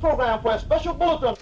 [0.00, 1.34] Program for a special bulletin.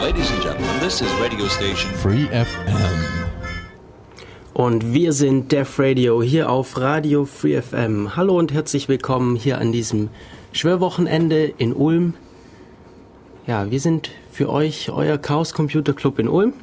[0.00, 3.04] Ladies and gentlemen, this is radio station Free FM.
[4.54, 8.16] Und wir sind Def Radio hier auf Radio Free FM.
[8.16, 10.08] Hallo und herzlich willkommen hier an diesem
[10.52, 12.14] Schwörwochenende in Ulm.
[13.46, 16.54] Ja, wir sind für euch euer Chaos Computer Club in Ulm.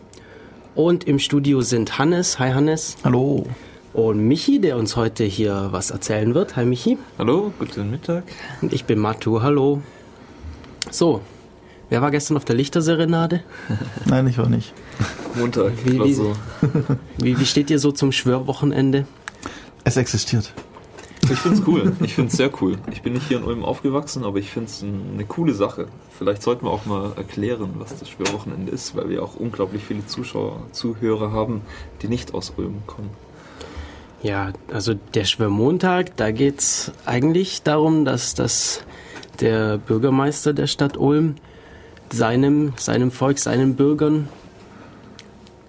[0.73, 2.39] Und im Studio sind Hannes.
[2.39, 2.97] Hi Hannes.
[3.03, 3.45] Hallo.
[3.95, 6.55] Und Michi, der uns heute hier was erzählen wird.
[6.57, 6.97] Hi Michi.
[7.17, 8.23] Hallo, guten Mittag.
[8.61, 9.41] Und ich bin Matu.
[9.41, 9.81] Hallo.
[10.91, 11.21] So,
[11.89, 13.41] wer war gestern auf der Lichterserenade?
[14.05, 14.73] Nein, ich war nicht.
[15.35, 15.71] Montag.
[15.85, 16.35] Wie- wie- so.
[17.17, 19.05] Wie, wie steht ihr so zum Schwörwochenende?
[19.85, 20.53] Es existiert.
[21.23, 21.95] Ich find's cool.
[22.03, 22.77] Ich find's sehr cool.
[22.91, 25.87] Ich bin nicht hier in Ulm aufgewachsen, aber ich find's ein- eine coole Sache.
[26.17, 30.05] Vielleicht sollten wir auch mal erklären, was das Schwörwochenende ist, weil wir auch unglaublich viele
[30.05, 31.61] Zuschauer, Zuhörer haben,
[32.01, 33.09] die nicht aus Ulm kommen.
[34.25, 38.83] Ja, also der Schwörmontag, da geht's eigentlich darum, dass, dass
[39.39, 41.35] der Bürgermeister der Stadt Ulm
[42.11, 44.27] seinem, seinem Volk, seinen Bürgern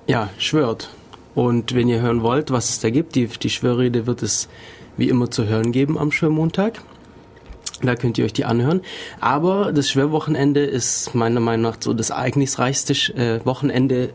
[0.07, 0.89] ja, schwört.
[1.35, 4.49] Und wenn ihr hören wollt, was es da gibt, die, die Schwörrede wird es
[4.97, 6.81] wie immer zu hören geben am Schwörmontag.
[7.83, 8.81] Da könnt ihr euch die anhören.
[9.21, 14.15] Aber das Schwörwochenende ist meiner Meinung nach so das ereignisreichste äh, Wochenende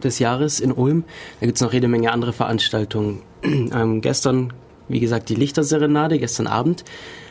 [0.00, 1.02] des Jahres in Ulm.
[1.40, 3.22] Da gibt's noch jede Menge andere Veranstaltungen.
[3.44, 4.52] ähm, gestern,
[4.88, 6.84] wie gesagt, die Lichterserenade, gestern Abend,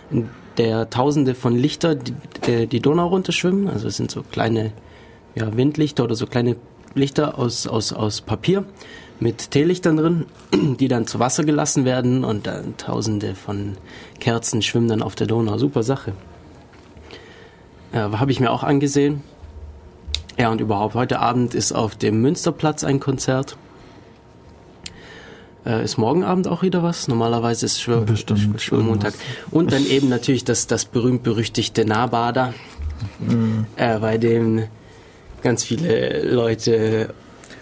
[0.09, 2.13] in der Tausende von Lichter die,
[2.45, 3.69] die, die Donau runterschwimmen.
[3.69, 4.73] Also es sind so kleine
[5.35, 6.57] ja, Windlichter oder so kleine
[6.93, 8.65] Lichter aus, aus, aus Papier
[9.19, 10.25] mit Teelichtern drin,
[10.79, 13.77] die dann zu Wasser gelassen werden und dann Tausende von
[14.19, 15.57] Kerzen schwimmen dann auf der Donau.
[15.57, 16.13] Super Sache.
[17.93, 19.21] Ja, Habe ich mir auch angesehen.
[20.39, 23.57] Ja, und überhaupt, heute Abend ist auf dem Münsterplatz ein Konzert.
[25.65, 27.07] Äh, ist morgen Abend auch wieder was?
[27.07, 29.13] Normalerweise ist Schwör Bestimmt Schwör- Schwörmontag.
[29.51, 32.53] Und dann eben natürlich das, das berühmt-berüchtigte Nahbader,
[33.75, 34.63] äh, bei dem
[35.43, 37.13] ganz viele Leute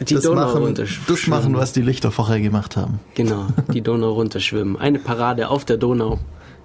[0.01, 1.05] die das, Donau machen, runterschwimmen.
[1.07, 2.99] das machen, was die Lichter vorher gemacht haben.
[3.15, 4.77] Genau, die Donau runterschwimmen.
[4.77, 6.19] Eine Parade auf der Donau.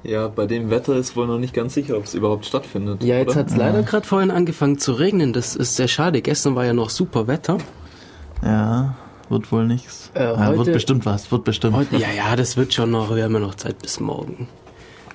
[0.05, 3.03] Ja, bei dem Wetter ist wohl noch nicht ganz sicher, ob es überhaupt stattfindet.
[3.03, 5.33] Ja, jetzt hat es leider gerade vorhin angefangen zu regnen.
[5.33, 6.21] Das ist sehr schade.
[6.23, 7.59] Gestern war ja noch super Wetter.
[8.45, 8.95] Ja,
[9.31, 10.11] wird wohl nichts.
[10.15, 11.77] Äh, ja, heute- wird bestimmt was, wird bestimmt.
[11.77, 13.15] Heute, ja, ja, das wird schon noch.
[13.15, 14.49] Wir haben ja noch Zeit bis morgen.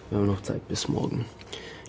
[0.09, 1.25] Wir haben noch Zeit bis morgen.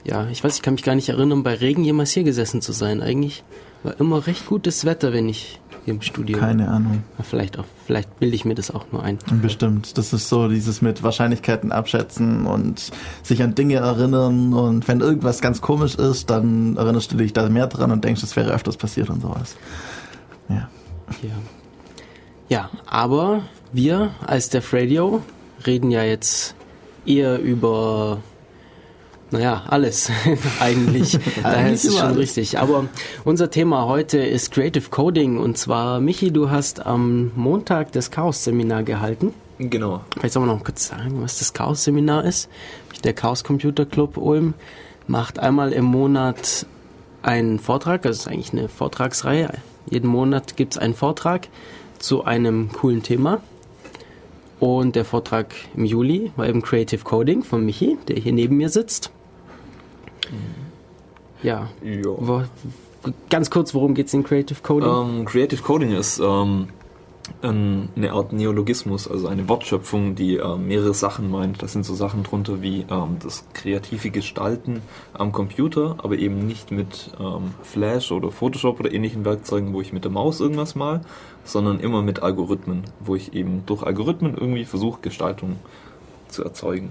[0.04, 2.72] Ja, ich weiß, ich kann mich gar nicht erinnern, bei Regen jemals hier gesessen zu
[2.72, 3.02] sein.
[3.02, 3.44] Eigentlich
[3.82, 6.48] war immer recht gutes Wetter, wenn ich hier im Studio war.
[6.48, 7.02] Keine Ahnung.
[7.22, 9.18] Vielleicht auch, vielleicht bilde ich mir das auch nur ein.
[9.42, 9.96] Bestimmt.
[9.98, 12.90] Das ist so dieses mit Wahrscheinlichkeiten abschätzen und
[13.22, 17.48] sich an Dinge erinnern und wenn irgendwas ganz komisch ist, dann erinnerst du dich da
[17.48, 19.56] mehr dran und denkst, es wäre öfters passiert und sowas.
[20.48, 20.68] Ja.
[21.22, 21.30] Ja.
[22.50, 25.22] Ja, aber wir als Def Radio
[25.64, 26.56] reden ja jetzt
[27.06, 28.18] eher über,
[29.30, 30.10] naja, alles
[30.60, 31.16] eigentlich.
[31.44, 32.18] Daher ist es schon alles.
[32.18, 32.58] richtig.
[32.58, 32.86] Aber
[33.24, 38.82] unser Thema heute ist Creative Coding und zwar, Michi, du hast am Montag das Chaos-Seminar
[38.82, 39.32] gehalten.
[39.60, 40.00] Genau.
[40.18, 42.48] Vielleicht soll man noch kurz sagen, was das Chaos-Seminar ist.
[43.04, 44.54] Der Chaos Computer Club Ulm
[45.06, 46.66] macht einmal im Monat
[47.22, 49.50] einen Vortrag, das ist eigentlich eine Vortragsreihe.
[49.88, 51.46] Jeden Monat gibt es einen Vortrag
[52.00, 53.40] zu einem coolen Thema.
[54.58, 58.68] Und der Vortrag im Juli war eben Creative Coding von Michi, der hier neben mir
[58.68, 59.10] sitzt.
[61.42, 62.02] Ja, Ja.
[62.04, 62.42] wo,
[63.30, 65.18] ganz kurz, worum geht's in Creative Coding?
[65.20, 66.72] Ähm, Creative Coding ist ähm, ein,
[67.42, 71.62] eine Art Neologismus, also eine Wortschöpfung, die ähm, mehrere Sachen meint.
[71.62, 74.82] Das sind so Sachen drunter wie ähm, das kreative Gestalten
[75.14, 79.92] am Computer, aber eben nicht mit ähm, Flash oder Photoshop oder ähnlichen Werkzeugen, wo ich
[79.92, 81.00] mit der Maus irgendwas mal,
[81.44, 85.56] sondern immer mit Algorithmen, wo ich eben durch Algorithmen irgendwie versuche, Gestaltung
[86.28, 86.90] zu erzeugen.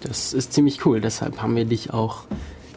[0.00, 2.24] Das ist ziemlich cool, deshalb haben wir dich auch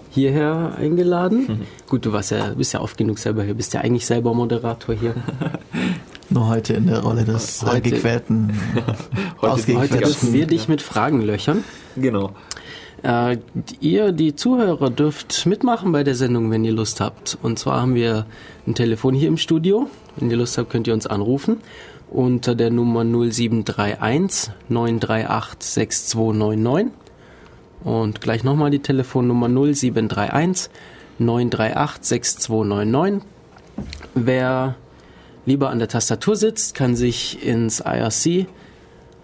[0.09, 1.61] hierher eingeladen.
[1.87, 4.95] Gut, du warst ja, bist ja oft genug selber hier, bist ja eigentlich selber Moderator
[4.95, 5.13] hier.
[6.29, 8.53] Nur heute in der Rolle des Heute- gequälten,
[9.41, 11.63] Heute- Heute dürfen wir dich mit Fragen löchern.
[11.95, 12.31] Genau.
[13.01, 13.37] Äh,
[13.79, 17.37] ihr, die Zuhörer, dürft mitmachen bei der Sendung, wenn ihr Lust habt.
[17.41, 18.25] Und zwar haben wir
[18.67, 19.89] ein Telefon hier im Studio.
[20.17, 21.57] Wenn ihr Lust habt, könnt ihr uns anrufen
[22.11, 26.91] unter der Nummer 0731 938 6299.
[27.83, 30.69] Und gleich nochmal die Telefonnummer 0731
[31.19, 33.21] 938 6299.
[34.15, 34.75] Wer
[35.45, 38.47] lieber an der Tastatur sitzt, kann sich ins IRC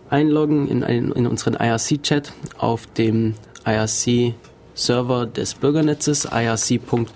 [0.10, 3.36] einloggen, in, ein, in unseren IRC-Chat auf dem
[3.66, 7.08] IRC-Server des Bürgernetzes, irc.bn-ulm.de.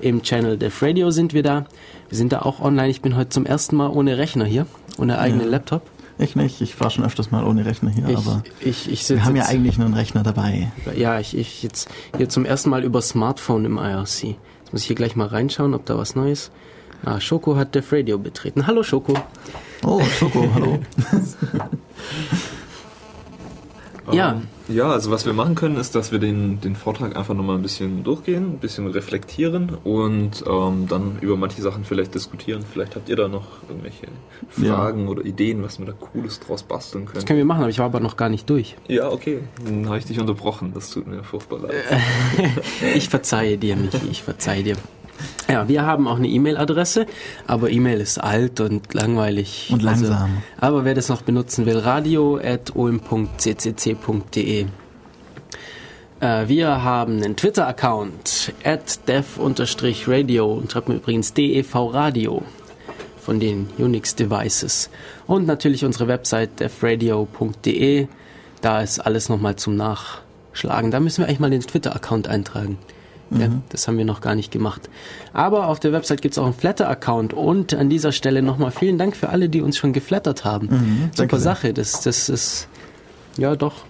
[0.00, 1.66] Im Channel Def Radio sind wir da.
[2.08, 2.90] Wir sind da auch online.
[2.90, 4.66] Ich bin heute zum ersten Mal ohne Rechner hier,
[4.98, 5.82] ohne eigenen Laptop.
[6.18, 6.60] Ich nicht.
[6.60, 9.44] Ich war schon öfters mal ohne Rechner hier, Ich, aber ich, ich wir haben ja
[9.46, 10.72] eigentlich nur einen Rechner dabei.
[10.96, 14.24] ja, ich, ich jetzt hier zum ersten Mal über Smartphone im IRC.
[14.64, 16.50] Jetzt muss ich hier gleich mal reinschauen, ob da was Neues.
[17.04, 18.66] Ah, Schoko hat Def Radio betreten.
[18.66, 19.14] Hallo Schoko.
[19.84, 20.78] Oh, Schoko, hallo.
[24.10, 24.40] Ja.
[24.68, 27.62] Ja, also was wir machen können, ist, dass wir den, den Vortrag einfach nochmal ein
[27.62, 32.62] bisschen durchgehen, ein bisschen reflektieren und ähm, dann über manche Sachen vielleicht diskutieren.
[32.70, 34.06] Vielleicht habt ihr da noch irgendwelche
[34.58, 34.74] Ja.
[34.76, 37.14] Fragen oder Ideen, was wir da Cooles draus basteln können.
[37.14, 38.76] Das können wir machen, aber ich war aber noch gar nicht durch.
[38.88, 39.40] Ja, okay.
[39.64, 40.72] Dann habe ich dich unterbrochen.
[40.74, 41.74] Das tut mir furchtbar leid.
[42.94, 44.76] Ich verzeihe dir, Michi, ich verzeihe dir.
[45.50, 47.06] Ja, wir haben auch eine E-Mail-Adresse,
[47.46, 49.70] aber E-Mail ist alt und langweilig.
[49.72, 50.12] Und langsam.
[50.12, 52.76] Also, aber wer das noch benutzen will, radio.om.ccc.de.
[56.20, 62.42] Äh, wir haben einen Twitter-Account, at dev-radio und schreibt mir übrigens DEV Radio
[63.20, 64.90] von den Unix-Devices.
[65.26, 68.08] Und natürlich unsere Website devradio.de.
[68.60, 70.90] Da ist alles nochmal zum Nachschlagen.
[70.90, 72.78] Da müssen wir eigentlich mal den Twitter-Account eintragen.
[73.30, 74.88] Ja, das haben wir noch gar nicht gemacht.
[75.32, 78.96] Aber auf der Website gibt es auch einen Flatter-Account und an dieser Stelle nochmal vielen
[78.96, 80.68] Dank für alle, die uns schon geflattert haben.
[81.16, 81.38] danke Super.
[81.38, 81.74] Sache.
[81.74, 82.68] Das, das ist
[83.36, 83.84] ja doch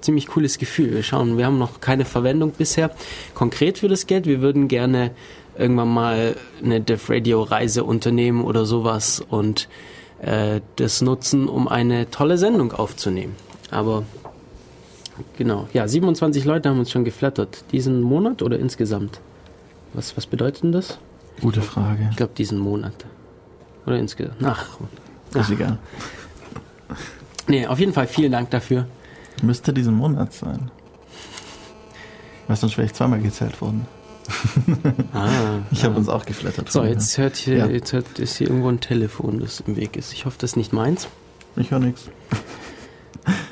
[0.00, 0.92] ziemlich cooles Gefühl.
[0.92, 2.90] Wir schauen, wir haben noch keine Verwendung bisher
[3.34, 4.26] konkret für das Geld.
[4.26, 5.10] Wir würden gerne
[5.58, 9.68] irgendwann mal eine Def Radio Reise unternehmen oder sowas und
[10.20, 13.34] äh, das nutzen, um eine tolle Sendung aufzunehmen.
[13.70, 14.04] Aber
[15.36, 17.64] genau, ja, 27 Leute haben uns schon geflattert.
[17.72, 19.20] Diesen Monat oder insgesamt?
[19.92, 20.98] Was, was bedeutet denn das?
[21.40, 22.08] Gute Frage.
[22.10, 22.94] Ich glaube diesen Monat.
[23.86, 24.36] Oder insgesamt.
[24.44, 24.78] Ach,
[25.34, 25.78] Ist egal.
[27.48, 28.86] nee, auf jeden Fall vielen Dank dafür.
[29.42, 30.70] Müsste diesen Monat sein.
[32.46, 33.86] Weil sonst wäre ich zweimal gezählt worden.
[35.12, 35.28] Ah,
[35.70, 36.70] Ich habe uns auch geflattert.
[36.70, 37.66] So, jetzt hört hier, Ja.
[37.66, 40.12] jetzt hört, ist hier irgendwo ein Telefon, das im Weg ist.
[40.12, 41.08] Ich hoffe, das ist nicht meins.
[41.56, 42.08] Ich höre nichts.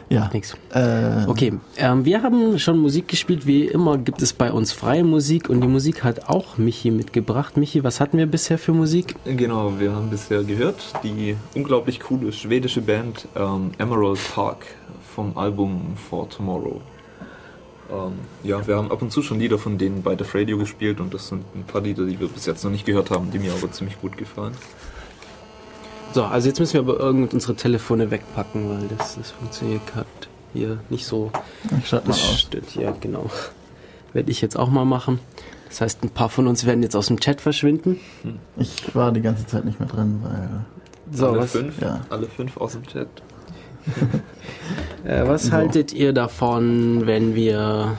[0.08, 0.28] Ja.
[0.32, 0.54] Nix.
[0.74, 3.46] Äh, Okay, ähm, wir haben schon Musik gespielt.
[3.46, 7.56] Wie immer gibt es bei uns freie Musik und die Musik hat auch Michi mitgebracht.
[7.56, 9.14] Michi, was hatten wir bisher für Musik?
[9.24, 14.66] Genau, wir haben bisher gehört die unglaublich coole schwedische Band ähm, Emerald Park
[15.14, 16.80] vom Album For Tomorrow.
[17.90, 18.12] Ähm,
[18.42, 21.12] ja, wir haben ab und zu schon Lieder von denen bei Def Radio gespielt und
[21.12, 23.52] das sind ein paar Lieder, die wir bis jetzt noch nicht gehört haben, die mir
[23.52, 24.54] aber ziemlich gut gefallen.
[26.12, 30.06] So, also jetzt müssen wir aber irgend unsere Telefone wegpacken, weil das, das funktioniert gerade
[30.52, 31.30] hier nicht so.
[31.80, 32.46] ich schalte mal aus.
[32.74, 33.30] ja, genau.
[34.12, 35.20] Werde ich jetzt auch mal machen.
[35.68, 37.98] Das heißt, ein paar von uns werden jetzt aus dem Chat verschwinden.
[38.58, 40.48] Ich war die ganze Zeit nicht mehr drin, weil
[41.10, 42.00] So, alle, was, fünf, ja.
[42.10, 43.08] alle fünf aus dem Chat.
[45.04, 47.96] äh, was haltet ihr davon, wenn wir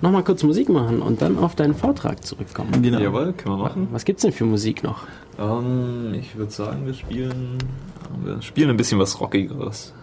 [0.00, 2.80] nochmal kurz Musik machen und dann auf deinen Vortrag zurückkommen?
[2.80, 2.98] genau.
[2.98, 3.88] Jawohl, können wir machen.
[3.92, 5.02] Was gibt's denn für Musik noch?
[5.38, 7.58] Ähm, ich würde sagen, wir spielen,
[8.22, 9.94] wir spielen ein bisschen was Rockigeres.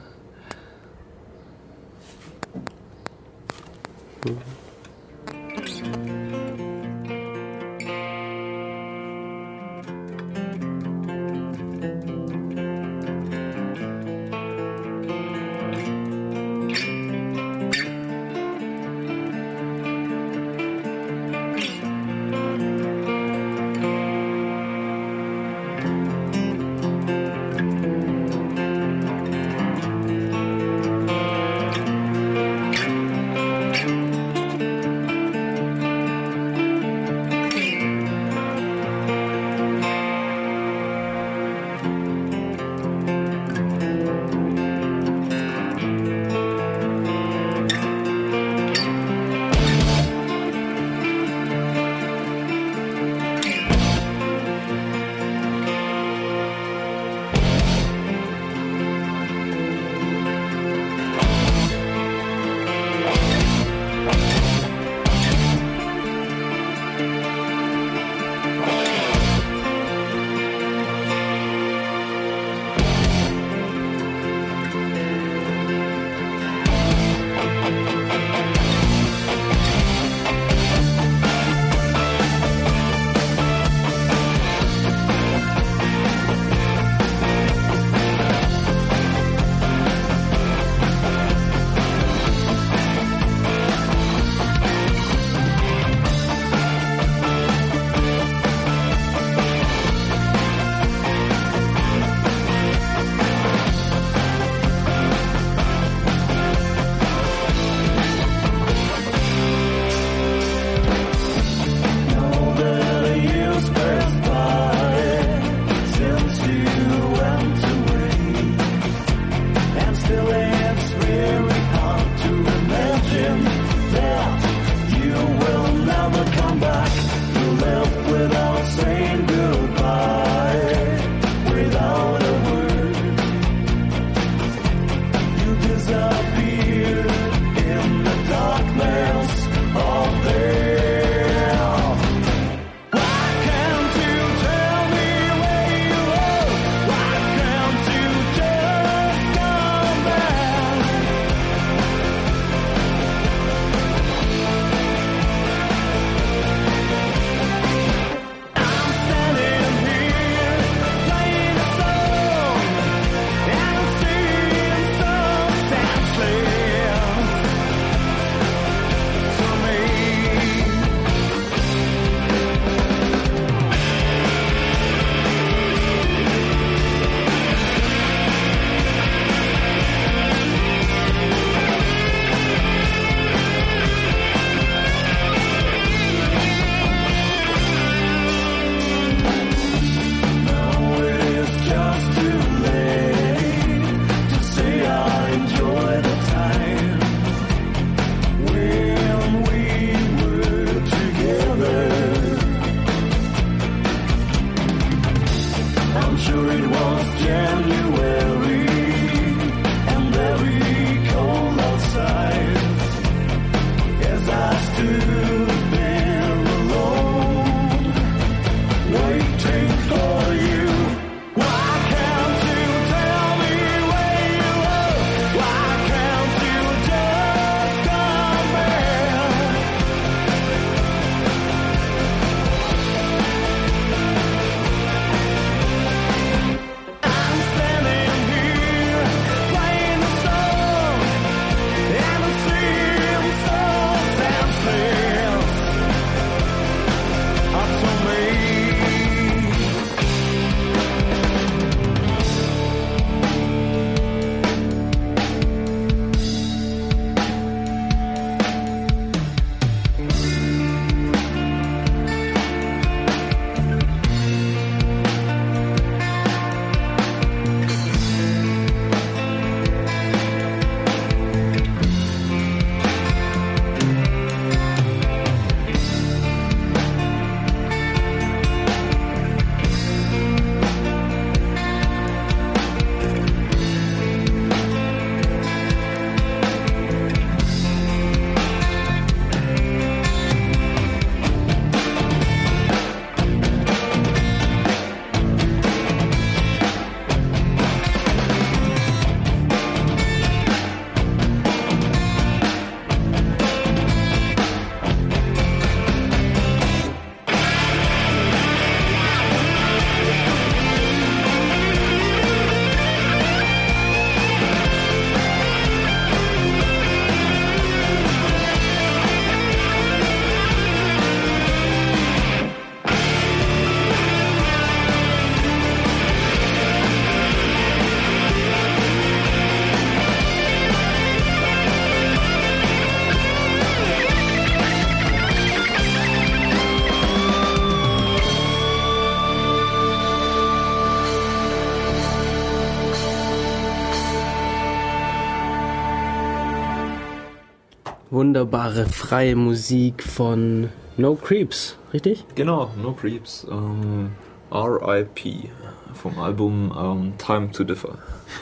[348.19, 352.25] Wunderbare freie Musik von No Creeps, richtig?
[352.35, 353.47] Genau, No Creeps.
[353.49, 354.09] Ähm,
[354.51, 355.49] R.I.P.
[355.93, 357.97] vom Album ähm, Time to Differ.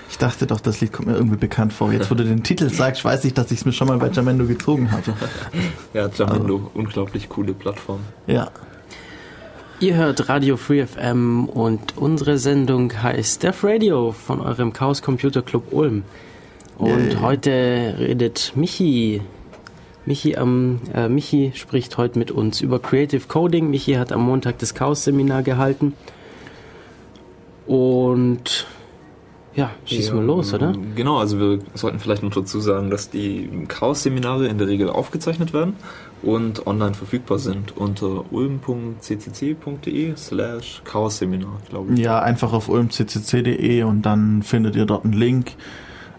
[0.10, 1.94] Ich dachte doch, das Lied kommt mir irgendwie bekannt vor.
[1.94, 4.10] Jetzt, wo du den Titel sagst, weiß ich, dass ich es mir schon mal bei
[4.10, 5.14] Jamendo gezogen habe.
[5.94, 8.00] Ja, Jamendo, unglaublich coole Plattform.
[8.26, 8.50] Ja.
[9.80, 15.44] Ihr hört Radio Free FM und unsere Sendung heißt Def Radio von eurem Chaos Computer
[15.44, 16.02] Club Ulm.
[16.80, 17.18] Und Yay.
[17.22, 19.22] heute redet Michi.
[20.08, 23.70] Michi, am, äh, Michi spricht heute mit uns über Creative Coding.
[23.70, 25.94] Michi hat am Montag das Chaos-Seminar gehalten.
[27.68, 28.66] Und
[29.54, 30.74] ja, schieß mal los, oder?
[30.96, 35.52] Genau, also wir sollten vielleicht noch dazu sagen, dass die Chaos-Seminare in der Regel aufgezeichnet
[35.52, 35.76] werden
[36.24, 42.00] und online verfügbar sind unter ulm.ccc.de slash Chaos-Seminar, glaube ich.
[42.00, 45.56] Ja, einfach auf ulmccc.de und dann findet ihr dort einen Link.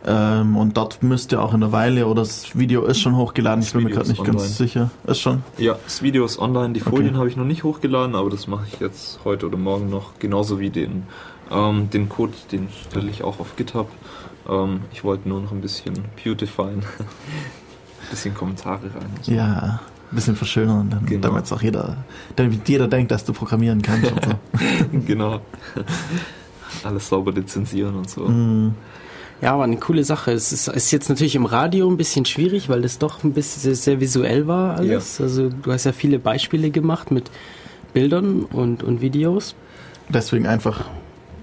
[0.07, 3.61] Ähm, und dort müsst ihr auch in der Weile, oder das Video ist schon hochgeladen,
[3.61, 4.55] ich Das bin mir Video gerade nicht ist ganz online.
[4.55, 4.91] sicher.
[5.07, 5.43] Ist schon?
[5.59, 6.91] Ja, das Video ist online, die Okay.
[6.91, 10.19] Folien habe ich noch nicht hochgeladen, aber das mache ich jetzt heute oder morgen noch,
[10.19, 11.03] genauso wie den,
[11.51, 13.91] ähm, den Code, den stelle ich auch auf GitHub.
[14.49, 19.11] Ähm, ich wollte nur noch ein bisschen beautifyen, ein bisschen Kommentare rein.
[19.23, 19.33] so.
[19.33, 19.81] Ja,
[20.11, 21.29] ein bisschen verschönern, dann, Genau.
[21.29, 21.97] damit es auch jeder,
[22.37, 24.15] damit jeder denkt, dass du programmieren kannst so.
[25.07, 25.41] genau.
[26.85, 28.23] Alles sauber lizenzieren und so.
[28.29, 28.75] Mm,
[29.41, 30.33] Ja, aber eine coole Sache.
[30.33, 33.63] Es ist, ist jetzt natürlich im Radio ein bisschen schwierig, weil das doch ein bisschen
[33.63, 35.21] sehr, sehr visuell war alles.
[35.21, 37.31] Also du hast ja viele Beispiele gemacht mit
[37.93, 39.55] Bildern und, und Videos.
[40.09, 40.85] Deswegen einfach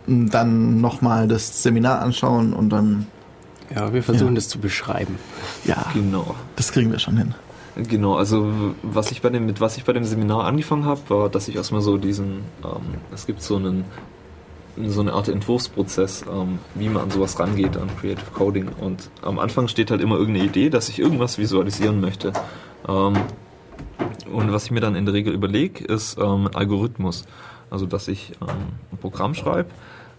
[0.07, 3.07] mm, dann nochmal das Seminar anschauen und dann,
[3.73, 4.35] Ja, wir versuchen Ja.
[4.35, 5.17] das zu beschreiben.
[5.63, 6.35] ja, Genau.
[6.57, 7.33] das kriegen wir schon hin.
[7.77, 8.51] Genau, also
[8.83, 11.55] was ich bei dem, mit was ich bei dem Seminar angefangen habe, war, dass ich
[11.57, 12.81] erstmal so diesen, ähm,
[13.13, 13.83] es gibt so einen
[14.83, 18.69] so eine Art Entwurfsprozess, ähm, wie man an sowas rangeht, an Creative Coding.
[18.79, 22.33] Und am Anfang steht halt immer irgendeine Idee, dass ich irgendwas visualisieren möchte.
[22.87, 23.15] Ähm,
[24.31, 27.25] und was ich mir dann in der Regel überlege, ist ähm, ein Algorithmus.
[27.69, 29.69] Also, dass ich ähm, ein Programm schreibe,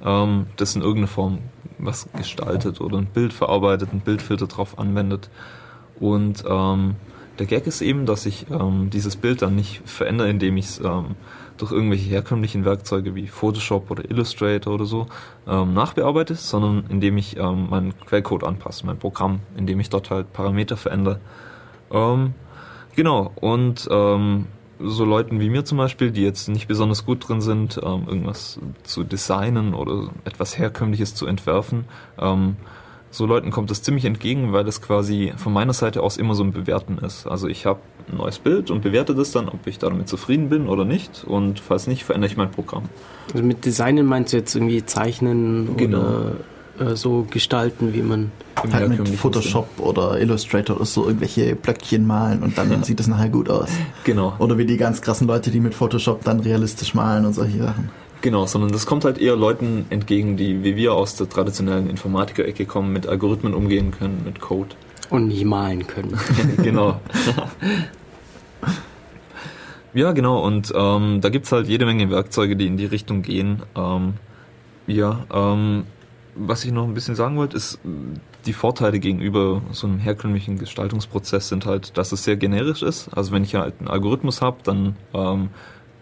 [0.05, 1.39] ähm, das in irgendeiner Form
[1.79, 5.29] was gestaltet oder ein Bild verarbeitet, ein Bildfilter drauf anwendet.
[6.01, 6.97] Und ähm,
[7.39, 8.47] der Gag ist eben, dass ich
[8.95, 10.81] dieses Bild dann nicht verändere, indem ich es
[11.57, 15.07] durch irgendwelche herkömmlichen Werkzeuge wie Photoshop oder Illustrator oder so
[15.47, 20.33] ähm, nachbearbeite, sondern indem ich ähm, meinen Quellcode anpasse, mein Programm, indem ich dort halt
[20.33, 21.21] Parameter verändere.
[21.91, 22.35] Ähm,
[22.95, 24.47] genau, und ähm,
[24.79, 28.61] so Leuten wie mir zum Beispiel, die jetzt nicht besonders gut drin sind, ähm, irgendwas
[28.83, 31.85] zu designen oder etwas Herkömmliches zu entwerfen,
[32.19, 32.57] ähm,
[33.11, 36.43] so Leuten kommt das ziemlich entgegen, weil es quasi von meiner Seite aus immer so
[36.45, 37.27] ein Bewerten ist.
[37.27, 40.69] Also ich habe ein neues Bild und bewerte das dann, ob ich damit zufrieden bin
[40.69, 41.25] oder nicht.
[41.25, 42.85] Und falls nicht, verändere ich mein Programm.
[43.33, 45.99] Also mit Designen meinst du jetzt irgendwie zeichnen Genau.
[45.99, 46.33] oder
[46.79, 48.31] äh, so gestalten, wie man.
[48.73, 53.29] Halt mit Photoshop oder Illustrator oder so irgendwelche Blöckchen malen und dann sieht es nachher
[53.29, 53.69] gut aus.
[54.05, 57.59] Genau, Oder wie die ganz krassen Leute, die mit Photoshop dann realistisch malen und solche
[57.59, 57.91] Sachen.
[58.23, 62.67] Genau, sondern das kommt halt eher Leuten entgegen, die wie wir aus der traditionellen Informatiker-Ecke
[62.67, 64.71] kommen, mit Algorithmen umgehen können, mit Code.
[65.11, 66.19] Und nicht malen können.
[66.63, 67.01] genau.
[69.95, 70.45] ja, genau.
[70.45, 73.63] Und ähm, da gibt's halt jede Menge Werkzeuge, die in die Richtung gehen.
[73.77, 74.15] Ähm,
[74.87, 75.85] ja, ähm,
[76.35, 77.79] was ich noch ein bisschen sagen wollte, ist,
[78.47, 83.09] die Vorteile gegenüber so einem herkömmlichen Gestaltungsprozess sind halt, dass es sehr generisch ist.
[83.15, 85.49] Also wenn ich halt einen Algorithmus habe, dann ähm,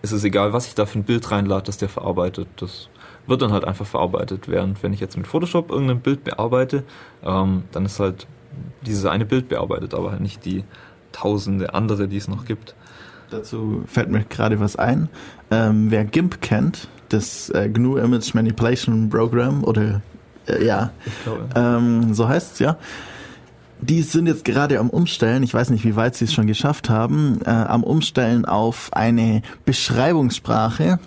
[0.05, 2.47] ist es egal, was ich da für ein Bild reinlade, dass der verarbeitet.
[2.57, 2.91] Das
[3.27, 4.49] wird dann halt einfach verarbeitet.
[4.49, 6.85] Während wenn ich jetzt mit Photoshop irgendein Bild bearbeite,
[7.25, 8.27] ähm, dann ist halt
[8.83, 10.63] dieses eine Bild bearbeitet, aber halt nicht die
[11.13, 12.75] tausende andere, die es noch gibt.
[13.31, 15.09] Dazu fällt mir gerade was ein.
[15.51, 20.03] Ähm, wer GIMP kennt, das äh, GNU Image Manipulation Program oder
[20.47, 20.91] äh, ja,
[21.25, 21.49] glaube.
[21.57, 22.77] ähm, so heißt es ja.
[23.87, 26.89] Die sind jetzt gerade am Umstellen, ich weiß nicht, wie weit sie es schon geschafft
[26.89, 30.99] haben, äh, am Umstellen auf eine Beschreibungssprache,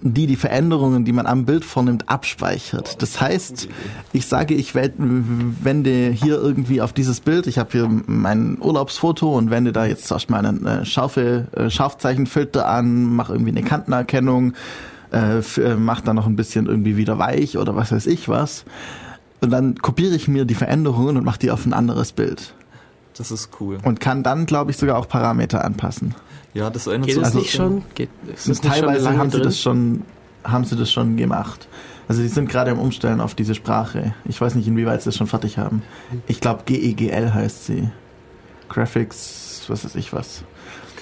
[0.00, 3.00] die die Veränderungen, die man am Bild vornimmt, abspeichert.
[3.00, 3.68] Das heißt,
[4.12, 9.50] ich sage, ich wende hier irgendwie auf dieses Bild, ich habe hier mein Urlaubsfoto und
[9.50, 14.54] wende da jetzt erstmal einen äh, äh, Scharfzeichenfilter an, mache irgendwie eine Kantenerkennung,
[15.12, 18.64] äh, äh, mache dann noch ein bisschen irgendwie wieder weich oder was weiß ich was.
[19.46, 22.52] Und dann kopiere ich mir die Veränderungen und mache die auf ein anderes Bild.
[23.16, 23.78] Das ist cool.
[23.84, 26.16] Und kann dann, glaube ich, sogar auch Parameter anpassen.
[26.52, 27.82] Ja, das erinnert Geht das Also- nicht schon?
[27.94, 30.02] Geht, ist das Und nicht schon teilweise haben sie das schon,
[30.42, 31.68] haben sie das schon gemacht.
[32.08, 34.14] Also die sind gerade im Umstellen auf diese Sprache.
[34.24, 35.82] Ich weiß nicht, inwieweit sie das schon fertig haben.
[36.26, 37.88] Ich glaube GEGL heißt sie.
[38.68, 40.42] Graphics, was weiß ich was.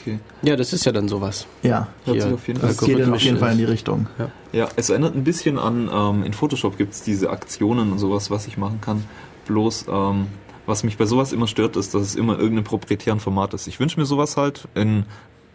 [0.04, 0.18] Okay.
[0.42, 1.46] Ja, das ist ja dann sowas.
[1.62, 4.06] Ja, Hier, auf jeden das Fall geht dann auf jeden Fall in die Richtung.
[4.52, 8.46] Ja, es erinnert ein bisschen an, ähm, in Photoshop gibt's diese Aktionen und sowas, was
[8.46, 9.04] ich machen kann.
[9.46, 10.26] Bloß ähm,
[10.66, 13.66] was mich bei sowas immer stört, ist, dass es immer in irgendeinem proprietären Format ist.
[13.66, 15.04] Ich wünsche mir sowas halt in,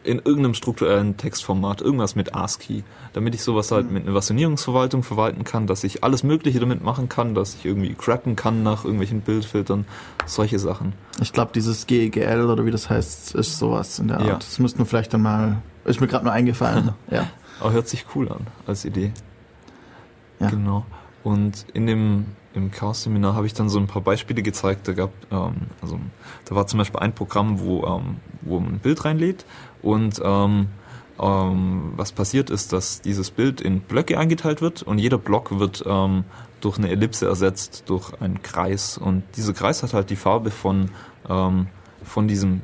[0.04, 2.84] in irgendeinem strukturellen Textformat, irgendwas mit ASCII,
[3.14, 7.10] damit ich sowas halt mit einer Versionierungsverwaltung verwalten kann, dass ich alles Mögliche damit machen
[7.10, 9.86] kann, dass ich irgendwie crappen kann nach irgendwelchen Bildfiltern,
[10.26, 10.94] solche Sachen.
[11.22, 14.28] Ich glaube, dieses GEGL oder wie das heißt, ist sowas in der Art.
[14.28, 14.36] Ja.
[14.36, 15.62] Das müssten wir vielleicht dann mal.
[15.84, 16.92] Ist mir gerade nur eingefallen.
[17.12, 17.28] ja.
[17.60, 19.12] Aber hört sich cool an als Idee.
[20.40, 20.50] Ja.
[20.50, 20.86] Genau.
[21.24, 24.88] Und in dem im Chaos-Seminar habe ich dann so ein paar Beispiele gezeigt.
[24.88, 26.00] Da gab, ähm, also
[26.46, 29.46] da war zum Beispiel ein Programm, wo, ähm, wo man ein Bild reinlädt
[29.82, 30.68] und ähm,
[31.20, 35.84] ähm, was passiert ist, dass dieses Bild in Blöcke eingeteilt wird und jeder Block wird
[35.86, 36.24] ähm,
[36.62, 38.98] durch eine Ellipse ersetzt, durch einen Kreis.
[38.98, 40.90] Und dieser Kreis hat halt die Farbe von,
[41.30, 41.68] ähm,
[42.04, 42.62] von diesem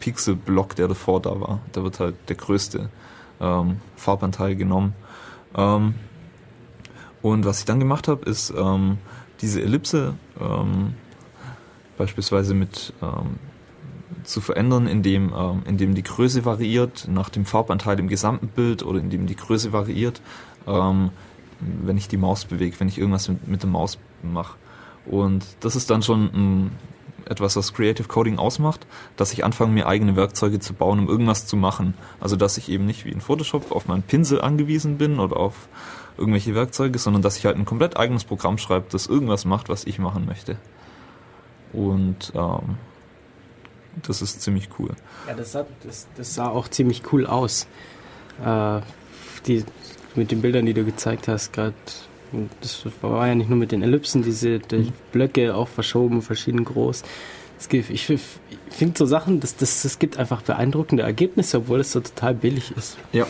[0.00, 1.60] Pixelblock, der davor da war.
[1.72, 2.90] Da wird halt der größte
[3.40, 4.94] ähm, Farbanteil genommen.
[7.26, 8.98] Ähm, und was ich dann gemacht habe, ist ähm,
[9.40, 10.94] diese Ellipse ähm,
[11.98, 13.38] beispielsweise mit ähm,
[14.24, 19.00] zu verändern, indem, ähm, indem die Größe variiert nach dem Farbanteil im gesamten Bild oder
[19.00, 20.20] indem die Größe variiert,
[20.66, 21.10] ähm,
[21.60, 24.56] wenn ich die Maus bewege, wenn ich irgendwas mit, mit der Maus mache.
[25.06, 26.70] Und das ist dann schon ein,
[27.24, 28.86] etwas, was Creative Coding ausmacht,
[29.16, 31.94] dass ich anfange, mir eigene Werkzeuge zu bauen, um irgendwas zu machen.
[32.20, 35.68] Also dass ich eben nicht wie in Photoshop auf meinen Pinsel angewiesen bin oder auf
[36.18, 39.84] irgendwelche Werkzeuge, sondern dass ich halt ein komplett eigenes Programm schreibe, das irgendwas macht, was
[39.84, 40.56] ich machen möchte.
[41.72, 42.76] Und ähm,
[44.02, 44.90] das ist ziemlich cool.
[45.26, 47.66] Ja, das sah, das, das sah auch ziemlich cool aus.
[48.44, 48.80] Äh,
[49.46, 49.64] die,
[50.14, 51.74] mit den Bildern, die du gezeigt hast, gerade.
[52.60, 57.04] Das war ja nicht nur mit den Ellipsen, diese die Blöcke auch verschoben, verschieden groß.
[57.68, 62.00] Gibt, ich finde so Sachen, das, das, das gibt einfach beeindruckende Ergebnisse, obwohl es so
[62.00, 62.98] total billig ist.
[63.12, 63.26] Ja.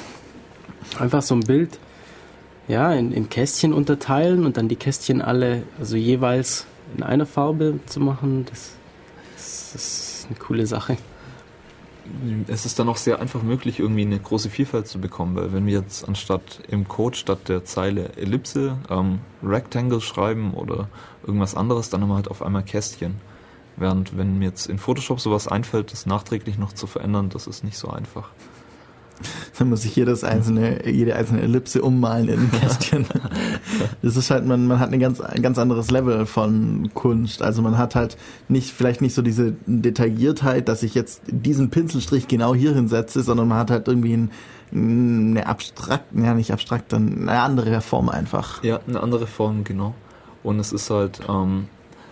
[0.98, 1.78] Einfach so ein Bild
[2.68, 7.78] ja, in, in Kästchen unterteilen und dann die Kästchen alle, also jeweils in einer Farbe
[7.86, 8.72] zu machen, das,
[9.34, 10.96] das ist eine coole Sache.
[12.46, 15.66] Es ist dann auch sehr einfach möglich, irgendwie eine große Vielfalt zu bekommen, weil wenn
[15.66, 20.88] wir jetzt anstatt im Code statt der Zeile Ellipse ähm, Rectangle schreiben oder
[21.26, 23.16] irgendwas anderes, dann haben wir halt auf einmal Kästchen.
[23.76, 27.64] Während wenn mir jetzt in Photoshop sowas einfällt, das nachträglich noch zu verändern, das ist
[27.64, 28.30] nicht so einfach.
[29.58, 33.06] Dann muss ich jedes einzelne, jede einzelne Ellipse ummalen in ein Kästchen.
[34.02, 37.42] das ist halt, man, man hat ein ganz, ein ganz anderes Level von Kunst.
[37.42, 38.16] Also man hat halt
[38.48, 43.48] nicht, vielleicht nicht so diese Detailliertheit, dass ich jetzt diesen Pinselstrich genau hier hinsetze, sondern
[43.48, 44.30] man hat halt irgendwie ein,
[44.72, 48.62] eine abstrakt, ja nicht abstrakt, dann eine andere Form einfach.
[48.64, 49.94] Ja, eine andere Form, genau.
[50.42, 51.68] Und es ist halt, ähm,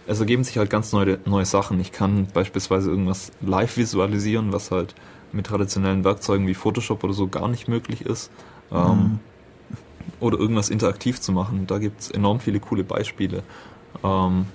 [0.07, 1.81] es ergeben sich halt ganz neue, neue Sachen.
[1.81, 4.95] Ich kann beispielsweise irgendwas live visualisieren, was halt
[5.35, 8.31] mit traditionellen Werkzeugen wie Photoshop oder so gar nicht möglich ist.
[8.73, 9.21] Ähm,
[10.21, 11.67] Oder irgendwas interaktiv zu machen.
[11.67, 13.43] Da gibt es enorm viele coole Beispiele,
[14.03, 14.47] ähm,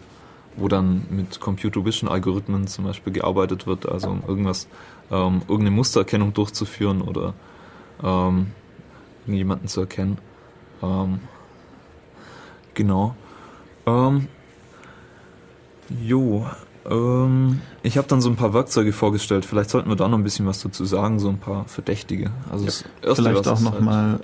[0.56, 4.68] wo dann mit Computer Vision Algorithmen zum Beispiel gearbeitet wird, also um irgendwas,
[5.12, 7.34] ähm, irgendeine Mustererkennung durchzuführen oder
[8.04, 8.52] ähm,
[9.26, 10.18] irgendjemanden zu erkennen.
[10.82, 11.20] Ähm,
[12.74, 13.16] genau.
[13.86, 14.28] Ähm,
[15.90, 16.48] jo,
[16.90, 19.46] ähm, ich habe dann so ein paar Werkzeuge vorgestellt.
[19.46, 22.32] Vielleicht sollten wir da noch ein bisschen was dazu sagen, so ein paar Verdächtige.
[22.52, 24.20] Also das erste, Vielleicht auch ist halt- nochmal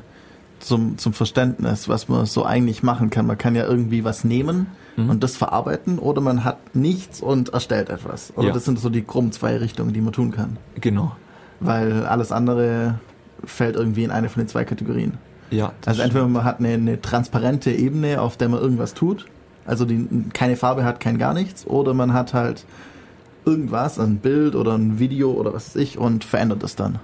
[0.00, 3.26] äh, zum, zum Verständnis, was man so eigentlich machen kann.
[3.26, 5.10] Man kann ja irgendwie was nehmen Mhm.
[5.10, 8.32] und das verarbeiten oder man hat nichts und erstellt etwas.
[8.34, 8.54] Oder Ja.
[8.54, 10.56] das sind so die groben zwei Richtungen, die man tun kann.
[10.80, 11.14] Genau.
[11.60, 12.98] Weil alles andere
[13.44, 15.18] fällt irgendwie in eine von den zwei Kategorien.
[15.50, 15.72] Ja.
[15.84, 19.26] Also entweder man hat eine, eine transparente Ebene, auf der man irgendwas tut,
[19.66, 22.64] also die keine Farbe hat, kein gar nichts, oder man hat halt
[23.44, 26.98] irgendwas, ein Bild oder ein Video oder was weiß ich und verändert es dann.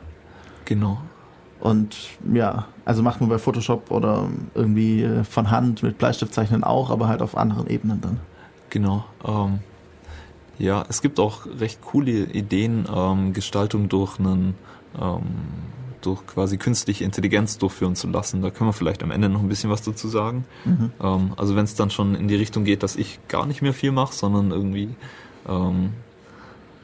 [0.64, 0.98] Genau.
[1.60, 1.96] Und
[2.32, 6.90] ja, also macht man bei Photoshop oder irgendwie äh, von Hand mit Bleistift zeichnen auch,
[6.90, 8.18] aber halt auf anderen Ebenen dann.
[8.70, 9.04] Genau.
[9.24, 9.60] Ähm,
[10.58, 14.54] ja, es gibt auch recht coole Ideen, ähm, Gestaltung durch einen
[15.00, 15.22] ähm,
[16.02, 18.42] durch quasi künstliche Intelligenz durchführen zu lassen.
[18.42, 20.44] Da können wir vielleicht am Ende noch ein bisschen was dazu sagen.
[21.00, 23.72] Ähm, also wenn es dann schon in die Richtung geht, dass ich gar nicht mehr
[23.72, 24.90] viel mache, sondern irgendwie
[25.48, 25.94] ähm,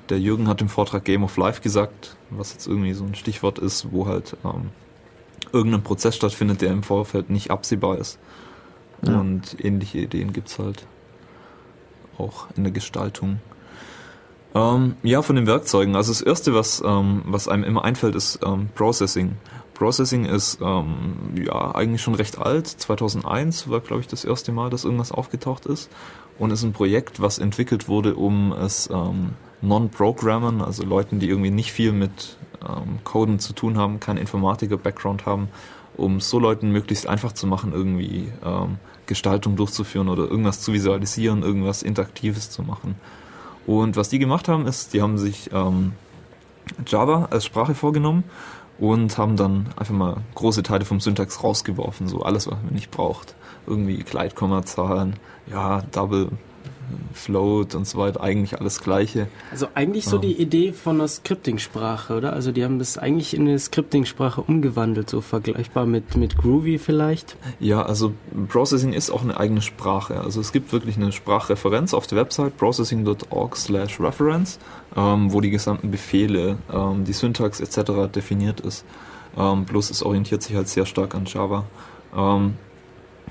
[0.09, 3.59] der Jürgen hat im Vortrag Game of Life gesagt, was jetzt irgendwie so ein Stichwort
[3.59, 4.71] ist, wo halt ähm,
[5.53, 8.19] irgendein Prozess stattfindet, der im Vorfeld nicht absehbar ist.
[9.03, 9.21] Ja.
[9.21, 10.87] Und ähnliche Ideen gibt's halt
[12.17, 13.41] auch in der Gestaltung.
[14.55, 15.95] Ähm, ja, von den Werkzeugen.
[15.95, 19.37] Also das erste, was, ähm, was einem immer einfällt, ist ähm, Processing.
[19.75, 22.67] Processing ist ähm, ja eigentlich schon recht alt.
[22.67, 25.91] 2001 war, glaube ich, das erste Mal, dass irgendwas aufgetaucht ist.
[26.39, 29.31] Und ist ein Projekt, was entwickelt wurde, um es ähm,
[29.61, 35.27] Non-Programmern, also Leuten, die irgendwie nicht viel mit ähm, Coden zu tun haben, keinen Informatiker-Background
[35.27, 35.49] haben,
[35.97, 38.31] um so Leuten möglichst einfach zu machen, irgendwie
[39.07, 42.95] Gestaltung durchzuführen oder irgendwas zu visualisieren, irgendwas Interaktives zu machen.
[43.69, 45.93] Und was die gemacht haben, ist, die haben sich ähm,
[46.87, 48.25] Java als Sprache vorgenommen
[48.79, 52.91] und haben dann einfach mal große Teile vom Syntax rausgeworfen, so alles, was man nicht
[52.91, 53.35] braucht.
[53.67, 55.17] Irgendwie Gleitkommazahlen,
[55.53, 56.31] ja, Double,
[57.12, 59.29] Float und so weiter, eigentlich alles Gleiche.
[59.51, 60.22] Also eigentlich so Ja.
[60.22, 62.33] die Idee von einer Scripting-Sprache, oder?
[62.33, 67.37] Also die haben das eigentlich in eine Scripting-Sprache umgewandelt, so vergleichbar mit, mit Groovy vielleicht.
[67.61, 68.12] Ja, also
[68.48, 70.20] Processing ist auch eine eigene Sprache.
[70.20, 74.59] Also es gibt wirklich eine Sprachreferenz auf der Website processing.org slash reference,
[74.96, 78.11] ähm, wo die gesamten Befehle, ähm, die Syntax etc.
[78.14, 78.85] definiert ist.
[79.37, 81.64] Ähm, bloß es orientiert sich halt sehr stark an Java.
[82.16, 82.55] Ähm,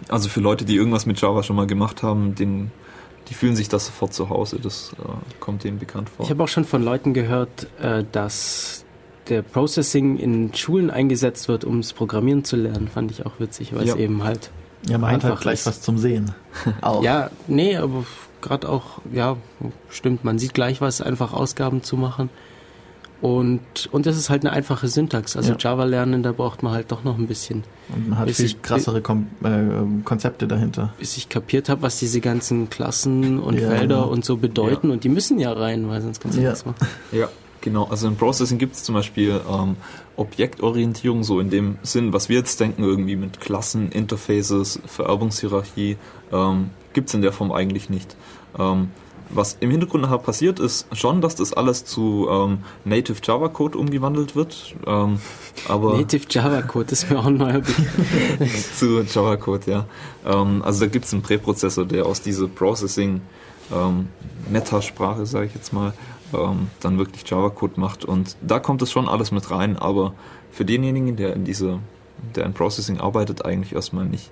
[0.09, 2.71] also für Leute, die irgendwas mit Java schon mal gemacht haben, den,
[3.29, 4.59] die fühlen sich das sofort zu Hause.
[4.61, 6.25] Das äh, kommt denen bekannt vor.
[6.25, 8.85] Ich habe auch schon von Leuten gehört, äh, dass
[9.29, 12.87] der Processing in Schulen eingesetzt wird, um das Programmieren zu lernen.
[12.87, 13.93] Fand ich auch witzig, weil Ja.
[13.93, 14.51] es eben halt
[14.87, 16.33] Ja, man hat Einfach halt gleich ist- was zum Sehen.
[16.81, 17.03] Auch.
[17.03, 18.05] Ja, nee, aber
[18.41, 19.35] gerade auch, ja,
[19.89, 22.29] stimmt, man sieht gleich was, einfach Ausgaben zu machen.
[23.19, 25.35] Und, und das ist halt eine einfache Syntax.
[25.35, 25.57] Also Ja.
[25.59, 28.61] Java lernen, da braucht man halt doch noch ein bisschen, Und man hat viel ich-
[28.61, 30.93] krassere Kom äh, Konzepte dahinter.
[30.99, 34.07] bis ich kapiert habe, was diese ganzen Klassen und Ja, Felder genau.
[34.09, 34.91] und so bedeuten.
[34.91, 36.49] Und die müssen ja rein, weil sonst kannst du Ja.
[36.49, 36.85] nichts machen.
[37.11, 37.27] Ja,
[37.61, 37.85] genau.
[37.85, 39.77] Also im Processing gibt es zum Beispiel ähm,
[40.15, 45.97] Objektorientierung, so in dem Sinn, was wir jetzt denken, irgendwie mit Klassen, Interfaces, Vererbungshierarchie,
[46.31, 48.15] ähm, gibt es in der Form eigentlich nicht.
[48.59, 48.89] Ähm,
[49.29, 53.77] was im Hintergrund nachher passiert, ist schon, dass das alles zu ähm, Native Java Code
[53.77, 54.75] umgewandelt wird.
[54.85, 55.19] Ähm,
[55.67, 58.75] aber Native Java Code ist mir auch ein neuer Begriff.
[58.77, 59.85] zu Java Code, ja.
[60.25, 63.21] Ähm, also da gibt es einen Präprozessor, der aus dieser Processing
[63.73, 64.07] ähm,
[64.49, 65.93] Metasprache, sage ich jetzt mal,
[66.33, 70.13] ähm, dann wirklich Java Code macht und da kommt es schon alles mit rein, aber
[70.51, 71.79] für denjenigen, der in diese,
[72.35, 74.31] der in Processing arbeitet, eigentlich erstmal nicht.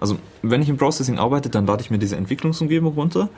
[0.00, 3.28] Also wenn ich im Processing arbeite, dann lade ich mir diese Entwicklungsumgebung runter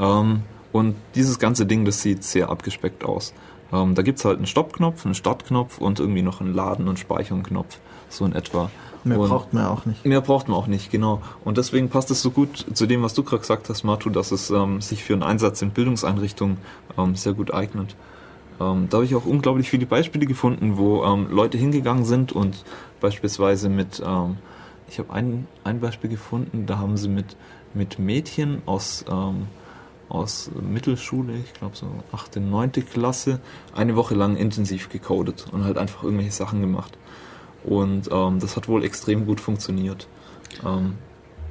[0.00, 3.32] ähm, und dieses ganze Ding, das sieht sehr abgespeckt aus.
[3.72, 7.78] Ähm, da gibt's halt einen Stoppknopf, einen Startknopf und irgendwie noch einen Laden- und Speichern-Knopf,
[8.08, 8.70] so in etwa.
[9.04, 10.04] Mehr Und- braucht man auch nicht.
[10.04, 11.22] Mehr braucht man auch nicht, genau.
[11.44, 14.30] Und deswegen passt es so gut zu dem, was du gerade gesagt hast, Matu, dass
[14.32, 16.58] es ähm, sich für einen Einsatz in Bildungseinrichtungen
[16.98, 17.96] ähm, sehr gut eignet.
[18.60, 22.64] Ähm, da habe ich auch unglaublich viele Beispiele gefunden, wo ähm, Leute hingegangen sind und
[23.00, 24.36] beispielsweise mit, ähm,
[24.88, 27.36] ich habe ein, ein Beispiel gefunden, da haben sie mit,
[27.72, 29.46] mit Mädchen aus, ähm,
[30.10, 32.72] aus Mittelschule, ich glaube so 8., 9.
[32.72, 33.40] Klasse,
[33.74, 36.98] eine Woche lang intensiv gecodet und halt einfach irgendwelche Sachen gemacht.
[37.64, 40.08] Und ähm, das hat wohl extrem gut funktioniert.
[40.66, 40.94] Ähm,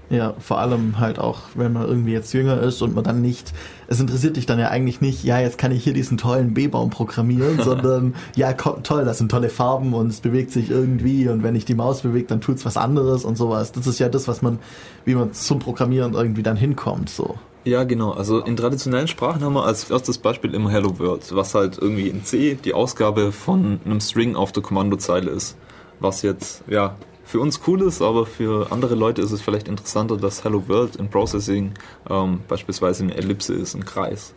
[0.09, 3.53] Ja, vor allem halt auch, wenn man irgendwie jetzt jünger ist und man dann nicht,
[3.87, 6.89] es interessiert dich dann ja eigentlich nicht, ja, jetzt kann ich hier diesen tollen B-Baum
[6.89, 11.55] programmieren, sondern ja, toll, das sind tolle Farben und es bewegt sich irgendwie und wenn
[11.55, 13.71] ich die Maus bewege, dann tut's was anderes und sowas.
[13.71, 14.57] Das ist ja das, was man,
[15.05, 17.37] wie man zum Programmieren irgendwie dann hinkommt, so.
[17.63, 18.11] Ja, genau.
[18.11, 22.07] Also in traditionellen Sprachen haben wir als erstes Beispiel immer Hello World, was halt irgendwie
[22.07, 25.57] in C die Ausgabe von einem String auf der Kommandozeile ist.
[25.99, 26.95] Was jetzt, ja,
[27.25, 30.95] für uns cool ist, aber für andere Leute ist es vielleicht interessanter, dass Hello World
[30.95, 31.73] in Processing
[32.09, 34.33] ähm, beispielsweise eine Ellipse ist, ein Kreis.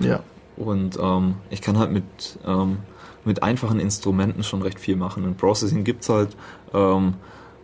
[0.00, 0.20] Ja.
[0.56, 2.04] Und ähm, ich kann halt mit,
[2.46, 2.78] ähm,
[3.24, 5.24] mit einfachen Instrumenten schon recht viel machen.
[5.24, 6.36] In Processing gibt's halt
[6.72, 7.14] ähm,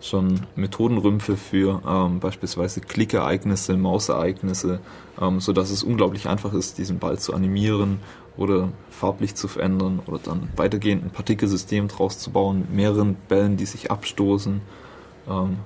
[0.02, 4.80] schon Methodenrümpfe für ähm, beispielsweise Klickereignisse, Mausereignisse,
[5.20, 8.00] ähm, so dass es unglaublich einfach ist, diesen Ball zu animieren
[8.36, 13.66] oder farblich zu verändern oder dann weitergehend ein Partikelsystem draus zu bauen, mehreren Bällen, die
[13.66, 14.60] sich abstoßen,
[15.28, 15.56] ähm,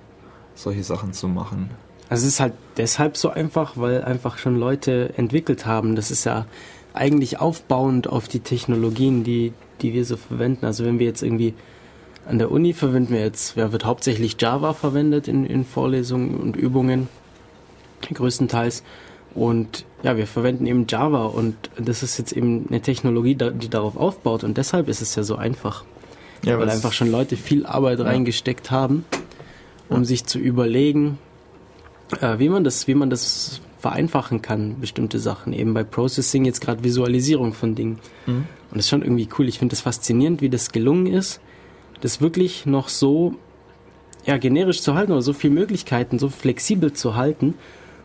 [0.55, 1.71] solche Sachen zu machen.
[2.09, 5.97] Also es ist halt deshalb so einfach, weil einfach schon Leute entwickelt haben.
[5.97, 6.47] Das ist ja
[6.95, 9.53] eigentlich aufbauend auf die Technologien, die,
[9.83, 10.67] die wir so verwenden.
[10.67, 11.55] Also wenn wir jetzt irgendwie
[12.27, 16.57] an der Uni verwenden wir jetzt, wer wird hauptsächlich Java verwendet in, in Vorlesungen und
[16.57, 17.09] Übungen,
[18.13, 18.83] größtenteils.
[19.35, 23.97] Und ja, wir verwenden eben Java und das ist jetzt eben eine Technologie, die darauf
[23.97, 25.85] aufbaut und deshalb ist es ja so einfach.
[26.45, 29.05] Ja, weil einfach schon Leute viel Arbeit reingesteckt haben,
[29.89, 31.19] um sich zu überlegen,
[32.21, 35.53] äh, wie man das, wie man das vereinfachen kann, bestimmte Sachen.
[35.53, 37.99] Eben bei Processing jetzt gerade Visualisierung von Dingen.
[38.27, 39.49] Und das ist schon irgendwie cool.
[39.49, 41.41] Ich finde das faszinierend, wie das gelungen ist,
[42.01, 43.35] das wirklich noch so
[44.25, 47.55] ja, generisch zu halten oder so viele Möglichkeiten, so flexibel zu halten,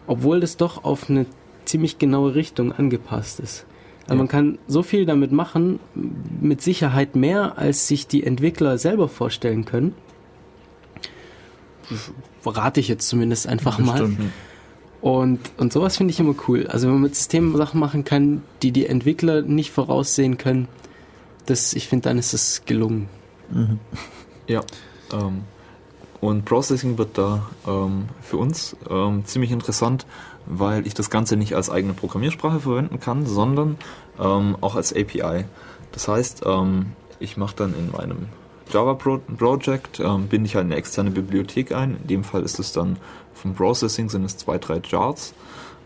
[0.07, 1.25] obwohl das doch auf eine
[1.65, 3.65] ziemlich genaue Richtung angepasst ist.
[4.07, 5.79] Also man kann so viel damit machen,
[6.41, 9.93] mit Sicherheit mehr, als sich die Entwickler selber vorstellen können.
[12.45, 14.01] Rate ich jetzt zumindest einfach mal.
[14.01, 14.31] Bestimmt.
[15.01, 16.67] Und, und sowas finde ich immer cool.
[16.67, 20.67] Also wenn man mit Systemen Sachen machen kann, die die Entwickler nicht voraussehen können,
[21.47, 23.07] das, ich finde, dann ist es gelungen.
[24.47, 24.61] Ja.
[25.13, 25.43] Ähm,
[26.19, 30.05] und Processing wird da ähm, für uns ähm, ziemlich interessant,
[30.45, 33.77] weil ich das Ganze nicht als eigene Programmiersprache verwenden kann, sondern
[34.19, 35.45] ähm, auch als API.
[35.91, 38.27] Das heißt, ähm, ich mache dann in meinem
[38.71, 41.97] Java Pro Project, ähm, binde ich halt eine externe Bibliothek ein.
[42.01, 42.97] In dem Fall ist es dann
[43.33, 44.81] vom Processing sind es zwei, drei.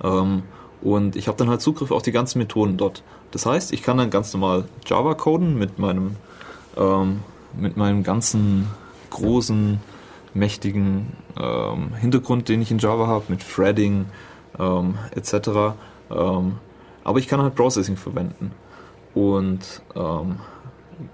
[0.04, 0.44] Ähm,
[0.82, 3.04] und ich habe dann halt Zugriff auf die ganzen Methoden dort.
[3.32, 6.18] Das heißt, ich kann dann ganz normal Java coden mit meinem,
[7.58, 8.68] mit meinem ganzen
[9.10, 9.80] großen,
[10.34, 14.06] mächtigen ähm, Hintergrund, den ich in Java habe, mit Threading
[14.60, 15.76] ähm, etc.
[16.12, 16.58] Ähm,
[17.04, 18.52] aber ich kann halt Processing verwenden.
[19.14, 20.40] Und ähm,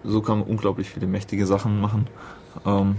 [0.04, 2.08] so kann man unglaublich viele mächtige Sachen machen.
[2.66, 2.98] Ähm,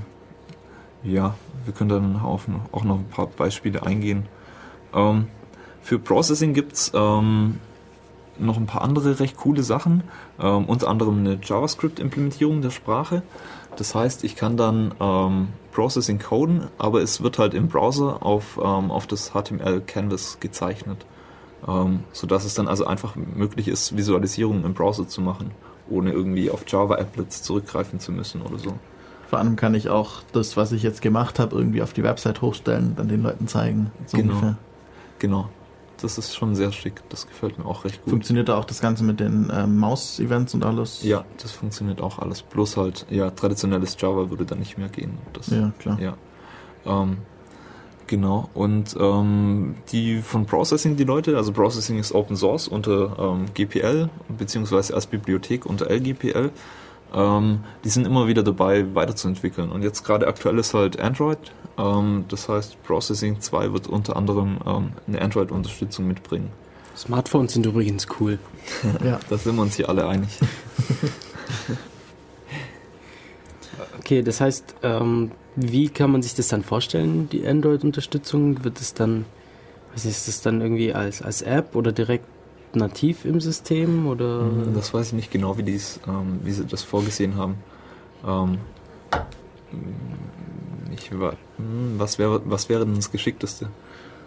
[1.03, 1.35] ja,
[1.65, 4.29] wir können dann auf, auch noch ein paar Beispiele eingehen.
[5.83, 7.59] Für Processing gibt's ähm,
[8.39, 10.05] noch ein paar andere recht coole Sachen,
[10.43, 13.23] ähm, unter anderem eine JavaScript-Implementierung der Sprache.
[13.77, 18.59] Das heißt, ich kann dann ähm, Processing coden, aber es wird halt im Browser auf,
[18.63, 21.07] ähm, auf das HTML-Canvas gezeichnet,
[21.67, 25.53] ähm, sodass es dann also einfach möglich ist, Visualisierungen im Browser zu machen,
[25.89, 28.75] ohne irgendwie auf Java-Applets zurückgreifen zu müssen oder so.
[29.31, 32.43] Vor allem kann ich auch das, was ich jetzt gemacht habe, irgendwie auf die Website
[32.43, 33.91] hochstellen und dann den Leuten zeigen.
[34.05, 34.35] So Genau.
[34.35, 34.59] ungefähr.
[35.21, 35.49] Genau.
[36.03, 37.03] Das ist schon sehr schick.
[37.09, 38.11] Das gefällt mir auch recht gut.
[38.11, 41.03] Funktioniert da auch das Ganze mit den ähm, Maus-Events und alles?
[41.03, 42.43] Ja, das funktioniert auch alles.
[42.43, 45.19] Bloß halt, ja, traditionelles Java würde dann nicht mehr gehen.
[45.33, 46.01] Das, Ja, klar.
[46.01, 46.17] Ja.
[46.85, 47.19] Ähm,
[48.07, 48.51] genau.
[48.55, 54.11] Und ähm, die von Processing, die Leute, also Processing ist Open Source unter ähm, GPL,
[54.37, 56.51] beziehungsweise als Bibliothek unter LGPL.
[57.15, 59.71] Ähm, die sind immer wieder dabei, weiterzuentwickeln.
[59.71, 61.39] Und jetzt gerade aktuell ist halt Android.
[61.79, 66.51] Ähm, das heißt, Processing 2 wird unter anderem ähm, eine Android-Unterstützung mitbringen.
[66.97, 68.39] Smartphones sind übrigens cool.
[69.05, 69.19] Ja.
[69.29, 70.29] Da sind wir uns hier alle einig.
[73.99, 78.65] Okay, das heißt, ähm, wie kann man sich das dann vorstellen, die Android-Unterstützung?
[78.65, 79.25] Wird es dann,
[79.93, 82.27] was ist das dann irgendwie als, als App oder direkt
[82.77, 84.49] nativ im System oder?
[84.75, 87.57] Das weiß ich nicht genau, wie, dies, ähm, wie sie das vorgesehen haben.
[88.27, 88.59] Ähm,
[90.93, 93.69] ich war, hm, was, wäre, was wäre denn das Geschickteste?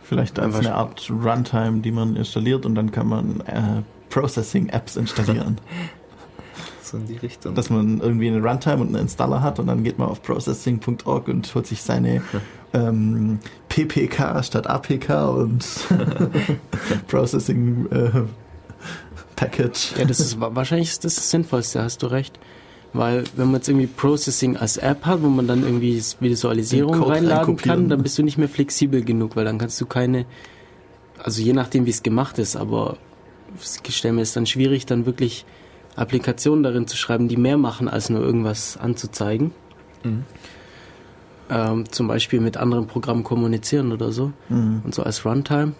[0.04, 5.60] Vielleicht als eine Art Runtime, die man installiert und dann kann man äh, Processing-Apps installieren.
[6.82, 7.56] So in die Richtung.
[7.56, 11.28] Dass man irgendwie eine Runtime und einen Installer hat und dann geht man auf processing.org
[11.30, 12.22] und holt sich seine
[12.74, 13.40] ähm,
[13.76, 15.66] PPK statt APK und
[17.08, 18.10] Processing äh,
[19.36, 19.94] Package.
[19.98, 22.40] Ja, das ist wa- wahrscheinlich ist das, das Sinnvollste, hast du recht.
[22.94, 27.04] Weil wenn man jetzt irgendwie Processing als App hat, wo man dann irgendwie das Visualisierung
[27.04, 27.80] reinladen reinkopieren.
[27.82, 30.26] kann, dann bist du nicht mehr flexibel genug, weil dann kannst du keine,
[31.22, 32.96] also je nachdem wie es gemacht ist, aber
[33.86, 35.46] ich stelle mir es dann schwierig, dann wirklich
[35.98, 39.52] Applikationen darin zu schreiben, die mehr machen, als nur irgendwas anzuzeigen.
[40.06, 40.24] Mhm.
[41.50, 44.32] Ähm, zum Beispiel mit anderen Programmen kommunizieren oder so.
[44.50, 44.82] Mhm.
[44.84, 45.74] Und so als Runtime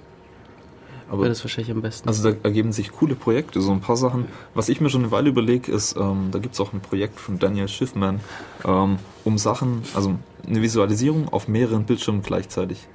[1.10, 2.08] Aber wäre das wahrscheinlich am besten.
[2.08, 4.26] Also da ergeben sich coole Projekte, so ein paar Sachen.
[4.54, 7.20] Was ich mir schon eine Weile überlege, ist, ähm, da gibt es auch ein Projekt
[7.20, 8.20] von Daniel Schiffman,
[8.64, 10.16] ähm, um Sachen, also
[10.48, 12.88] eine Visualisierung auf mehreren Bildschirmen gleichzeitig.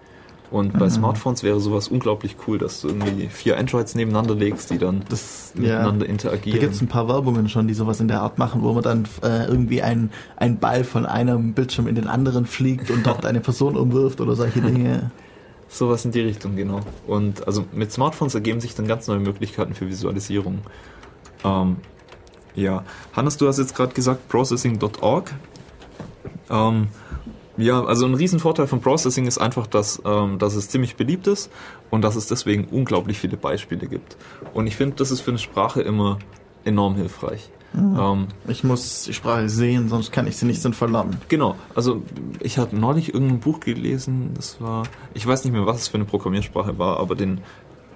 [0.51, 4.79] Und bei Smartphones wäre sowas unglaublich cool, dass du irgendwie vier Androids nebeneinander legst, die
[4.79, 5.61] dann Das, ja.
[5.61, 6.59] miteinander Da interagieren.
[6.59, 9.05] gibt es ein paar Werbungen schon, die sowas in der Art machen, wo man dann
[9.23, 13.39] äh, irgendwie ein, ein Ball von einem Bildschirm in den anderen fliegt und dort eine
[13.41, 15.11] Person umwirft oder solche Dinge.
[15.69, 16.81] Sowas in die Richtung, genau.
[17.07, 20.59] Und also mit Smartphones ergeben sich dann ganz neue Möglichkeiten für Visualisierung.
[21.45, 21.77] Ähm,
[22.57, 22.83] ja,
[23.15, 25.33] Hannes, du hast jetzt gerade gesagt processing.org.
[26.51, 26.89] Ähm,
[27.61, 31.51] ja, also ein Riesenvorteil von Processing ist einfach, dass, ähm, dass es ziemlich beliebt ist
[31.91, 34.17] und dass es deswegen unglaublich viele Beispiele gibt.
[34.55, 36.19] Und ich finde, das ist für eine Sprache immer
[36.65, 37.51] enorm hilfreich.
[37.75, 41.17] Ähm, Ich muss die Sprache sehen, sonst kann ich sie nicht sinnvoll lernen.
[41.29, 42.03] Genau, also
[42.41, 44.85] ich habe neulich irgendein Buch gelesen, das war,
[45.15, 47.41] ich weiß nicht mehr, was es für eine Programmiersprache war, aber den,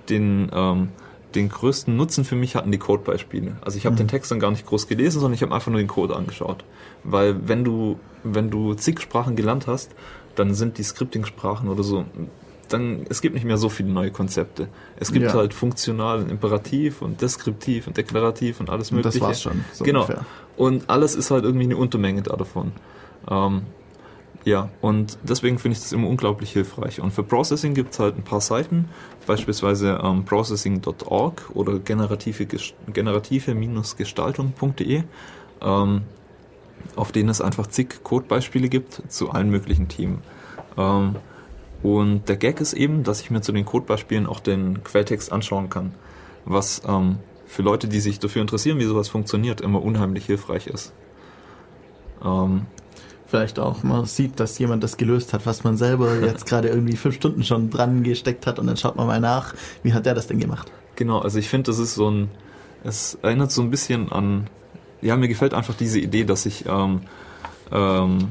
[0.09, 0.89] den, ähm,
[1.35, 3.57] den größten Nutzen für mich hatten die Codebeispiele.
[3.61, 5.81] Also ich habe den Text dann gar nicht groß gelesen, sondern ich habe einfach nur
[5.81, 6.65] den Code angeschaut.
[7.03, 9.91] Weil wenn du, wenn du zig Sprachen gelernt hast,
[10.37, 12.05] dann sind die Scripting-Sprachen oder so,
[12.69, 14.69] dann, es gibt nicht mehr so viele neue Konzepte.
[14.97, 15.35] Es gibt Ja.
[15.35, 19.19] halt funktional und imperativ und deskriptiv und deklarativ und alles Und mögliche.
[19.19, 19.65] das war's schon.
[19.73, 20.03] So genau.
[20.03, 20.25] ungefähr.
[20.57, 22.73] Und alles ist halt irgendwie eine Untermenge da davon.
[23.31, 23.63] Ähm,
[24.45, 27.01] ja, und deswegen finde ich das immer unglaublich hilfreich.
[27.01, 28.91] Und für Processing gibt es halt ein paar Seiten,
[29.27, 35.05] beispielsweise ähm, processing.org oder generative, Ges- generative-gestaltung.de,
[35.63, 36.03] ähm,
[36.97, 40.21] auf denen es einfach zig Codebeispiele gibt zu allen möglichen Themen.
[40.77, 41.17] Ähm,
[41.83, 45.71] und der Gag ist eben, dass ich mir zu den Codebeispielen auch den Quelltext anschauen
[45.71, 45.95] kann,
[46.45, 47.17] was ähm,
[47.47, 50.93] für Leute, die sich dafür interessieren, wie sowas funktioniert, immer unheimlich hilfreich ist.
[52.23, 52.67] Ähm,
[53.35, 53.83] Vielleicht auch.
[53.83, 57.43] Man sieht, dass jemand das gelöst hat, was man selber jetzt gerade irgendwie fünf Stunden
[57.43, 60.39] schon dran gesteckt hat und dann schaut man mal nach, wie hat der das denn
[60.39, 60.71] gemacht.
[60.95, 62.31] Genau, also ich finde, das ist so ein,
[62.85, 64.47] es erinnert so ein bisschen an,
[65.03, 67.01] ja, mir gefällt einfach diese Idee, dass ich, ähm,
[67.73, 68.29] ähm,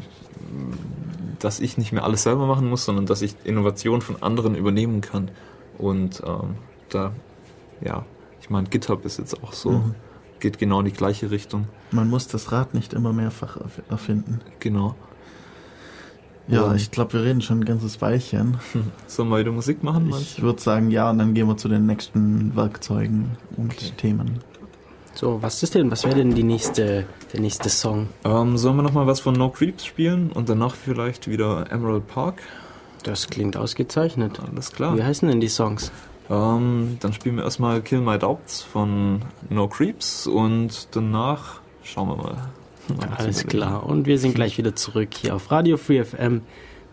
[1.39, 5.01] dass ich nicht mehr alles selber machen muss, sondern dass ich Innovation von anderen übernehmen
[5.01, 5.31] kann.
[5.77, 6.55] Und ähm,
[6.87, 7.11] da,
[7.81, 8.05] ja,
[8.39, 9.95] ich meine, GitHub ist jetzt auch so, Mhm.
[10.43, 11.65] Geht genau in die gleiche Richtung.
[11.91, 14.41] Man muss das Rad nicht immer mehrfach erf- erfinden.
[14.59, 14.93] Genau.
[16.49, 18.57] Ja, Und- ich glaube, wir reden schon ein ganzes Weilchen.
[19.07, 21.69] Sollen wir wieder Musik machen, meinst Ich würde sagen, ja, und dann gehen wir zu
[21.69, 23.91] den nächsten Werkzeugen und Okay.
[23.97, 24.39] Themen.
[25.15, 28.09] So, was ist denn, was wäre denn die nächste, der nächste Song?
[28.25, 32.41] Ähm, sollen wir nochmal was von No Creeps spielen und danach vielleicht wieder Emerald Park?
[33.03, 34.39] Das klingt ausgezeichnet.
[34.45, 34.97] Alles klar.
[34.97, 35.91] Wie heißen denn die Songs?
[36.29, 42.17] Ähm, dann spielen wir erstmal Kill My Doubts von No Creeps und danach schauen wir
[42.17, 42.37] mal.
[43.01, 43.85] Ja, alles klar.
[43.85, 46.41] Und wir sind gleich wieder zurück hier auf Radio Free FM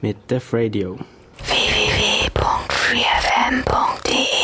[0.00, 0.96] mit Def Radio.
[1.48, 4.39] www.freefm.de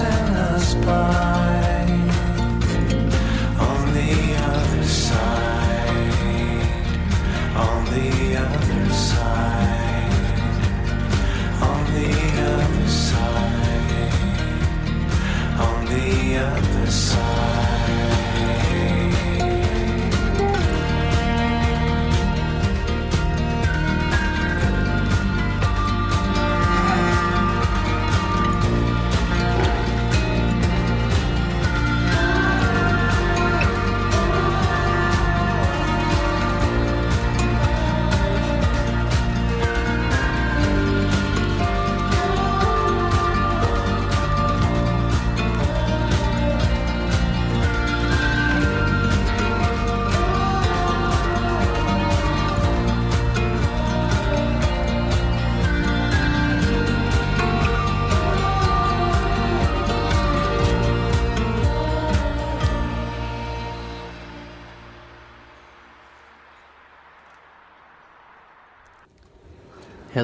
[0.00, 1.84] passing us by
[3.58, 6.14] on the other side,
[7.54, 10.12] on the other side,
[11.60, 12.10] on the
[12.50, 14.12] other side,
[15.60, 17.69] on the other side.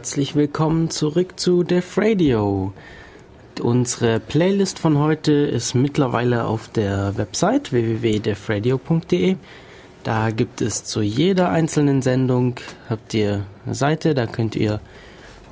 [0.07, 2.73] Herzlich willkommen zurück zu Def Radio.
[3.61, 9.35] Unsere Playlist von heute ist mittlerweile auf der Website www.defradio.de.
[10.05, 12.55] Da gibt es zu jeder einzelnen Sendung
[12.89, 14.79] habt ihr eine Seite, da könnt ihr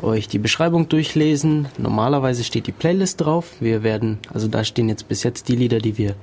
[0.00, 1.66] euch die Beschreibung durchlesen.
[1.76, 3.57] Normalerweise steht die Playlist drauf.
[3.59, 6.14] Wir werden, also da stehen jetzt bis jetzt die Lieder, die wir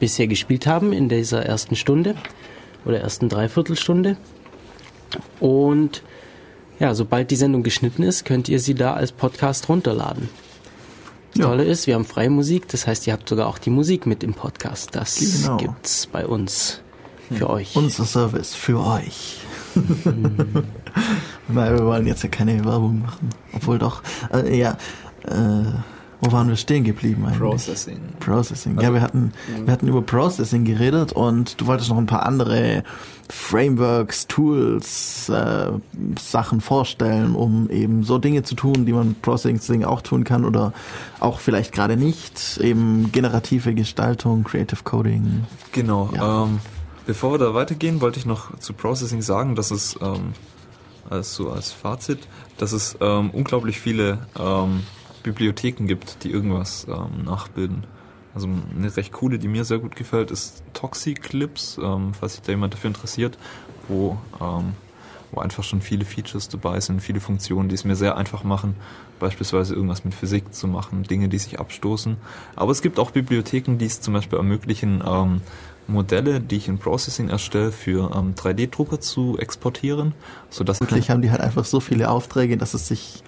[0.00, 2.14] bisher gespielt haben in dieser ersten Stunde
[2.86, 4.16] oder ersten Dreiviertelstunde.
[5.38, 6.02] Und
[6.84, 10.28] ja, sobald die Sendung geschnitten ist, könnt ihr sie da als Podcast runterladen.
[11.32, 11.46] Das Ja.
[11.46, 14.22] Tolle ist, wir haben freie Musik, das heißt, ihr habt sogar auch die Musik mit
[14.22, 14.90] im Podcast.
[14.94, 15.56] Das Genau.
[15.56, 16.82] gibt's bei uns
[17.32, 17.74] für euch.
[17.74, 19.38] Unser Service für euch.
[21.48, 23.30] Nein, wir wollen jetzt ja keine Werbung machen.
[23.54, 24.76] Obwohl doch, äh, ja,
[25.26, 25.64] äh,
[26.20, 27.38] wo waren wir stehen geblieben eigentlich?
[27.38, 28.00] Processing.
[28.20, 28.80] Processing.
[28.80, 29.32] ja, wir hatten,
[29.64, 32.82] wir hatten über Processing geredet und du wolltest noch ein paar andere
[33.30, 35.72] Frameworks, Tools, äh,
[36.18, 40.44] Sachen vorstellen, um eben so Dinge zu tun, die man mit Processing auch tun kann
[40.44, 40.72] oder
[41.20, 42.58] auch vielleicht gerade nicht.
[42.58, 45.44] Eben generative Gestaltung, Creative Coding.
[45.72, 46.10] Genau.
[46.14, 46.44] Ja.
[46.44, 46.60] Ähm,
[47.06, 50.34] bevor wir da weitergehen, wollte ich noch zu Processing sagen, dass es ähm,
[51.08, 52.20] als so als Fazit,
[52.58, 54.82] dass es ähm, unglaublich viele ähm,
[55.24, 57.84] Bibliotheken gibt, die irgendwas ähm, nachbilden.
[58.34, 62.52] Also eine recht coole, die mir sehr gut gefällt, ist Toxiclips, ähm, falls sich da
[62.52, 63.38] jemand dafür interessiert,
[63.88, 64.74] wo, ähm,
[65.32, 68.74] wo einfach schon viele Features dabei sind, viele Funktionen, die es mir sehr einfach machen,
[69.20, 72.16] beispielsweise irgendwas mit Physik zu machen, Dinge, die sich abstoßen.
[72.56, 75.40] Aber es gibt auch Bibliotheken, die es zum Beispiel ermöglichen, ähm,
[75.86, 80.12] Modelle, die ich in Processing erstelle, für ähm, 3D-Drucker zu exportieren,
[80.50, 83.22] sodass Wirklich haben die halt einfach so viele Aufträge, dass es sich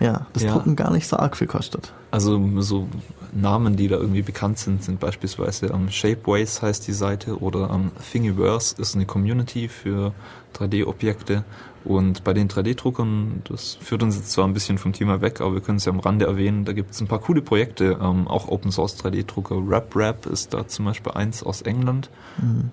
[0.00, 0.52] ja, das Ja.
[0.52, 1.92] Drucken gar nicht so arg viel kostet.
[2.10, 2.88] Also so
[3.32, 7.90] Namen, die da irgendwie bekannt sind, sind beispielsweise ähm, Shapeways heißt die Seite oder ähm,
[8.10, 10.12] Thingiverse ist eine Community für
[10.56, 11.44] 3D-Objekte.
[11.84, 15.54] Und bei den 3D-Druckern, das führt uns jetzt zwar ein bisschen vom Thema weg, aber
[15.54, 18.26] wir können es ja am Rande erwähnen, da gibt es ein paar coole Projekte, ähm,
[18.28, 19.62] auch Open Source 3D-Drucker.
[19.66, 22.10] RapRap ist da zum Beispiel eins aus England.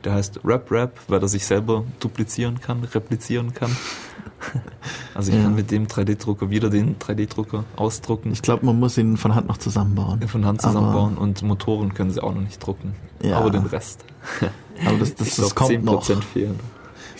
[0.04, 3.76] Der heißt RapRap, weil er sich selber duplizieren kann, replizieren kann.
[5.14, 5.44] Also ich Ja.
[5.44, 9.48] kann mit dem 3D-Drucker wieder den 3D-Drucker ausdrucken Ich glaube, man muss ihn von Hand
[9.48, 10.22] noch zusammenbauen.
[10.28, 12.96] von Hand Aber- zusammenbauen und Motoren können sie auch noch nicht drucken.
[13.22, 13.38] Ja.
[13.40, 14.04] Aber den Rest.
[14.86, 15.84] Aber das, das, Ich das glaub, kommt 10%
[16.16, 16.24] noch.
[16.24, 16.60] fehlen.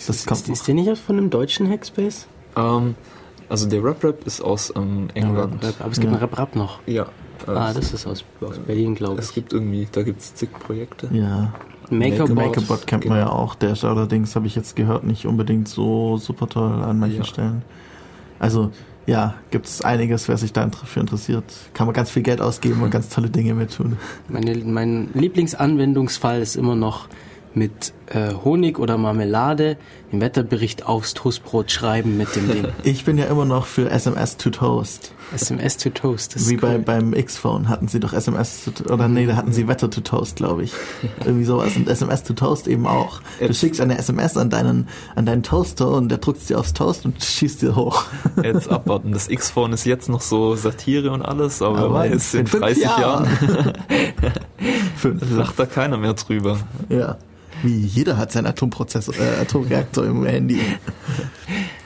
[0.06, 0.54] Das kommt Ist, noch.
[0.54, 2.26] ist der nicht aus von einem deutschen Hackspace?
[2.54, 2.94] Ähm,
[3.48, 5.62] also der Rap-Rap ist aus ähm, England.
[5.64, 6.18] Rap, aber es gibt Ja.
[6.18, 6.80] einen Rap-Rap noch.
[6.86, 7.04] Ja.
[7.46, 9.34] äh, Ah, das ist aus, aus Berlin, glaube es ich.
[9.34, 11.08] gibt irgendwie, da gibt es zig Projekte.
[11.12, 11.54] Ja,
[11.90, 12.34] Makerbot.
[12.34, 13.30] Makerbot kennt man Genau.
[13.30, 13.54] ja auch.
[13.54, 17.24] Der ist allerdings, habe ich jetzt gehört, nicht unbedingt so super toll an manchen Ja.
[17.24, 17.62] Stellen.
[18.38, 18.70] Also,
[19.06, 21.44] ja, gibt es einiges, wer sich da dafür interessiert.
[21.74, 23.96] Kann man ganz viel Geld ausgeben und ganz tolle Dinge mit tun.
[24.28, 27.08] Meine, mein Lieblingsanwendungsfall ist immer noch
[27.54, 29.76] mit äh, Honig oder Marmelade
[30.12, 32.64] den Wetterbericht aufs Toastbrot schreiben mit dem Ding.
[32.84, 35.12] Ich bin ja immer noch für SMS to Toast.
[35.34, 36.36] SMS to Toast.
[36.36, 36.82] Das ist Wie bei, cool.
[36.82, 40.36] beim X-Phone hatten sie doch SMS to, oder nee, da hatten sie Wetter to Toast,
[40.36, 40.72] glaube ich.
[41.24, 41.74] Irgendwie sowas.
[41.74, 43.20] Und SMS to Toast eben auch.
[43.40, 44.86] Du Jetzt- schickst eine SMS an deinen,
[45.16, 48.04] an deinen Toaster und der drückt sie aufs Toast und schießt dir hoch.
[48.40, 49.10] Jetzt abwarten.
[49.12, 52.40] Das X-Phone ist jetzt noch so Satire und alles, aber, Aber wer in- weiß, in
[52.40, 53.26] in fünf 30 Jahren,
[54.96, 55.22] Fünf.
[55.36, 56.58] lacht da keiner mehr drüber.
[56.88, 57.16] Ja.
[57.62, 60.60] Wie jeder hat seinen Atomprozessor, äh, Atomreaktor im Handy.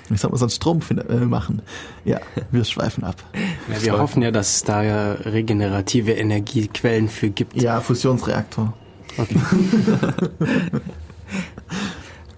[0.09, 0.81] Wie soll man sonst Strom
[1.27, 1.63] machen?
[2.05, 3.23] Ja, wir schweifen ab.
[3.69, 7.61] ja, wir hoffen ja, dass es da ja regenerative Energiequellen für gibt.
[7.61, 8.75] Ja, Fusionsreaktor.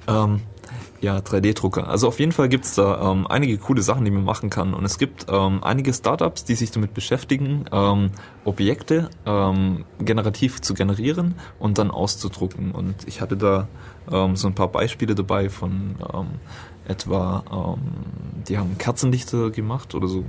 [0.09, 0.41] Ähm,
[1.03, 1.88] ja, 3D-Drucker.
[1.88, 4.72] Also auf jeden Fall gibt's da ähm, einige coole Sachen, die man machen kann.
[4.72, 8.12] Und es gibt ähm, einige Startups, die sich damit beschäftigen, ähm,
[8.44, 12.70] Objekte ähm, generativ zu generieren und dann auszudrucken.
[12.70, 13.66] Und ich hatte da
[14.11, 16.26] ähm, so ein paar Beispiele dabei von ähm,
[16.86, 17.42] etwa,
[17.76, 17.82] ähm,
[18.46, 20.24] die haben Kerzenlichter gemacht oder so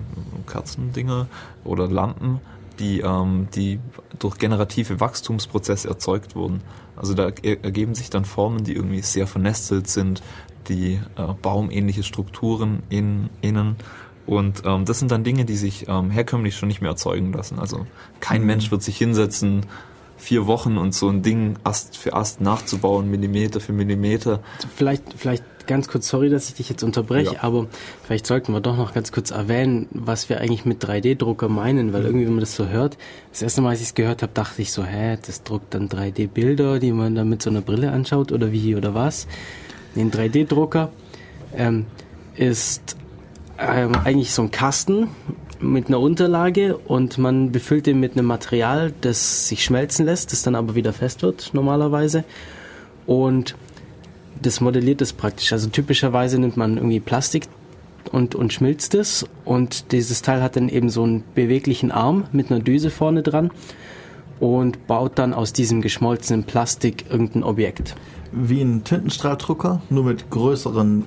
[0.47, 1.27] Kerzendinger
[1.63, 2.39] oder Lampen,
[2.79, 3.79] die, ähm, die
[4.17, 6.61] durch generative Wachstumsprozesse erzeugt wurden.
[6.95, 10.21] Also da er- ergeben sich dann Formen, die irgendwie sehr vernestelt sind,
[10.69, 13.75] die äh, baumähnliche Strukturen in, innen.
[14.25, 17.59] Und ähm, das sind dann Dinge, die sich ähm, herkömmlich schon nicht mehr erzeugen lassen.
[17.59, 17.85] Also
[18.19, 19.65] kein Mensch wird sich hinsetzen,
[20.17, 24.39] vier Wochen und so ein Ding Ast für Ast nachzubauen, Millimeter für Millimeter.
[24.75, 27.43] Vielleicht, vielleicht ganz kurz, sorry, dass ich dich jetzt unterbreche, Ja.
[27.43, 27.67] aber
[28.03, 32.03] vielleicht sollten wir doch noch ganz kurz erwähnen, was wir eigentlich mit 3D-Drucker meinen, weil
[32.03, 32.97] irgendwie, wenn man das so hört,
[33.31, 35.89] das erste Mal, als ich es gehört habe, dachte ich so, hä, das druckt dann
[35.89, 39.27] 3D-Bilder, die man dann mit so einer Brille anschaut oder wie oder was.
[39.95, 40.91] Ein 3D-Drucker
[41.55, 41.85] ähm,
[42.35, 42.95] ist
[43.59, 45.09] ähm, eigentlich so ein Kasten
[45.59, 50.43] mit einer Unterlage und man befüllt den mit einem Material, das sich schmelzen lässt, das
[50.43, 52.23] dann aber wieder fest wird normalerweise.
[53.05, 53.55] Und
[54.41, 55.53] das modelliert es praktisch.
[55.53, 57.47] Also typischerweise nimmt man irgendwie Plastik
[58.11, 62.51] und, und schmilzt es und dieses Teil hat dann eben so einen beweglichen Arm mit
[62.51, 63.51] einer Düse vorne dran
[64.39, 67.95] und baut dann aus diesem geschmolzenen Plastik irgendein Objekt.
[68.33, 71.05] Wie ein Tintenstrahldrucker, nur mit größeren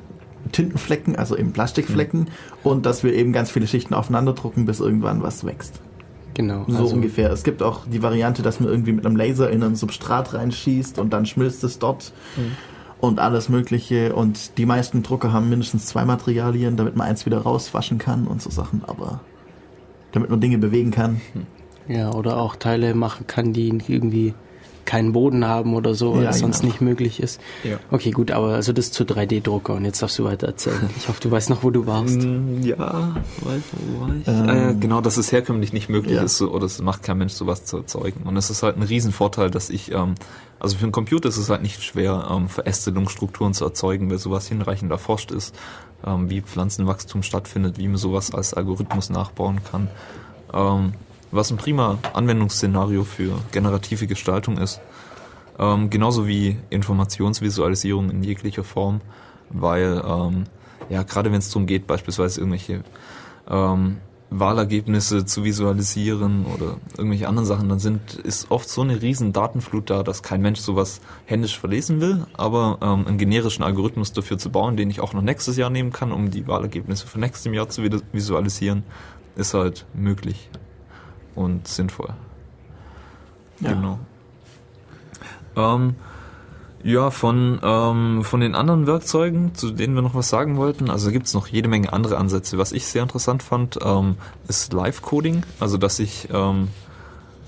[0.52, 2.28] Tintenflecken, also eben Plastikflecken.
[2.62, 5.80] Und dass wir eben ganz viele Schichten aufeinander drucken, bis irgendwann was wächst.
[6.34, 6.64] Genau.
[6.68, 7.30] So also, ungefähr.
[7.30, 10.98] Es gibt auch die Variante, dass man irgendwie mit einem Laser in ein Substrat reinschießt
[10.98, 12.12] und dann schmilzt es dort.
[13.00, 14.14] Und alles Mögliche.
[14.14, 18.42] Und die meisten Drucker haben mindestens zwei Materialien, damit man eins wieder rauswaschen kann und
[18.42, 18.82] so Sachen.
[18.86, 19.20] Aber
[20.12, 21.20] damit man Dinge bewegen kann.
[21.88, 24.34] Ja, oder auch Teile machen kann, die irgendwie
[24.86, 26.72] keinen Boden haben oder so, weil Ja, sonst genau.
[26.72, 27.40] nicht möglich ist.
[27.64, 27.78] Ja.
[27.90, 30.88] Okay, gut, aber also das zu 3D-Drucker und jetzt darfst du weiter erzählen.
[30.96, 32.16] Ich hoffe, du weißt noch, wo du warst.
[32.16, 34.26] Mm, Ja, weil, wo war ich?
[34.28, 36.22] Ähm, äh, genau, dass es herkömmlich nicht möglich ja.
[36.22, 38.22] ist oder es macht kein Mensch sowas zu erzeugen.
[38.24, 40.14] Und es ist halt ein Riesenvorteil, dass ich, ähm,
[40.58, 44.46] also für einen Computer ist es halt nicht schwer, ähm, Verästelungsstrukturen zu erzeugen, weil sowas
[44.48, 45.54] hinreichend erforscht ist,
[46.06, 49.88] ähm, wie Pflanzenwachstum stattfindet, wie man sowas als Algorithmus nachbauen kann.
[50.54, 50.92] Ähm,
[51.36, 54.80] was ein prima Anwendungsszenario für generative Gestaltung ist.
[55.58, 59.00] Ähm, genauso wie Informationsvisualisierung in jeglicher Form,
[59.50, 60.44] weil ähm,
[60.88, 62.82] ja gerade wenn es darum geht, beispielsweise irgendwelche
[63.48, 63.98] ähm,
[64.30, 69.88] Wahlergebnisse zu visualisieren oder irgendwelche anderen Sachen, dann sind ist oft so eine riesen Datenflut
[69.88, 74.50] da, dass kein Mensch sowas händisch verlesen will, aber ähm, einen generischen Algorithmus dafür zu
[74.50, 77.68] bauen, den ich auch noch nächstes Jahr nehmen kann, um die Wahlergebnisse für nächstes Jahr
[77.68, 77.82] zu
[78.12, 78.82] visualisieren,
[79.36, 80.50] ist halt möglich
[81.36, 82.08] und sinnvoll.
[83.60, 83.72] Ja.
[83.72, 83.98] Genau.
[85.56, 85.94] Ähm,
[86.82, 91.10] ja, von, ähm, von den anderen Werkzeugen, zu denen wir noch was sagen wollten, also
[91.10, 92.58] gibt es noch jede Menge andere Ansätze.
[92.58, 94.16] Was ich sehr interessant fand, ähm,
[94.46, 96.68] ist Live-Coding, also dass ich, ähm,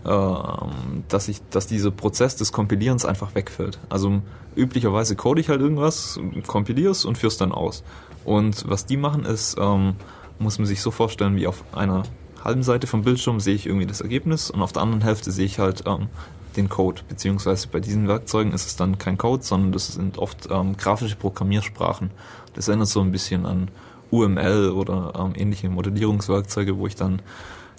[0.05, 3.79] ähm, dass ich, dass dieser Prozess des Kompilierens einfach wegfällt.
[3.89, 4.23] Also
[4.57, 7.85] üblicherweise code ich halt irgendwas, kompilier's und führ's dann aus.
[8.25, 9.95] Und was die machen ist, ähm,
[10.41, 12.03] muss man sich so vorstellen, wie auf einer
[12.45, 15.47] halben Seite vom Bildschirm sehe ich irgendwie das Ergebnis und auf der anderen Hälfte sehe
[15.47, 16.09] ich halt ähm,
[16.57, 17.03] den Code.
[17.09, 21.17] Beziehungsweise bei diesen Werkzeugen ist es dann kein Code, sondern das sind oft ähm, grafische
[21.17, 22.11] Programmiersprachen.
[22.55, 23.71] Das erinnert so ein bisschen an
[24.11, 27.23] UML oder ähm, ähnliche Modellierungswerkzeuge, wo ich dann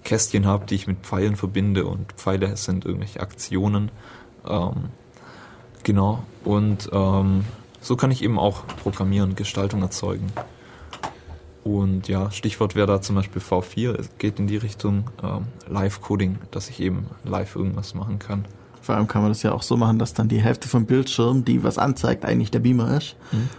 [0.03, 3.91] Kästchen habe, die ich mit Pfeilen verbinde und Pfeile sind irgendwelche Aktionen.
[4.47, 4.89] Ähm,
[5.83, 6.23] genau.
[6.45, 7.45] Und ähm,
[7.81, 10.31] so kann ich eben auch programmieren, Gestaltung erzeugen.
[11.77, 16.39] Und ja, Stichwort wäre da zum Beispiel V4, es geht in die Richtung ähm, Live-Coding,
[16.49, 18.45] dass ich eben live irgendwas machen kann.
[18.81, 21.45] Vor allem kann man das ja auch so machen, dass dann die Hälfte vom Bildschirm,
[21.45, 23.17] die was anzeigt, eigentlich der Beamer ist.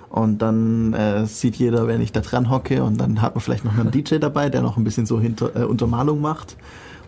[0.08, 3.64] Und dann äh, sieht jeder, wenn ich da dran hocke und dann hat man vielleicht
[3.64, 6.56] noch einen DJ dabei, der noch ein bisschen so hinter, äh, Untermalung macht.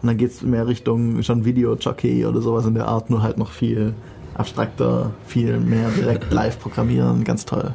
[0.02, 3.50] Und dann geht's mehr Richtung schon Video-Jockey oder sowas in der Art, nur halt noch
[3.50, 3.94] viel
[4.34, 7.24] abstrakter, viel mehr direkt live programmieren.
[7.24, 7.74] Ganz toll.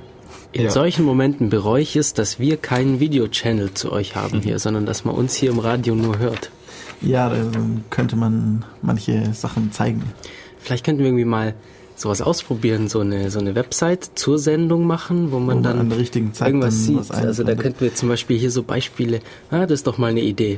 [0.58, 0.72] In Ja.
[0.72, 5.05] solchen Momenten bereue ich es, dass wir keinen Video-Channel zu euch haben hier, sondern dass
[5.05, 6.49] man uns hier im Radio nur hört.
[7.01, 10.01] Ja, dann könnte man manche Sachen zeigen.
[10.60, 11.53] Vielleicht könnten wir irgendwie mal
[11.95, 15.80] sowas ausprobieren, so eine, so eine Website zur Sendung machen, wo man Wo man dann
[15.80, 17.12] an der richtigen Zeit irgendwas sieht.
[17.12, 19.20] also da könnten wir zum Beispiel hier so Beispiele,
[19.51, 20.58] ah, das ist doch mal eine Idee.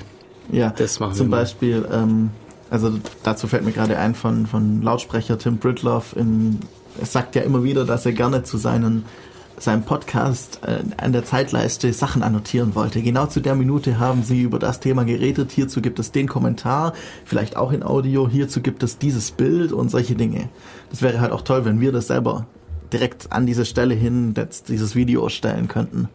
[0.52, 1.42] Ja, Das machen zum wir mal.
[1.42, 2.30] Beispiel, ähm,
[2.70, 2.92] also
[3.24, 6.16] dazu fällt mir gerade ein von, von Lautsprecher Tim Britloff.
[6.16, 6.60] In,
[7.00, 9.06] er sagt ja immer wieder, dass er gerne zu seinen,
[9.60, 13.02] seinem Podcast äh, an der Zeitleiste Sachen annotieren wollte.
[13.02, 15.52] Genau zu der Minute haben sie über das Thema geredet.
[15.52, 16.94] Hierzu gibt es den Kommentar,
[17.26, 18.28] vielleicht auch in Audio.
[18.28, 20.50] Hierzu gibt es dieses Bild und solche Dinge.
[20.90, 22.48] Das wäre halt auch toll, wenn wir das selber
[22.92, 26.10] direkt an diese Stelle hin jetzt dieses Video stellen könnten.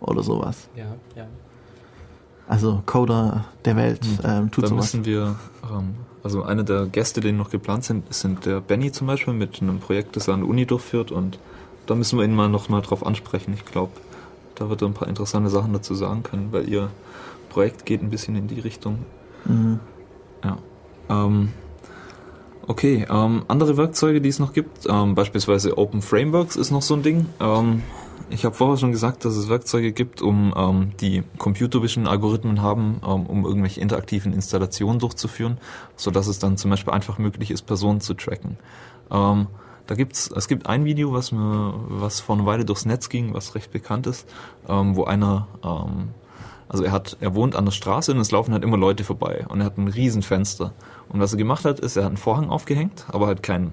[0.00, 0.68] Oder sowas.
[0.74, 1.26] Ja, ja.
[2.48, 4.92] Also Coder der Welt ähm, tut da sowas.
[4.94, 5.36] müssen wir,
[5.70, 9.62] ähm, also eine der Gäste, die noch geplant sind, sind der Benny zum Beispiel mit
[9.62, 11.38] einem Projekt, das er an der Uni durchführt und
[11.90, 13.52] da müssen wir ihn mal noch mal drauf ansprechen.
[13.52, 13.90] Ich glaube,
[14.54, 16.88] da wird er ein paar interessante Sachen dazu sagen können, weil ihr
[17.48, 18.98] Projekt geht ein bisschen in die Richtung.
[19.44, 19.80] Mhm.
[20.44, 20.58] Ja.
[21.08, 21.48] Ähm,
[22.68, 26.94] okay, ähm, andere Werkzeuge, die es noch gibt, ähm, beispielsweise Open Frameworks ist noch so
[26.94, 27.26] ein Ding.
[27.40, 27.82] Ähm,
[28.28, 32.62] ich habe vorher schon gesagt, dass es Werkzeuge gibt, um ähm, die Computer Vision Algorithmen
[32.62, 35.58] haben, ähm, um irgendwelche interaktiven Installationen durchzuführen,
[35.96, 38.58] so dass es dann zum Beispiel einfach möglich ist, Personen zu tracken.
[39.10, 39.48] Ähm,
[39.90, 43.34] da gibt's, es gibt ein Video, was mir, was vor einer Weile durchs Netz ging,
[43.34, 44.24] was recht bekannt ist,
[44.68, 46.10] ähm, wo einer, ähm,
[46.68, 49.44] also er hat, er wohnt an der Straße und es laufen halt immer Leute vorbei
[49.48, 50.72] und er hat ein riesen Fenster.
[51.08, 53.72] Und was er gemacht hat, ist, er hat einen Vorhang aufgehängt, aber halt keinen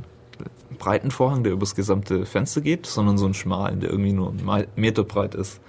[0.79, 4.43] breiten Vorhang, der übers gesamte Fenster geht, sondern so einen schmalen, der irgendwie nur einen
[4.43, 5.61] Me- Meter breit ist.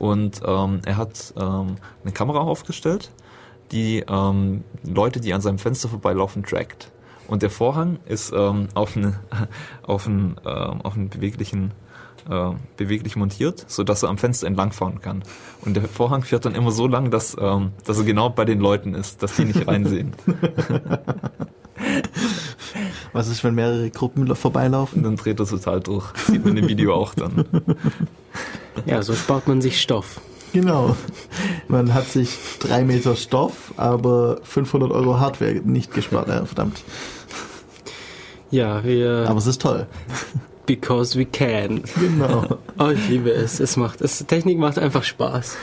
[0.00, 3.12] Und ähm, er hat ähm, eine Kamera aufgestellt,
[3.70, 6.90] die ähm, Leute, die an seinem Fenster vorbeilaufen, trackt.
[7.26, 9.20] Und der Vorhang ist ähm, auf, eine,
[9.82, 11.72] auf, einen, ähm, auf einen beweglichen
[12.28, 15.22] äh, beweglich montiert, so dass er am Fenster entlangfahren kann.
[15.60, 18.60] Und der Vorhang fährt dann immer so lang, dass, ähm, dass er genau bei den
[18.60, 20.14] Leuten ist, dass die nicht reinsehen.
[23.12, 24.98] Was ist, wenn mehrere Gruppen vorbeilaufen?
[24.98, 26.10] Und dann dreht er total durch.
[26.12, 27.44] Das sieht man im Video auch dann.
[28.86, 30.20] Ja, so spart man sich Stoff.
[30.54, 30.94] Genau.
[31.66, 32.30] Man hat sich
[32.60, 36.28] drei Meter Stoff, aber 500 Euro Hardware nicht gespart.
[36.28, 36.82] Ja, verdammt.
[38.52, 39.88] Ja, wir, Aber es ist toll.
[40.66, 41.82] because we can.
[42.00, 42.44] Genau.
[42.78, 43.58] Oh, ich liebe es.
[43.58, 45.56] Es macht, es, Technik macht einfach Spaß.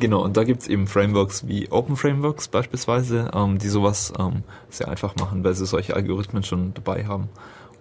[0.00, 4.88] Genau, und da gibt's eben Frameworks wie Open Frameworks beispielsweise, ähm, die sowas ähm, sehr
[4.88, 7.28] einfach machen, weil sie solche Algorithmen schon dabei haben.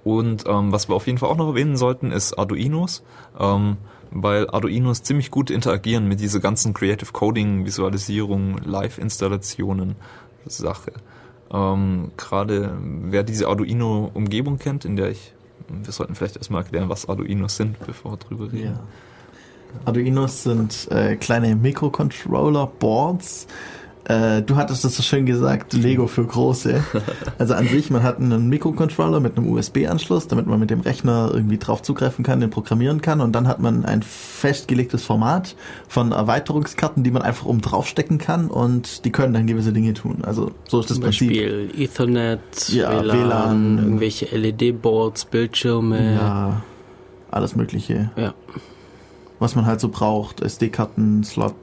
[0.03, 3.03] Und ähm, was wir auf jeden Fall auch noch erwähnen sollten, ist Arduinos,
[3.39, 3.77] ähm,
[4.14, 9.95] weil Arduinos ziemlich gut interagieren mit dieser ganzen Creative Coding, Visualisierung, Live-Installationen
[10.45, 10.93] Sache.
[11.51, 15.34] Ähm, Gerade wer diese Arduino-Umgebung kennt, in der ich,
[15.68, 18.76] wir sollten vielleicht erstmal erklären, was Arduinos sind, bevor wir drüber reden.
[18.76, 18.80] Ja.
[19.86, 23.47] Arduinos sind äh, kleine Mikrocontroller-Boards.
[24.05, 26.83] Äh, du hattest das so schön gesagt, Lego für Große.
[27.39, 31.31] Also an sich, man hat einen Mikrocontroller mit einem USB-Anschluss, damit man mit dem Rechner
[31.33, 33.21] irgendwie drauf zugreifen kann, den programmieren kann.
[33.21, 35.55] Und dann hat man ein festgelegtes Format
[35.87, 40.19] von Erweiterungskarten, die man einfach oben draufstecken kann und die können dann gewisse Dinge tun.
[40.23, 41.29] Also so ist das Zum Prinzip.
[41.29, 43.77] Beispiel Ethernet, Ja, WLAN, WLAN.
[43.79, 46.15] irgendwelche LED-Boards, Bildschirme.
[46.15, 46.61] Ja,
[47.31, 48.11] alles Mögliche.
[48.15, 48.33] ja.
[49.43, 50.41] Was man halt so braucht.
[50.41, 51.53] SD-Karten, Slot,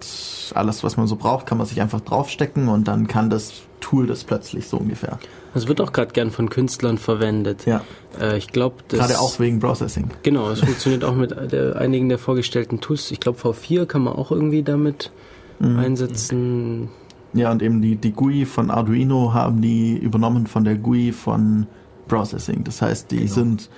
[0.54, 4.06] alles, was man so braucht, kann man sich einfach draufstecken und dann kann das Tool
[4.06, 5.18] das plötzlich so ungefähr.
[5.54, 7.66] Das wird auch gerade gern von Künstlern verwendet.
[7.66, 7.80] Ja.
[8.20, 8.76] Äh, ich glaube.
[8.88, 10.10] Gerade auch wegen Processing.
[10.22, 13.10] Genau, es funktioniert auch mit der, einigen der vorgestellten Tools.
[13.10, 15.10] Ich glaube, V4 kann man auch irgendwie damit
[15.58, 15.78] Mhm.
[15.78, 16.88] einsetzen.
[17.34, 21.66] Ja, und eben die, die GUI von Arduino haben die übernommen von der GUI von
[22.08, 22.64] Processing.
[22.64, 23.32] Das heißt, die Genau.
[23.32, 23.70] sind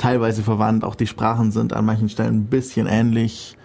[0.00, 3.56] teilweise verwandt, auch die Sprachen sind an manchen Stellen ein bisschen ähnlich.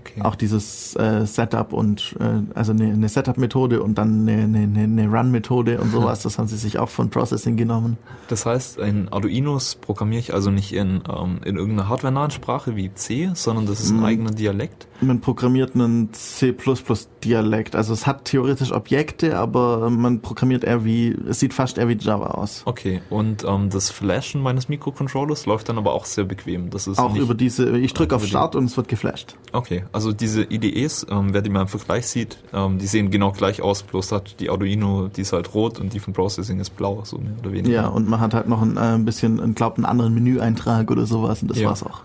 [0.00, 0.22] Okay.
[0.22, 4.82] Auch dieses äh, Setup und äh, also eine, eine Setup-Methode und dann eine, eine, eine-
[4.84, 7.98] eine Run-Methode und sowas, das haben sie sich auch von Processing genommen.
[8.28, 12.94] Das heißt, in Arduinos programmiere ich also nicht in, ähm, in irgendeiner hardwarenahen Sprache wie
[12.94, 14.04] C, sondern das ist ein Mhm.
[14.04, 14.86] eigener Dialekt.
[15.00, 17.76] Man programmiert einen C++-Dialekt.
[17.76, 21.96] Also es hat theoretisch Objekte, aber man programmiert eher wie, es sieht fast eher wie
[21.96, 22.62] Java aus.
[22.64, 26.70] Okay, und ähm, das Flashen meines Mikrocontrollers läuft dann aber auch sehr bequem.
[26.70, 29.36] Das ist Auch über diese, ich drücke auf Start und es wird geflasht.
[29.52, 33.32] Okay, also diese IDEs, ähm, wer die mal im Vergleich sieht, ähm, die sehen genau
[33.32, 36.76] gleich aus, bloß hat die Arduino, die ist halt rot und die von Processing ist
[36.76, 37.74] blau, so mehr oder weniger.
[37.74, 40.90] Ja, und man hat halt noch ein, äh, ein bisschen, ich glaube, einen anderen Menüeintrag
[40.90, 41.68] oder sowas und das Ja.
[41.68, 42.02] war's auch.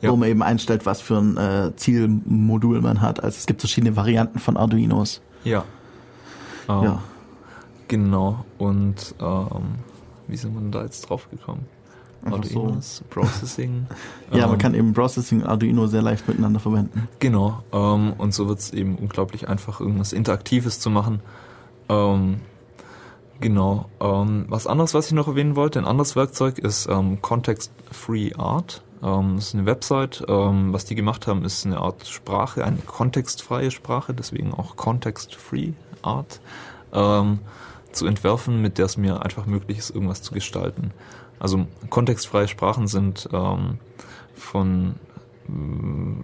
[0.00, 0.10] Ja.
[0.10, 3.22] Wo man eben einstellt, was für ein äh, Zielmodul man hat.
[3.22, 5.20] Also es gibt verschiedene Varianten von Arduinos.
[5.44, 5.64] Ja.
[6.68, 7.02] Ähm, Ja.
[7.88, 9.50] Genau, und ähm,
[10.28, 11.66] wie sind wir da jetzt drauf gekommen?
[12.24, 12.60] Einfach so.
[12.60, 13.86] Arduinos, Processing.
[14.32, 17.08] Ja, man ähm, kann eben Processing und Arduino sehr leicht miteinander verwenden.
[17.18, 21.20] Genau, ähm, und so wird es eben unglaublich einfach, irgendwas Interaktives zu machen.
[21.88, 22.40] Ähm,
[23.40, 23.86] genau.
[24.00, 28.32] Ähm, was anderes, was ich noch erwähnen wollte, ein anderes Werkzeug ist ähm, Context Free
[28.34, 28.82] Art.
[29.02, 30.24] Ähm, das ist eine Website.
[30.28, 35.34] Ähm, was die gemacht haben, ist eine Art Sprache, eine kontextfreie Sprache, deswegen auch Context
[35.34, 35.72] Free
[36.02, 36.40] Art,
[36.92, 37.40] ähm,
[37.92, 40.92] zu entwerfen, mit der es mir einfach möglich ist, irgendwas zu gestalten.
[41.38, 43.78] Also kontextfreie Sprachen sind ähm,
[44.34, 44.94] von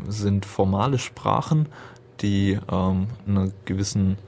[0.08, 1.68] sind formale Sprachen,
[2.20, 4.18] die ähm, einer gewissen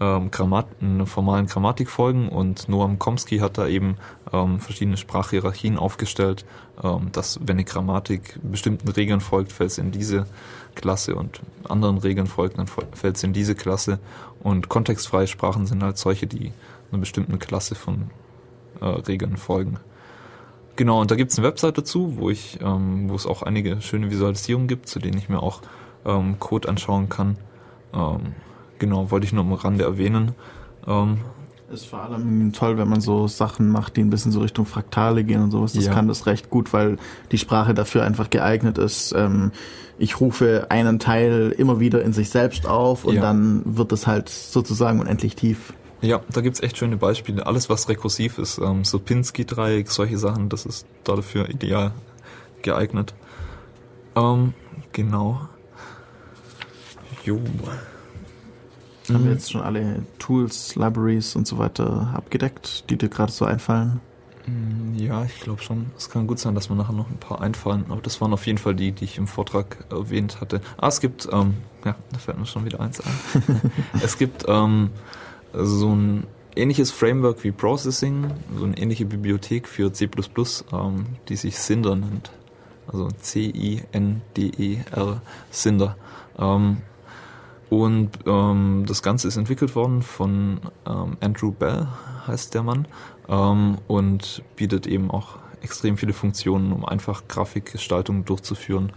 [0.00, 3.96] ähm, Grammat einer formalen Grammatik folgen und Noam Chomsky hat da eben
[4.32, 6.44] ähm, verschiedene Sprachhierarchien aufgestellt,
[6.82, 10.26] ähm, dass wenn eine Grammatik bestimmten Regeln folgt, fällt sie in diese
[10.74, 13.98] Klasse und anderen Regeln folgt, dann fällt sie in diese Klasse
[14.40, 16.52] und kontextfreie Sprachen sind halt solche, die
[16.90, 18.10] einer bestimmten Klasse von
[18.80, 19.78] äh, Regeln folgen.
[20.76, 23.82] Genau, und da gibt es eine Website dazu, wo ich, ähm, wo es auch einige
[23.82, 25.60] schöne Visualisierungen gibt, zu denen ich mir auch
[26.06, 27.36] ähm, Code anschauen kann.
[27.92, 28.34] Ähm,
[28.78, 30.34] genau, wollte ich nur am Rande erwähnen.
[31.72, 35.22] Ist vor allem toll, wenn man so Sachen macht, die ein bisschen so Richtung Fraktale
[35.22, 35.72] gehen und sowas.
[35.72, 35.92] Das Ja.
[35.92, 36.98] kann das recht gut, weil
[37.30, 39.12] die Sprache dafür einfach geeignet ist.
[39.16, 39.52] Ähm,
[39.96, 43.20] ich rufe einen Teil immer wieder in sich selbst auf und Ja.
[43.20, 45.72] dann wird es halt sozusagen unendlich tief.
[46.02, 47.46] ja, da gibt's echt schöne Beispiele.
[47.46, 51.92] Alles, was rekursiv ist, ähm, so Pinsky-Dreieck, solche Sachen, das ist dafür ideal
[52.62, 53.12] geeignet.
[54.16, 54.54] Ähm,
[54.92, 55.42] genau.
[57.24, 57.38] Jo.
[59.12, 59.24] Haben Mhm.
[59.26, 64.00] wir jetzt schon alle Tools, Libraries und so weiter abgedeckt, die dir gerade so einfallen?
[64.46, 65.86] Mm, Ja, ich glaube schon.
[65.96, 68.46] Es kann gut sein, dass mir nachher noch ein paar einfallen, aber das waren auf
[68.46, 70.60] jeden Fall die, die ich im Vortrag erwähnt hatte.
[70.76, 71.54] Ah, es gibt, ähm,
[71.84, 73.12] ja, da fällt mir schon wieder eins ein.
[74.02, 74.90] es gibt ähm,
[75.52, 80.08] so ein ähnliches Framework wie Processing, so eine ähnliche Bibliothek für C++,
[80.72, 82.30] ähm, die sich Cinder nennt.
[82.86, 83.08] Also
[84.00, 85.96] C-I-N-D-E-R, Cinder.
[86.38, 86.78] Ähm,
[87.70, 91.86] und ähm, das Ganze ist entwickelt worden von ähm, Andrew Bell,
[92.26, 92.88] heißt der Mann,
[93.28, 98.92] ähm, und bietet eben auch extrem viele Funktionen, um einfach Grafikgestaltung durchzuführen.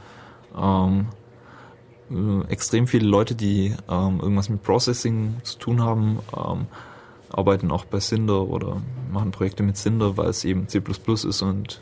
[0.57, 1.05] Ähm,
[2.09, 6.65] äh, extrem viele Leute, die ähm, irgendwas mit Processing zu tun haben, ähm,
[7.29, 11.79] arbeiten auch bei Cinder oder machen Projekte mit Cinder, weil es eben C++ ist und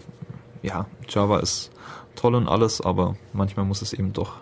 [0.61, 1.71] ja, Java ist
[2.15, 4.33] toll und alles, aber manchmal muss es eben doch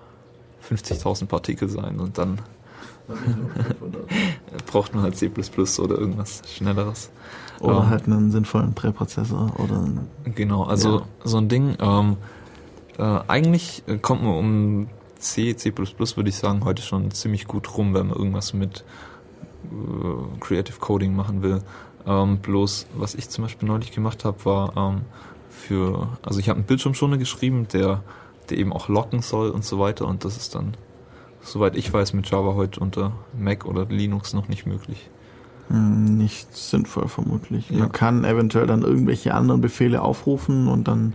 [0.69, 2.39] 50.000 Partikel sein und dann
[4.67, 5.29] braucht man halt C++
[5.79, 7.09] oder irgendwas Schnelleres.
[7.59, 11.05] Oder Ähm, halt einen sinnvollen Präprozessor oder ein Genau, also Ja.
[11.23, 12.17] so ein Ding, ähm,
[12.97, 17.93] äh, eigentlich kommt man um C, C++ würde ich sagen, heute schon ziemlich gut rum,
[17.93, 18.83] wenn man irgendwas mit
[19.65, 21.61] äh, Creative Coding machen will.
[22.05, 25.01] Ähm, bloß, was ich zum Beispiel neulich gemacht habe, war ähm,
[25.49, 28.01] für, also ich habe einen Bildschirmschoner geschrieben, der,
[28.49, 30.75] der eben auch locken soll und so weiter und das ist dann,
[31.41, 35.09] soweit ich weiß, mit Java heute unter Mac oder Linux noch nicht möglich.
[35.69, 37.69] Hm, Nicht sinnvoll vermutlich.
[37.69, 37.79] Ja.
[37.79, 41.13] Man kann eventuell dann irgendwelche anderen Befehle aufrufen und dann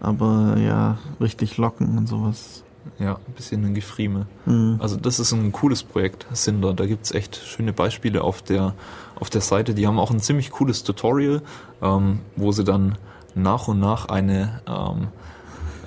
[0.00, 2.64] aber ja richtig locken und sowas.
[2.98, 4.26] Ja, ein bisschen ein Gefrieme.
[4.44, 4.76] Hm.
[4.80, 6.74] Also das ist ein cooles Projekt, Cinder.
[6.74, 8.74] Da gibt's echt schöne Beispiele auf der,
[9.14, 9.74] auf der Seite.
[9.74, 11.42] Die haben auch ein ziemlich cooles Tutorial,
[11.80, 12.98] ähm, wo sie dann
[13.36, 15.08] nach und nach eine, ähm,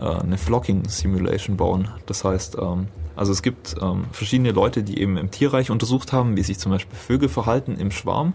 [0.01, 1.89] äh, eine Flocking Simulation bauen.
[2.05, 6.35] Das heißt, ähm, also es gibt ähm, verschiedene Leute, die eben im Tierreich untersucht haben,
[6.35, 8.33] wie sich zum Beispiel Vögel verhalten im Schwarm.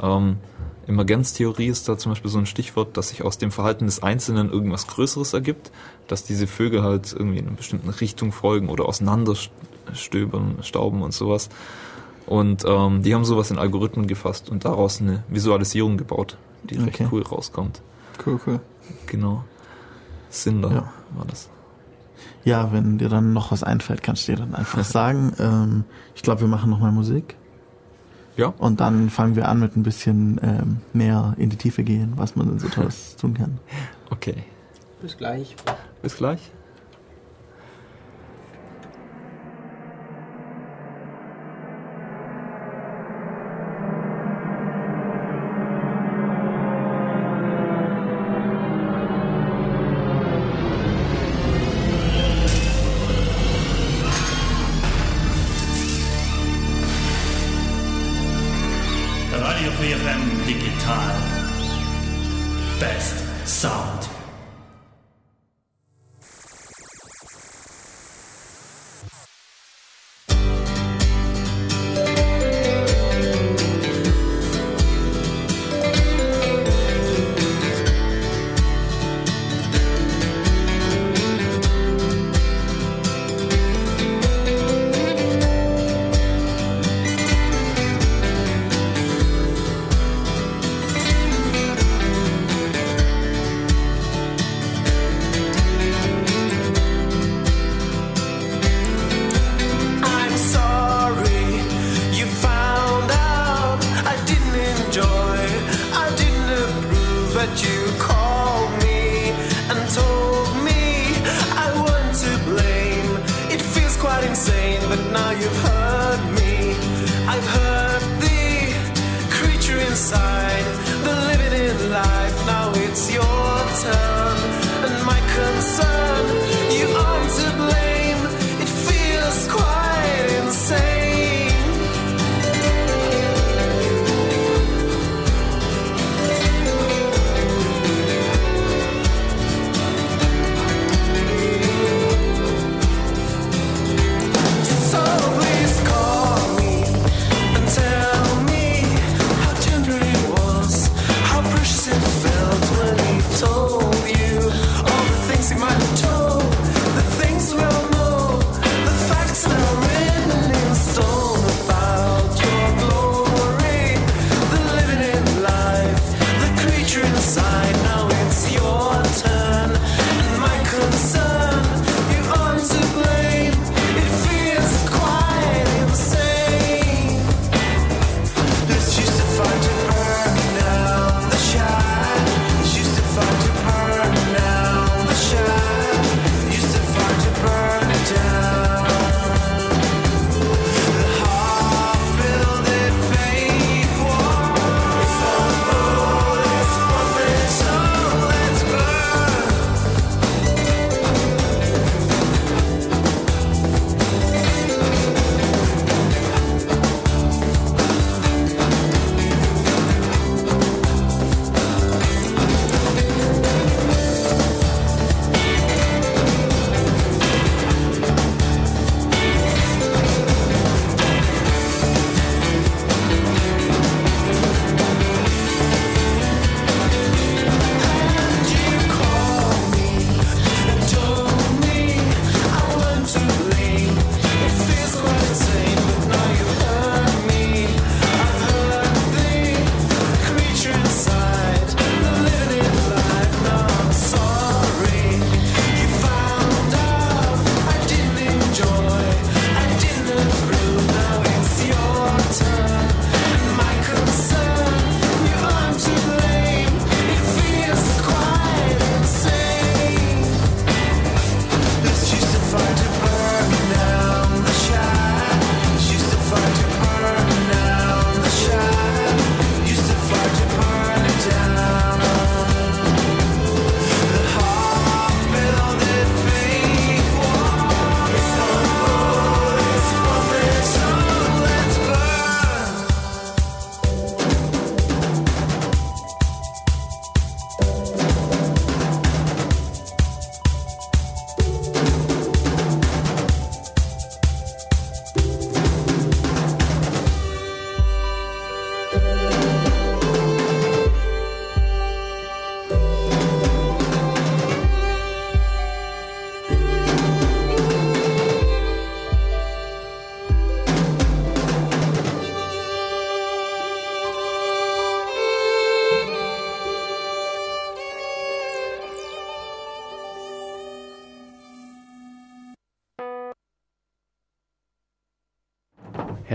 [0.00, 0.36] Ähm,
[0.86, 4.50] Emergenztheorie ist da zum Beispiel so ein Stichwort, dass sich aus dem Verhalten des Einzelnen
[4.50, 5.70] irgendwas Größeres ergibt,
[6.08, 11.50] dass diese Vögel halt irgendwie in einer bestimmten Richtung folgen oder auseinanderstöbern, stauben und sowas.
[12.26, 16.94] Und ähm, die haben sowas in Algorithmen gefasst und daraus eine Visualisierung gebaut, die recht
[16.94, 17.08] Okay.
[17.12, 17.82] cool rauskommt.
[18.24, 18.60] Cool, cool.
[19.06, 19.44] Genau.
[20.30, 20.92] Cinder Ja.
[21.16, 21.48] War das.
[22.44, 25.32] Ja, wenn dir dann noch was einfällt, kannst du dir dann einfach sagen.
[25.38, 25.84] Ähm,
[26.14, 27.36] ich glaube, wir machen nochmal Musik.
[28.36, 28.52] Ja.
[28.58, 32.34] Und dann fangen wir an mit ein bisschen ähm, mehr in die Tiefe gehen, was
[32.34, 33.58] man denn so Tolles tun kann.
[34.10, 34.44] Okay.
[35.02, 35.54] Bis gleich.
[36.00, 36.50] Bis gleich.
[62.82, 63.21] Best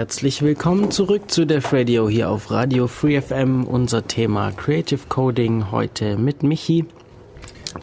[0.08, 3.66] Herzlich willkommen zurück zu Def Radio hier auf Radio Free FM.
[3.66, 6.86] Unser Thema Creative Coding heute mit Michi,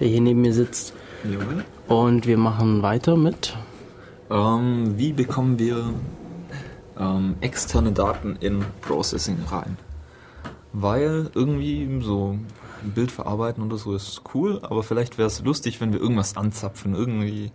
[0.01, 0.95] der hier neben mir sitzt.
[1.23, 1.67] Jawohl.
[1.87, 3.55] Und wir machen weiter mit.
[4.31, 5.93] Ähm, wie bekommen wir
[6.99, 9.77] ähm, externe Daten in Processing rein?
[10.73, 12.39] Weil irgendwie so
[12.83, 16.39] ein Bild verarbeiten oder so ist cool, aber vielleicht wäre es lustig, wenn wir irgendwas
[16.39, 17.53] anzapfen, irgendwie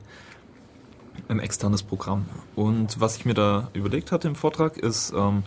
[1.29, 2.25] ein externes Programm.
[2.55, 5.43] Und was ich mir da überlegt hatte im Vortrag ist, ähm,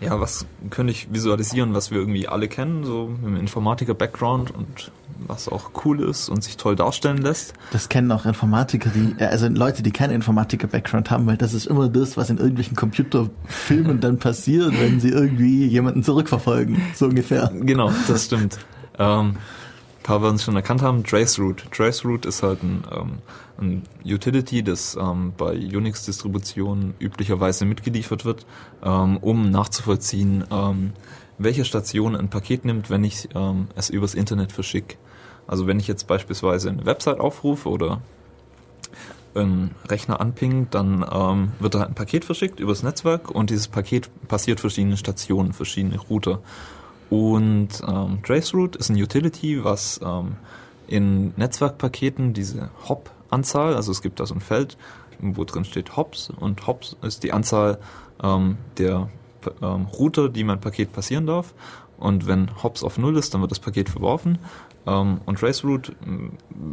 [0.00, 4.90] ja, was könnte ich visualisieren, was wir irgendwie alle kennen, so mit einem Informatiker-Background und
[5.28, 7.54] was auch cool ist und sich toll darstellen lässt.
[7.70, 11.66] Das kennen auch Informatiker, die, äh, also Leute, die keinen Informatiker-Background haben, weil das ist
[11.66, 17.52] immer das, was in irgendwelchen Computerfilmen dann passiert, wenn sie irgendwie jemanden zurückverfolgen, so ungefähr.
[17.54, 18.58] Genau, das stimmt.
[18.98, 19.36] ähm,
[20.02, 21.70] paar werden es schon erkannt haben, Traceroute.
[21.70, 23.18] Traceroute ist halt ein, ähm,
[23.58, 28.46] ein Utility, das ähm, bei Unix-Distributionen üblicherweise mitgeliefert wird,
[28.82, 30.92] ähm, um nachzuvollziehen, ähm,
[31.38, 34.96] welche Station ein Paket nimmt, wenn ich ähm, es übers Internet verschicke.
[35.46, 38.00] Also wenn ich jetzt beispielsweise eine Website aufrufe oder
[39.34, 44.10] einen Rechner anpingt, dann ähm, wird da ein Paket verschickt übers Netzwerk und dieses Paket
[44.28, 46.40] passiert verschiedene Stationen, verschiedene Router.
[47.12, 50.36] Und ähm, Traceroute ist ein Utility, was ähm,
[50.86, 54.78] in Netzwerkpaketen diese Hop-Anzahl, also es gibt da so ein Feld,
[55.20, 57.78] wo drin steht Hops und Hops ist die Anzahl
[58.22, 59.10] ähm, der
[59.60, 61.52] ähm, Router, die mein Paket passieren darf.
[61.98, 64.38] Und wenn Hops auf Null ist, dann wird das Paket verworfen.
[64.86, 65.92] Ähm, und Traceroute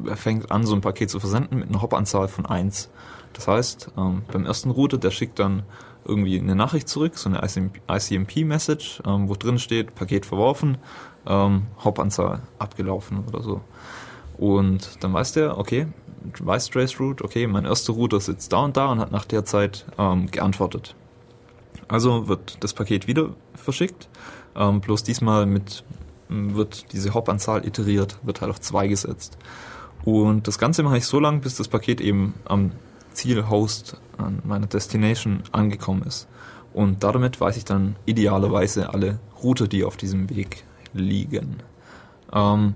[0.06, 2.90] äh, fängt an, so ein Paket zu versenden mit einer Hop-Anzahl von 1.
[3.34, 5.64] Das heißt, ähm, beim ersten Router, der schickt dann
[6.10, 10.78] irgendwie eine Nachricht zurück, so eine ICMP-Message, ähm, wo drin steht, Paket verworfen,
[11.26, 13.62] ähm, Hop-Anzahl abgelaufen oder so.
[14.38, 15.88] Und dann weiß der, okay,
[16.40, 19.86] weiß Traceroute, okay, mein erster Router sitzt da und da und hat nach der Zeit
[19.98, 20.96] ähm, geantwortet.
[21.88, 24.10] Also wird das Paket wieder verschickt,
[24.56, 25.84] ähm, bloß diesmal mit
[26.30, 29.38] wird diese Hop-Anzahl iteriert, wird halt auf zwei gesetzt.
[30.06, 32.72] Und das Ganze mache ich so lange, bis das Paket eben am
[33.14, 36.28] Zielhost an meiner Destination angekommen ist.
[36.74, 40.64] Und damit weiß ich dann idealerweise alle Route, die auf diesem Weg
[40.94, 41.58] liegen.
[42.32, 42.74] Ähm,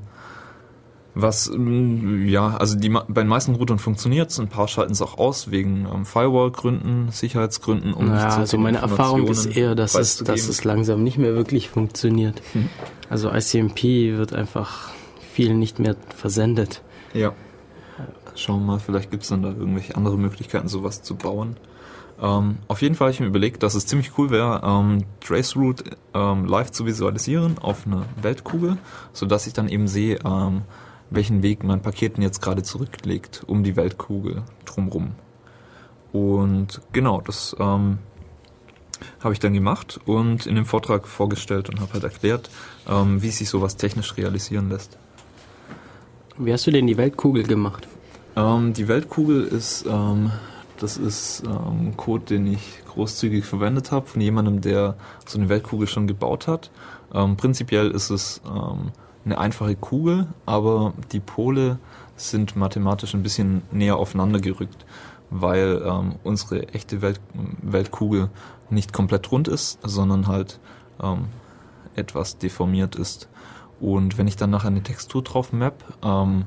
[1.15, 5.01] was, mm, ja, also die, bei den meisten Routern funktioniert es, ein paar schalten es
[5.01, 10.17] auch aus, wegen ähm, Firewall-Gründen, Sicherheitsgründen, um Ja, also meine Erfahrung ist eher, dass es,
[10.17, 12.41] dass es langsam nicht mehr wirklich funktioniert.
[12.53, 12.69] Hm.
[13.09, 14.89] Also ICMP wird einfach
[15.33, 16.81] viel nicht mehr versendet.
[17.13, 17.33] Ja.
[18.35, 21.57] Schauen wir mal, vielleicht gibt es dann da irgendwelche andere Möglichkeiten, sowas zu bauen.
[22.21, 25.97] Ähm, auf jeden Fall habe ich mir überlegt, dass es ziemlich cool wäre, ähm, Traceroute
[26.13, 28.77] ähm, live zu visualisieren auf einer Weltkugel,
[29.13, 30.61] sodass ich dann eben sehe, ähm,
[31.09, 35.11] welchen Weg mein Paket jetzt gerade zurücklegt um die Weltkugel drumrum.
[36.11, 37.97] Und genau, das ähm,
[39.19, 42.49] habe ich dann gemacht und in dem Vortrag vorgestellt und habe halt erklärt,
[42.87, 44.97] ähm, wie sich sowas technisch realisieren lässt.
[46.37, 47.87] Wie hast du denn die Weltkugel gemacht?
[48.35, 50.31] Ähm, die Weltkugel ist, ähm,
[50.79, 54.95] das ist ähm, ein Code, den ich großzügig verwendet habe von jemandem, der
[55.25, 56.71] so eine Weltkugel schon gebaut hat.
[57.13, 58.91] Ähm, prinzipiell ist es ähm,
[59.23, 61.77] eine einfache Kugel, aber die Pole
[62.15, 64.85] sind mathematisch ein bisschen näher aufeinander gerückt,
[65.29, 67.21] weil ähm, unsere echte Welt,
[67.61, 68.29] Weltkugel
[68.69, 70.59] nicht komplett rund ist, sondern halt
[71.95, 73.27] etwas deformiert ist.
[73.79, 76.45] Und wenn ich dann nachher eine Textur drauf map, dann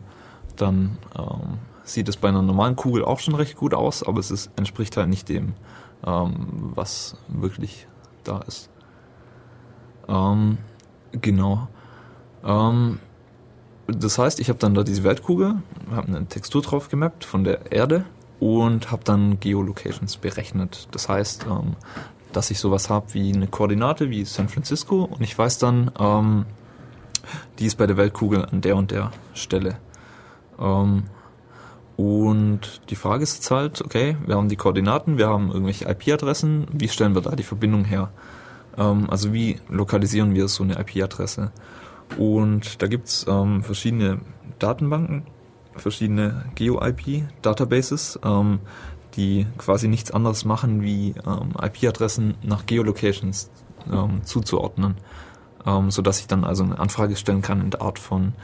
[0.57, 4.51] ähm, sieht es bei einer normalen Kugel auch schon recht gut aus, aber es ist,
[4.57, 5.55] entspricht halt nicht dem,
[6.05, 7.87] ähm, was wirklich
[8.25, 8.71] da ist.
[10.09, 10.59] Ähm,
[11.13, 11.69] genau.
[12.45, 12.99] Ähm,
[13.87, 17.71] das heißt, ich habe dann da diese Weltkugel, habe eine Textur drauf gemappt von der
[17.71, 18.05] Erde
[18.41, 20.89] und habe dann Geolocations berechnet.
[20.91, 21.77] Das heißt, ähm,
[22.33, 26.47] dass ich sowas habe wie eine Koordinate wie San Francisco und ich weiß dann, ähm,
[27.59, 29.79] die ist bei der Weltkugel an der und der Stelle.
[30.59, 31.05] Ähm,
[31.97, 36.67] und die Frage ist jetzt halt, okay, wir haben die Koordinaten, wir haben irgendwelche IP-Adressen,
[36.73, 38.11] wie stellen wir da die Verbindung her?
[38.77, 41.53] Ähm, also wie lokalisieren wir so eine IP-Adresse?
[42.19, 44.21] Und da gibt's ähm, verschiedene
[44.59, 45.25] Datenbanken,
[45.75, 48.61] verschiedene Geo-IP-Databases, ähm,
[49.17, 53.51] die quasi nichts anderes machen, wie ähm, IP-Adressen nach Geolocations
[53.91, 54.97] ähm, zuzuordnen,
[55.65, 58.35] ähm, sodass ich dann also eine Anfrage stellen kann in der Art von,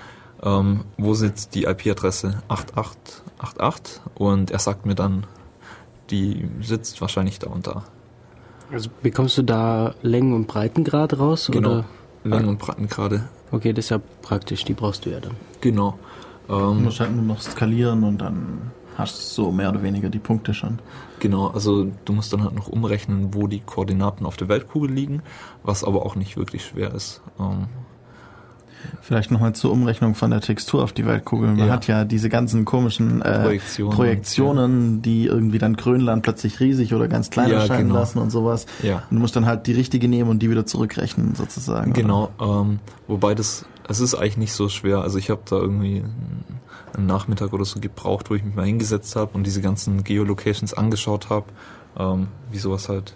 [0.42, 5.26] ähm, wo sitzt die IP-Adresse 8888 und er sagt mir dann,
[6.10, 7.84] die sitzt wahrscheinlich da und da.
[8.72, 11.48] Also bekommst du da Längen- und Breitengrad raus?
[11.52, 11.70] Genau.
[11.70, 11.84] Oder?
[12.24, 13.28] Längen- und Breitengrade.
[13.50, 15.34] Okay, das ist ja praktisch, die brauchst du ja dann.
[15.60, 15.98] Genau.
[16.48, 20.54] Ähm, muss halt nur noch skalieren und dann hast so mehr oder weniger die Punkte
[20.54, 20.78] schon.
[21.18, 25.22] Genau, also du musst dann halt noch umrechnen, wo die Koordinaten auf der Weltkugel liegen,
[25.62, 27.20] was aber auch nicht wirklich schwer ist.
[27.38, 27.66] Ähm,
[29.00, 31.48] Vielleicht nochmal zur Umrechnung von der Textur auf die Weltkugel.
[31.48, 31.68] Man Ja.
[31.72, 33.94] hat ja diese ganzen komischen äh, Projektionen.
[33.96, 38.00] Projektionen, die irgendwie dann Grönland plötzlich riesig oder ganz klein Ja, erscheinen genau.
[38.00, 38.66] lassen und sowas.
[38.82, 39.02] Ja.
[39.10, 41.92] Und du musst dann halt die richtige nehmen und die wieder zurückrechnen, sozusagen.
[41.92, 42.78] Genau, ähm,
[43.08, 44.98] wobei das, es ist eigentlich nicht so schwer.
[45.02, 46.02] Also ich habe da irgendwie
[46.94, 50.74] einen Nachmittag oder so gebraucht, wo ich mich mal hingesetzt habe und diese ganzen Geolocations
[50.74, 51.46] angeschaut habe,
[51.98, 53.14] ähm, wie sowas halt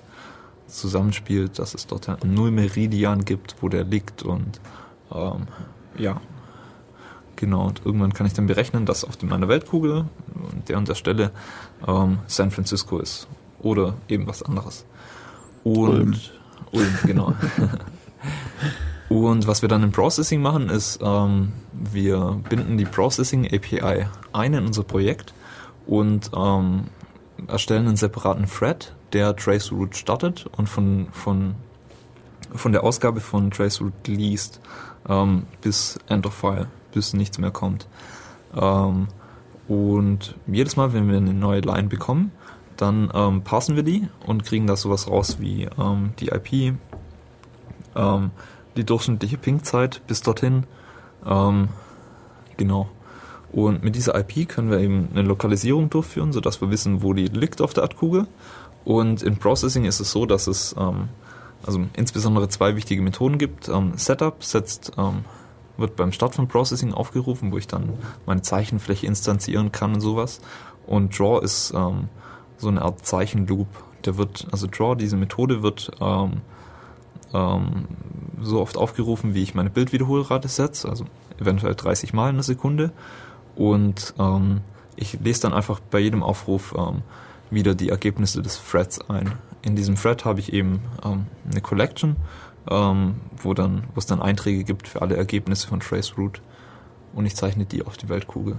[0.67, 4.61] zusammenspielt, dass es dort einen Nullmeridian gibt, wo der liegt und
[5.13, 5.47] ähm,
[5.99, 6.21] ja,
[7.37, 7.67] genau.
[7.67, 11.31] Und irgendwann kann ich dann berechnen, dass auf meiner Weltkugel an der und der Stelle
[11.87, 13.29] ähm, San Francisco ist
[13.61, 14.85] oder eben was anderes.
[15.65, 16.17] Und Ulm.
[16.73, 17.35] Ulm, genau.
[19.09, 24.55] Und was wir dann im Processing machen, ist, ähm, wir binden die Processing API ein
[24.55, 25.33] in unser Projekt
[25.87, 26.85] und ähm,
[27.47, 31.55] erstellen einen separaten Thread, der Traceroute startet und von, von,
[32.53, 34.61] von der Ausgabe von Traceroute liest
[35.09, 37.87] ähm, bis End of File, bis nichts mehr kommt.
[38.55, 39.09] Ähm,
[39.69, 42.33] und jedes Mal, wenn wir eine neue Line bekommen,
[42.77, 46.77] dann ähm, parsen wir die und kriegen da sowas raus wie ähm, die IP,
[47.97, 48.31] ähm,
[48.77, 50.65] die durchschnittliche Ping-Zeit bis dorthin.
[51.25, 51.69] Ähm,
[52.57, 52.89] genau.
[53.53, 57.27] Und mit dieser IP können wir eben eine Lokalisierung durchführen, sodass wir wissen, wo die
[57.27, 58.27] liegt auf der Erdkugel.
[58.85, 61.09] Und in Processing ist es so, dass es ähm,
[61.67, 63.69] also insbesondere zwei wichtige Methoden gibt.
[63.69, 65.25] Ähm, Setup setzt, ähm,
[65.77, 67.95] wird beim Start von Processing aufgerufen, wo ich dann
[68.25, 70.41] meine Zeichenfläche instanzieren kann und sowas.
[70.87, 72.09] Und Draw ist ähm,
[72.57, 73.69] so eine Art Zeichenloop.
[74.05, 76.41] Der wird, also Draw, diese Methode wird ähm,
[77.35, 77.89] ähm,
[78.41, 81.05] so oft aufgerufen, wie ich meine Bildwiederholrate setze, also
[81.39, 82.93] eventuell 30 Mal in der Sekunde.
[83.57, 84.61] Und ähm,
[84.95, 86.75] ich lese dann einfach bei jedem Aufruf
[87.51, 89.33] wieder die Ergebnisse des Threads ein.
[89.67, 92.15] In diesem Thread habe ich eben ähm, eine Collection,
[92.71, 96.41] ähm, wo dann, wo es dann Einträge gibt für alle Ergebnisse von Traceroute
[97.15, 98.55] und ich zeichne die auf die Weltkugel.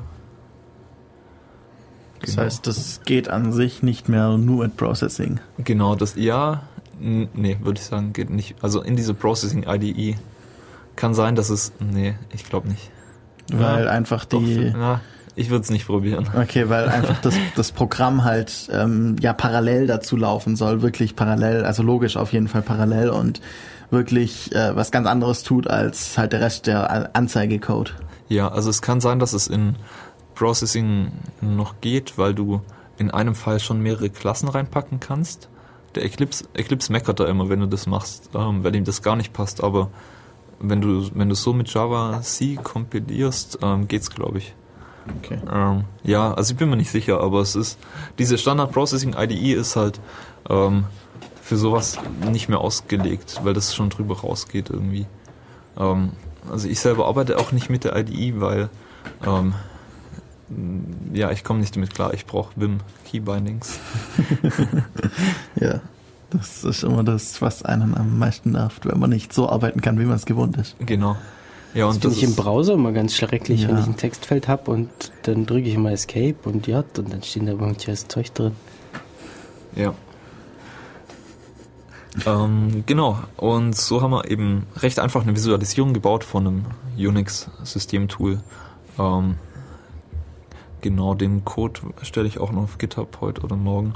[2.20, 2.42] Das Genau.
[2.44, 5.40] heißt, das geht an sich nicht mehr nur mit Processing.
[5.60, 6.64] Genau, das ja,
[7.00, 8.56] nee, würde ich sagen, geht nicht.
[8.62, 10.18] Also in diese Processing IDE
[10.98, 12.92] kann sein, dass es, nee, ich glaube nicht.
[13.50, 14.74] Weil Ja, einfach Doch, die.
[15.38, 16.28] Ich würde es nicht probieren.
[16.36, 21.64] Okay, weil einfach das, das Programm halt ähm, ja parallel dazu laufen soll, wirklich parallel,
[21.64, 23.40] also logisch auf jeden Fall parallel und
[23.92, 27.96] wirklich äh, was ganz anderes tut als halt der Rest der Anzeigecode.
[28.28, 29.76] Ja, also es kann sein, dass es in
[30.34, 32.62] Processing noch geht, weil du
[32.98, 35.50] in einem Fall schon mehrere Klassen reinpacken kannst.
[35.94, 39.16] Der Eclipse, Eclipse meckert da immer, wenn du das machst, ähm, weil ihm das gar
[39.16, 39.92] nicht passt, aber
[40.60, 44.56] wenn du, wenn du so mit Java C kompilierst, ähm, geht's, glaube ich.
[45.18, 45.40] Okay.
[45.52, 47.80] Ähm, ja, also ich bin mir nicht sicher, aber es ist,
[48.18, 50.00] diese Standard Processing IDE ist halt
[50.50, 50.86] ähm,
[51.42, 51.98] für sowas
[52.32, 55.06] nicht mehr ausgelegt, weil das schon drüber rausgeht irgendwie.
[55.78, 56.12] Ähm,
[56.52, 58.70] also ich selber arbeite auch nicht mit der IDE, weil
[59.26, 59.54] ähm,
[61.14, 62.14] ja, ich komme nicht damit klar.
[62.14, 63.80] Ich brauche Vim Key Bindings.
[65.60, 65.82] Ja.
[66.30, 69.98] Das ist immer das, was einen am meisten nervt, wenn man nicht so arbeiten kann,
[69.98, 70.76] wie man es gewohnt ist.
[70.80, 71.16] Genau.
[71.78, 73.68] Ja, Das und finde das ich im Browser immer ganz schrecklich, Ja.
[73.70, 74.90] wenn ich ein Textfeld habe und
[75.24, 78.54] dann drücke ich immer Escape und J und dann stehen da irgendwelches Zeug drin.
[79.76, 79.94] Ja.
[82.26, 86.66] Ähm, genau, und so haben wir eben recht einfach eine Visualisierung gebaut von einem
[86.98, 88.40] Unix-Systemtool.
[88.98, 89.36] Ähm,
[90.82, 93.94] genau, den Code stelle ich auch noch auf GitHub heute oder morgen.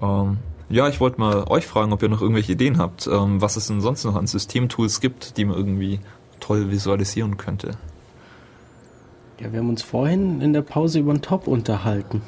[0.00, 0.38] Ähm,
[0.70, 3.66] ja, ich wollte mal euch fragen, ob ihr noch irgendwelche Ideen habt, ähm, was es
[3.66, 6.00] denn sonst noch an Systemtools gibt, die man irgendwie
[6.42, 7.72] toll visualisieren könnte.
[9.40, 12.22] Ja, wir haben uns vorhin in der Pause über den Top unterhalten.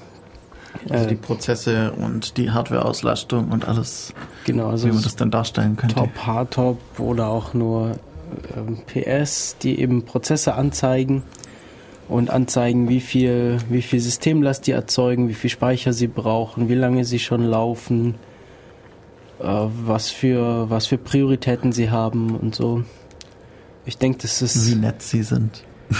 [0.89, 4.13] Also Äh, die Prozesse und die Hardware-Auslastung und alles,
[4.45, 5.95] genau, also wie man das dann darstellen könnte.
[5.95, 7.97] Top, Hardtop oder auch nur
[8.57, 11.23] ähm, PS, die eben Prozesse anzeigen
[12.09, 16.75] und anzeigen, wie viel, wie viel Systemlast die erzeugen, wie viel Speicher sie brauchen, wie
[16.75, 18.17] lange sie schon laufen,
[19.41, 22.83] äh, was für was für Prioritäten sie haben und so.
[23.87, 25.63] Ich denke, das ist Wie nett sie sind.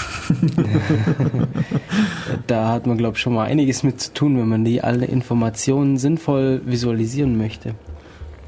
[2.47, 5.05] da hat man glaube ich schon mal einiges mit zu tun, wenn man die alle
[5.05, 7.75] Informationen sinnvoll visualisieren möchte.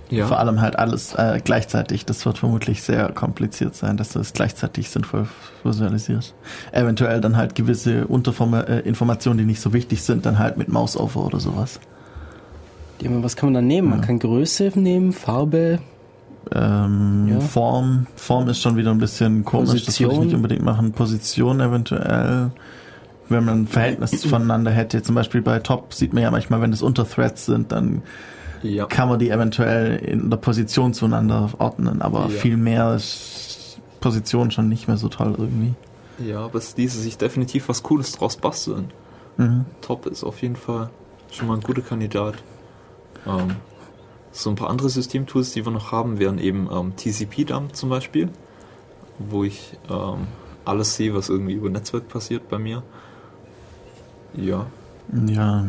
[0.10, 2.06] Vor allem halt alles äh, gleichzeitig.
[2.06, 5.28] Das wird vermutlich sehr kompliziert sein, dass du es gleichzeitig sinnvoll
[5.66, 6.34] visualisierst.
[6.72, 10.70] Eventuell dann halt gewisse Unterforma äh, Informationen, die nicht so wichtig sind, dann halt mit
[10.70, 11.82] Mausover oder sowas.
[13.02, 13.90] Ja, aber was kann man dann nehmen?
[13.90, 14.06] Man Ja.
[14.06, 15.80] kann Größe nehmen, Farbe,
[16.54, 17.40] Ähm, Ja.
[17.40, 20.26] Form, Form ist schon wieder ein bisschen komisch, das würde ich Position.
[20.26, 20.92] nicht unbedingt machen.
[20.92, 22.52] Position eventuell,
[23.30, 25.02] wenn man ein Verhältnis voneinander hätte.
[25.02, 28.02] Zum Beispiel bei Top sieht man ja manchmal, wenn es Unterthreads sind, dann
[28.64, 28.86] Ja.
[28.86, 32.28] kann man die eventuell in der Position zueinander ordnen, aber Ja.
[32.30, 35.74] viel mehr ist Position schon nicht mehr so toll irgendwie.
[36.20, 38.86] Ja, aber es ließe sich definitiv was Cooles draus basteln.
[39.38, 39.66] Mhm.
[39.82, 40.90] Top ist auf jeden Fall
[41.32, 42.36] schon mal ein guter Kandidat.
[43.28, 43.56] Ähm,
[44.32, 48.30] so ein paar andere Systemtools, die wir noch haben, wären eben ähm, TCP-Dump zum Beispiel,
[49.20, 50.28] wo ich ähm,
[50.66, 52.84] alles sehe, was irgendwie über Netzwerk passiert bei mir.
[54.36, 54.68] Ja,
[55.28, 55.66] Ja,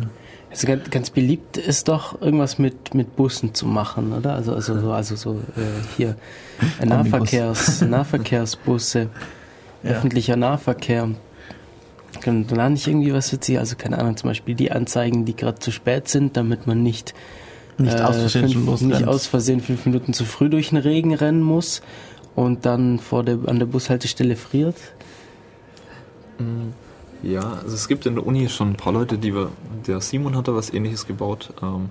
[0.51, 4.35] Also ganz, ganz beliebt ist doch irgendwas mit, mit Bussen zu machen, oder?
[4.35, 6.16] Also, also so, also so äh, hier
[6.80, 9.09] äh, Nahverkehrs, Nahverkehrsbusse,
[9.82, 9.90] Ja.
[9.90, 11.09] öffentlicher Nahverkehr.
[12.24, 15.70] Dann nicht irgendwie was witzig, also keine Ahnung, zum Beispiel die Anzeigen, die gerade zu
[15.70, 17.14] spät sind, damit man nicht,
[17.78, 20.78] nicht äh, aus Versehen schon fünf, nicht aus Versehen fünf Minuten zu früh durch den
[20.78, 21.80] Regen rennen muss
[22.34, 24.76] und dann vor der, an der Bushaltestelle friert.
[27.22, 29.50] Ja, also es gibt in der Uni schon ein paar Leute, die wir,
[29.86, 31.88] der Simon hat da was ähnliches gebaut, ähm,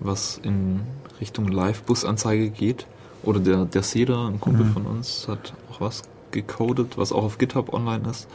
[0.00, 0.80] was in
[1.20, 2.86] Richtung Live-Bus-Anzeige geht.
[3.22, 4.72] Oder der, der Seda, ein Kumpel Mhm.
[4.72, 8.28] von uns, hat auch was gecodet, was auch auf GitHub online ist.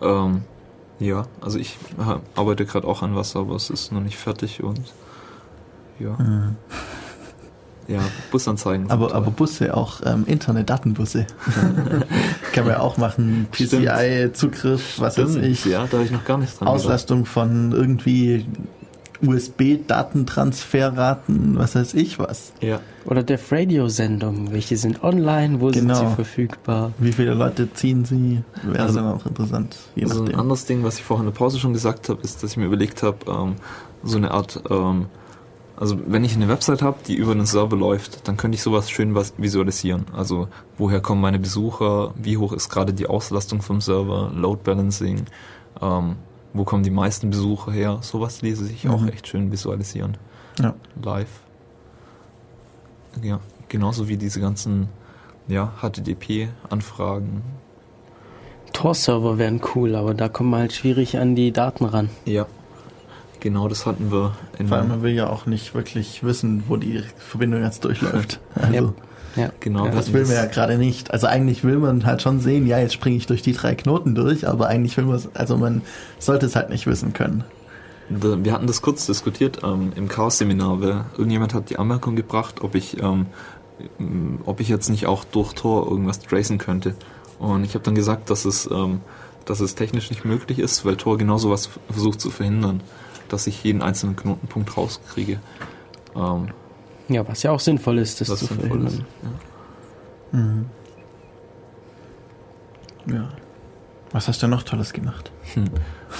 [0.00, 0.42] Ähm,
[0.98, 1.76] ja, also ich
[2.34, 4.80] arbeite gerade auch an was, aber es ist noch nicht fertig und
[5.98, 6.10] ja.
[6.22, 6.56] Mhm.
[7.86, 8.00] Ja,
[8.30, 8.90] Busanzeigen.
[8.90, 9.16] Aber, toll.
[9.18, 11.26] aber Busse, auch ähm, Internet-Datenbusse.
[12.54, 13.46] Kann man ja auch machen.
[13.52, 15.66] PCI-Zugriff, was weiß Stimmt, ich.
[15.66, 16.80] ja, da habe ich noch gar nicht dran gedacht.
[16.82, 18.46] Auslastung von irgendwie
[19.22, 22.52] USB-Datentransferraten, was weiß ich was.
[22.60, 25.94] Ja, Oder Def Radio-Sendungen, welche sind online, wo Genau.
[25.94, 26.92] sind sie verfügbar?
[26.98, 28.42] Wie viele Leute ziehen sie?
[28.62, 29.76] Wäre Also- dann auch interessant.
[29.94, 32.42] Je Also ein anderes Ding, was ich vorhin in der Pause schon gesagt habe, ist,
[32.42, 33.56] dass ich mir überlegt habe, ähm,
[34.02, 35.06] so eine Art, ähm,
[35.76, 38.90] also wenn ich eine Website habe, die über einen Server läuft, dann könnte ich sowas
[38.90, 40.06] schön was visualisieren.
[40.16, 40.48] Also
[40.78, 45.24] woher kommen meine Besucher, wie hoch ist gerade die Auslastung vom Server, Load Balancing,
[45.82, 46.16] ähm,
[46.52, 49.08] wo kommen die meisten Besucher her, sowas ließe sich auch Mhm.
[49.08, 50.16] echt schön visualisieren.
[50.60, 50.74] Ja.
[51.02, 51.40] Live.
[53.22, 54.88] Ja, genauso wie diese ganzen
[55.48, 57.42] ja, HTTP-Anfragen,
[58.72, 62.10] Tor-Server wären cool, aber da kommt man halt schwierig an die Daten ran.
[62.24, 62.46] Ja,
[63.44, 66.76] genau das hatten wir in Vor allem, man will ja auch nicht wirklich wissen, wo
[66.76, 68.40] die Verbindung jetzt durchläuft.
[68.56, 68.94] Also,
[69.36, 69.50] Ja.
[69.60, 69.92] Genau, ja.
[69.92, 71.10] das will man ja gerade nicht.
[71.10, 74.14] Also eigentlich will man halt schon sehen, ja, jetzt springe ich durch die drei Knoten
[74.14, 75.82] durch, aber eigentlich will man es, also man
[76.18, 77.44] sollte es halt nicht wissen können.
[78.08, 82.74] Wir hatten das kurz diskutiert ähm, im Chaos-Seminar, weil irgendjemand hat die Anmerkung gebracht, ob
[82.74, 83.26] ich, ähm,
[83.98, 86.94] m, ob ich jetzt nicht auch durch Tor irgendwas tracen könnte.
[87.38, 89.00] Und ich habe dann gesagt, dass es, ähm,
[89.46, 92.82] dass es technisch nicht möglich ist, weil Tor genau sowas versucht zu verhindern,
[93.34, 95.40] dass ich jeden einzelnen Knotenpunkt rauskriege.
[96.14, 96.48] Ähm,
[97.08, 98.94] ja, was ja auch sinnvoll ist, das was zu sinnvoll verhindern.
[98.94, 99.02] ist.
[100.32, 100.38] Ja.
[100.38, 100.66] Mhm.
[103.06, 103.28] Ja.
[104.12, 105.32] Was hast du noch Tolles gemacht?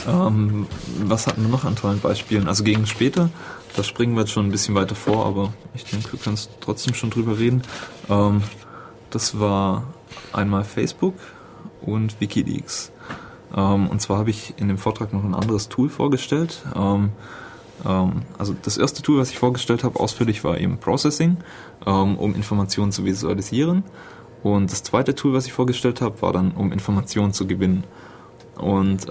[0.09, 0.67] Ähm,
[1.05, 2.49] was hatten wir noch an tollen Beispielen?
[2.49, 3.31] Also gegen später,
[3.77, 6.95] da springen wir jetzt schon ein bisschen weiter vor, aber ich denke, wir können trotzdem
[6.95, 7.63] schon drüber reden.
[8.11, 8.43] Ähm,
[9.11, 9.85] das war
[10.33, 11.15] einmal Facebook
[11.81, 12.91] und Wikileaks.
[13.57, 16.63] Ähm, und zwar habe ich in dem Vortrag noch ein anderes Tool vorgestellt.
[16.75, 17.11] Ähm,
[17.87, 21.39] ähm, also das erste Tool, was ich vorgestellt habe, ausführlich war eben Processing,
[21.85, 23.83] um Informationen zu visualisieren.
[24.43, 27.85] Und das zweite Tool, was ich vorgestellt habe, war dann, um Informationen zu gewinnen.
[28.57, 29.07] Und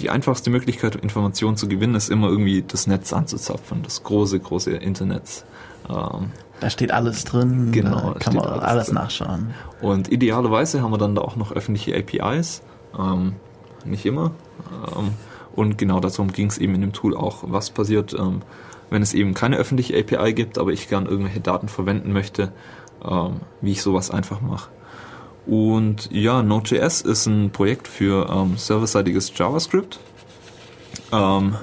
[0.00, 4.72] die einfachste Möglichkeit, Informationen zu gewinnen, ist immer irgendwie das Netz anzuzapfen, das große, große
[4.72, 5.44] Internet.
[5.88, 9.54] Da steht alles drin, Genau, da kann man alles alles, nachschauen.
[9.80, 12.62] und idealerweise haben wir dann da auch noch öffentliche APIs.
[12.98, 13.34] Ähm,
[13.84, 14.32] nicht immer.
[14.96, 15.12] Ähm,
[15.54, 17.44] und genau darum ging es eben in dem Tool auch.
[17.46, 18.42] Was passiert, ähm,
[18.90, 22.52] wenn es eben keine öffentliche API gibt, aber ich gern irgendwelche Daten verwenden möchte,
[23.04, 24.70] ähm, wie ich sowas einfach mache.
[25.46, 30.00] Und ja, Node.js ist ein Projekt für ähm, serverseitiges JavaScript.
[31.12, 31.56] Ähm,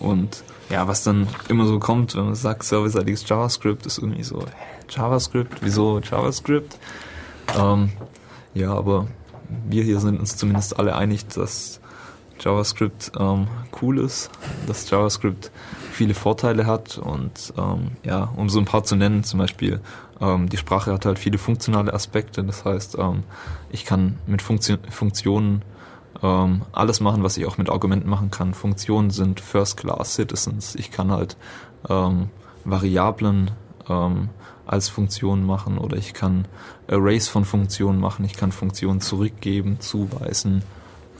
[0.00, 4.40] und ja, was dann immer so kommt, wenn man sagt serverseitiges JavaScript, ist irgendwie so,
[4.40, 6.78] hä, JavaScript, wieso JavaScript?
[7.58, 7.90] Ähm,
[8.54, 9.06] ja, aber
[9.68, 11.80] wir hier sind uns zumindest alle einig, dass
[12.40, 13.46] JavaScript ähm,
[13.80, 14.30] cool ist,
[14.66, 15.50] dass JavaScript
[15.92, 19.80] viele Vorteile hat und ähm, ja, um so ein paar zu nennen, zum Beispiel
[20.20, 23.22] ähm, die Sprache hat halt viele funktionale Aspekte, das heißt, ähm,
[23.70, 25.62] ich kann mit Funktio Funktionen
[26.22, 28.54] ähm, alles machen, was ich auch mit Argumenten machen kann.
[28.54, 30.74] Funktionen sind First-Class-Citizens.
[30.76, 31.36] Ich kann halt
[31.88, 32.30] ähm,
[32.64, 33.50] Variablen
[34.66, 36.46] als Funktion machen oder ich kann
[36.88, 40.62] Arrays von Funktionen machen, ich kann Funktionen zurückgeben, zuweisen,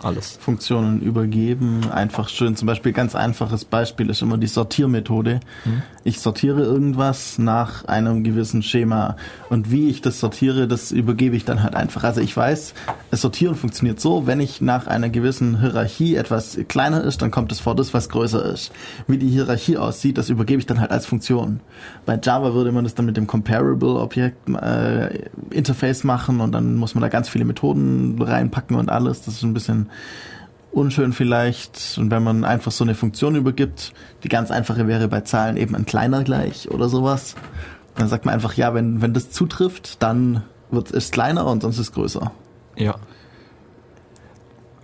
[0.04, 0.38] alles.
[0.40, 2.56] Funktionen übergeben, einfach schön.
[2.56, 5.40] Zum Beispiel ganz einfaches Beispiel ist immer die Sortiermethode.
[5.64, 5.82] Mhm.
[6.04, 9.16] Ich sortiere irgendwas nach einem gewissen Schema
[9.48, 12.04] und wie ich das sortiere, das übergebe ich dann halt einfach.
[12.04, 12.74] Also ich weiß,
[13.10, 17.52] das Sortieren funktioniert so, wenn ich nach einer gewissen Hierarchie etwas kleiner ist, dann kommt
[17.52, 18.70] es vor das, was größer ist.
[19.06, 21.60] Wie die Hierarchie aussieht, das übergebe ich dann halt als Funktion.
[22.04, 26.76] Bei Java würde man das dann mit dem Comparable Objekt äh, Interface machen und dann
[26.76, 29.22] muss man da ganz viele Methoden reinpacken und alles.
[29.22, 29.88] Das ist ein bisschen
[30.74, 31.96] unschön vielleicht.
[31.98, 33.92] Und wenn man einfach so eine Funktion übergibt,
[34.22, 37.34] die ganz einfache wäre bei Zahlen eben ein kleiner gleich oder sowas.
[37.96, 41.76] Dann sagt man einfach, ja, wenn, wenn das zutrifft, dann wird es kleiner und sonst
[41.76, 42.32] ist es größer.
[42.76, 42.96] Ja.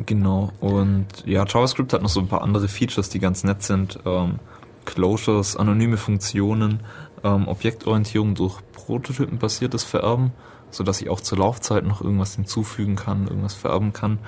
[0.06, 0.52] Genau.
[0.60, 3.98] Und ja, JavaScript hat noch so ein paar andere Features, die ganz nett sind.
[4.06, 4.38] Ähm,
[4.84, 6.80] Closures, anonyme Funktionen,
[7.22, 10.32] ähm, Objektorientierung durch prototypenbasiertes Vererben,
[10.70, 14.18] sodass ich auch zur Laufzeit noch irgendwas hinzufügen kann, irgendwas vererben kann.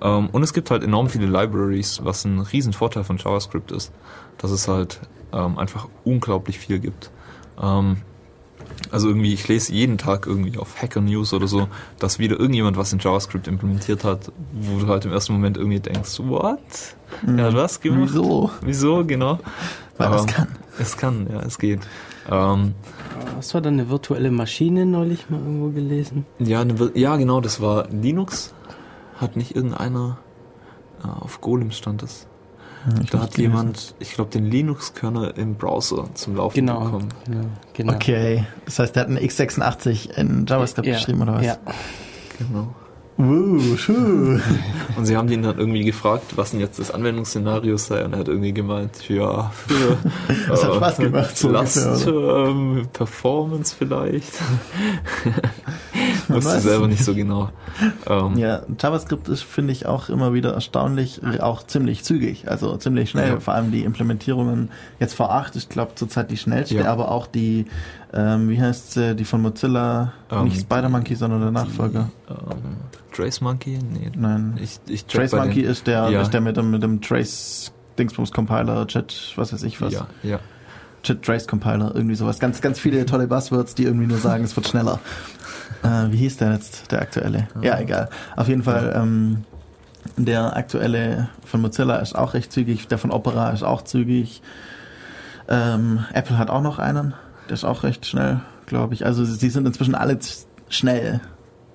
[0.00, 3.92] Ähm, und es gibt halt enorm viele Libraries, was ein riesen Vorteil von JavaScript ist,
[4.38, 5.00] dass es halt
[5.32, 7.10] ähm, einfach unglaublich viel gibt.
[7.60, 7.98] Ähm,
[8.90, 11.68] also irgendwie, ich lese jeden Tag irgendwie auf Hacker News oder so,
[11.98, 15.80] dass wieder irgendjemand was in JavaScript implementiert hat, wo du halt im ersten Moment irgendwie
[15.80, 16.60] denkst, what?
[17.26, 18.10] Er hat was gemacht?
[18.12, 18.50] Wieso?
[18.62, 19.38] Wieso, genau.
[19.96, 20.48] Weil es Ähm, kann.
[20.78, 21.80] Es kann, ja, es geht.
[22.30, 22.74] Ähm,
[23.36, 26.24] Was war da eine virtuelle Maschine neulich mal irgendwo gelesen?
[26.38, 28.54] ja, eine, ja, genau, das war Linux.
[29.20, 30.18] Hat nicht irgendeiner
[31.02, 32.26] äh, auf Golem stand das.
[33.02, 33.40] Ich Da hat gelesen.
[33.52, 36.84] jemand, ich glaube, den Linux-Kernel im Browser zum Laufen Genau.
[36.84, 37.08] bekommen.
[37.26, 37.44] Genau.
[37.74, 37.92] genau.
[37.94, 41.44] Okay, das heißt, der hat eine x86 in JavaScript Ja, geschrieben oder was?
[41.46, 41.56] Ja.
[42.38, 42.74] Genau.
[44.96, 48.04] Und sie haben ihn dann irgendwie gefragt, was denn jetzt das Anwendungsszenario sei.
[48.04, 49.96] Und er hat irgendwie gemeint, ja, für
[50.48, 54.32] Das hat Spaß gemacht, so Last ähm, Performance vielleicht.
[56.28, 57.50] Wusste selber nicht so genau.
[58.06, 62.76] Ähm, Ja, JavaScript ist, finde ich, auch immer wieder erstaunlich, äh, auch ziemlich zügig, also
[62.76, 63.28] ziemlich schnell.
[63.30, 63.40] Ja.
[63.40, 64.70] Vor allem die Implementierungen,
[65.00, 66.92] jetzt V8 ist, glaube zurzeit die schnellste, Ja.
[66.92, 67.66] aber auch die,
[68.12, 72.10] ähm, wie heißt sie, die von Mozilla, Ähm, nicht Spider-Monkey, sondern der Nachfolger.
[72.28, 72.76] Ähm,
[73.14, 73.78] Trace Monkey?
[73.78, 74.10] Nee.
[74.16, 74.58] Nein.
[74.62, 76.22] Ich, ich Trace Monkey den, ist der, Ja.
[76.22, 79.92] ist der mit dem, mit dem Trace Dingsbums Compiler, Jet, was weiß ich was.
[79.92, 80.38] Ja, ja.
[81.04, 82.38] Jet Trace Compiler, irgendwie sowas.
[82.38, 85.00] Ganz, ganz viele tolle Buzzwords, die irgendwie nur sagen, es wird schneller.
[85.82, 87.48] Äh, wie hieß der jetzt, der aktuelle?
[87.60, 88.08] Ja, egal.
[88.36, 89.44] Auf jeden Fall, ähm,
[90.16, 94.42] der aktuelle von Mozilla ist auch recht zügig, der von Opera ist auch zügig.
[95.48, 97.14] Ähm, Apple hat auch noch einen,
[97.48, 99.04] der ist auch recht schnell, glaube ich.
[99.06, 100.18] Also sie sind inzwischen alle
[100.68, 101.20] schnell.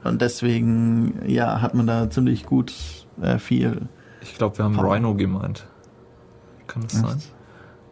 [0.03, 2.73] Und deswegen, ja, hat man da ziemlich gut
[3.21, 3.87] äh, viel.
[4.21, 4.93] Ich glaube, wir haben Power.
[4.95, 5.65] Rhino gemeint.
[6.67, 7.21] Kann das sein?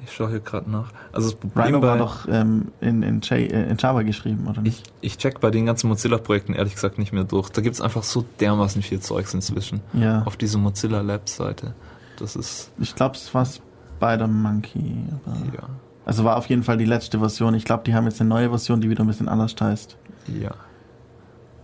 [0.04, 0.92] Ich schaue hier gerade nach.
[1.14, 4.62] Also das Problem Rhino war doch ähm, in, in, J, äh, in Java geschrieben, oder
[4.62, 4.84] nicht?
[5.02, 7.50] ich, ich check bei den ganzen Mozilla-Projekten ehrlich gesagt nicht mehr durch.
[7.50, 9.80] Da gibt's einfach so dermaßen viel Zeugs inzwischen.
[9.94, 10.24] Ja.
[10.24, 11.76] Auf dieser Mozilla Labs-Seite.
[12.18, 15.06] Das ist, Ich glaube, es war Spider-Monkey.
[15.26, 15.70] aber- ja,
[16.12, 17.54] Also war auf jeden Fall die letzte Version.
[17.54, 19.96] Ich glaube, die haben jetzt eine neue Version, die wieder ein bisschen anders heißt.
[20.28, 20.52] ja.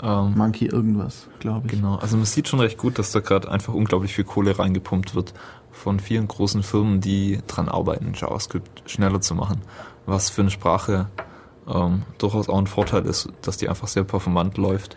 [0.02, 1.74] Ähm, Monkey irgendwas, glaube ich.
[1.74, 5.16] Genau, also man sieht schon recht gut, dass da gerade einfach unglaublich viel Kohle reingepumpt
[5.16, 5.34] wird
[5.74, 9.64] von vielen großen Firmen, die dran arbeiten, JavaScript schneller zu machen.
[10.06, 11.10] Was für eine Sprache
[11.68, 14.96] ähm, durchaus auch ein Vorteil ist, dass die einfach sehr performant läuft.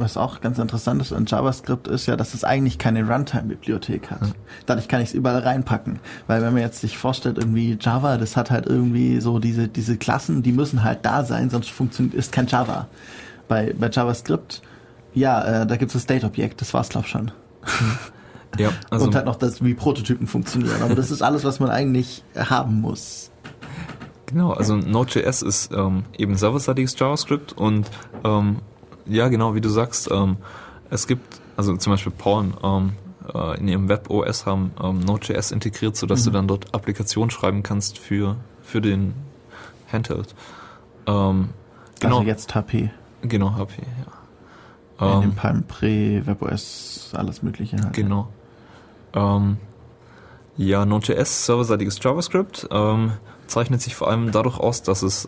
[0.00, 4.20] Was auch ganz interessant ist an JavaScript ist ja, dass es eigentlich keine Runtime-Bibliothek hat.
[4.64, 5.98] Dadurch kann ich es überall reinpacken.
[6.26, 9.98] Weil wenn man jetzt sich vorstellt, irgendwie Java, das hat halt irgendwie so diese, diese
[9.98, 12.88] Klassen, die müssen halt da sein, sonst funktioniert, ist kein Java.
[13.46, 14.62] Bei, bei JavaScript,
[15.12, 17.30] ja, äh, da gibt es das State-Objekt, das war's glaub schon.
[18.58, 20.82] Ja, also und halt noch das, wie Prototypen funktionieren.
[20.82, 23.30] Aber das ist alles, was man eigentlich haben muss.
[24.26, 27.86] genau, also Node.js ist ähm, eben serverseitiges JavaScript und
[28.24, 28.56] ähm,
[29.10, 30.36] ja, genau, wie du sagst, ähm,
[30.90, 32.92] es gibt, also zum Beispiel Porn, ähm,
[33.34, 37.98] äh, in ihrem WebOS haben ähm, Node.js integriert, sodass du dann dort Applikationen schreiben kannst
[37.98, 39.14] für, für den
[39.92, 40.34] Handheld.
[41.06, 41.50] Ähm,
[42.00, 42.90] genau, Also jetzt HP.
[43.22, 43.82] genau, HP,
[45.00, 45.14] ja.
[45.14, 47.76] in dem Ähm, Palm Pre, WebOS, alles mögliche.
[47.76, 47.92] Halt.
[47.92, 48.28] Genau.
[49.14, 49.58] Ähm,
[50.56, 53.12] ja, Node.js, serverseitiges JavaScript, ähm,
[53.46, 55.26] zeichnet sich vor allem dadurch aus, dass es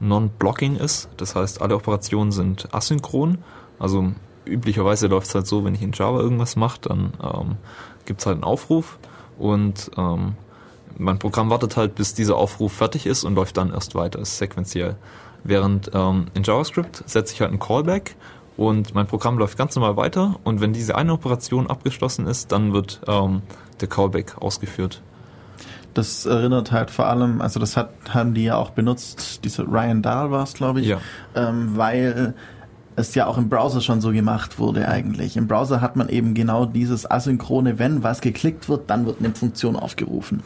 [0.00, 1.08] non-blocking ist.
[1.16, 3.38] Das heißt, alle Operationen sind asynchron.
[3.78, 4.12] Also
[4.44, 7.56] üblicherweise läuft es halt so, wenn ich in Java irgendwas mache, dann ähm,
[8.04, 8.98] gibt es halt einen Aufruf
[9.38, 10.34] und ähm,
[10.98, 14.38] mein Programm wartet halt, bis dieser Aufruf fertig ist und läuft dann erst weiter, ist
[14.38, 14.96] sequenziell.
[15.44, 18.16] Während ähm, in JavaScript setze ich halt einen Callback
[18.56, 22.72] und mein Programm läuft ganz normal weiter und wenn diese eine Operation abgeschlossen ist, dann
[22.72, 23.42] wird ähm,
[23.80, 25.02] der Callback ausgeführt.
[25.94, 30.02] Das erinnert halt vor allem, also das hat, haben die ja auch benutzt, diese Ryan
[30.02, 30.98] Dahl war es, glaube ich, Ja.
[31.34, 32.34] ähm, weil
[32.96, 35.36] es ja auch im Browser schon so gemacht wurde eigentlich.
[35.36, 39.30] Im Browser hat man eben genau dieses asynchrone, wenn was geklickt wird, dann wird eine
[39.34, 40.42] Funktion aufgerufen.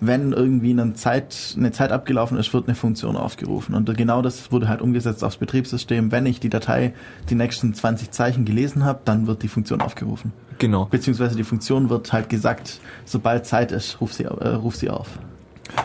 [0.00, 3.74] Wenn irgendwie eine Zeit, eine Zeit abgelaufen ist, wird eine Funktion aufgerufen.
[3.74, 6.12] Und genau das wurde halt umgesetzt aufs Betriebssystem.
[6.12, 6.92] Wenn ich die Datei
[7.30, 10.32] die nächsten 20 Zeichen gelesen habe, dann wird die Funktion aufgerufen.
[10.58, 10.86] Genau.
[10.86, 15.18] Beziehungsweise die Funktion wird halt gesagt, sobald Zeit ist, ruf sie, äh, ruf sie auf.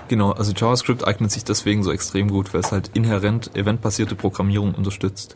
[0.07, 4.75] Genau, also JavaScript eignet sich deswegen so extrem gut, weil es halt inhärent eventbasierte Programmierung
[4.75, 5.35] unterstützt.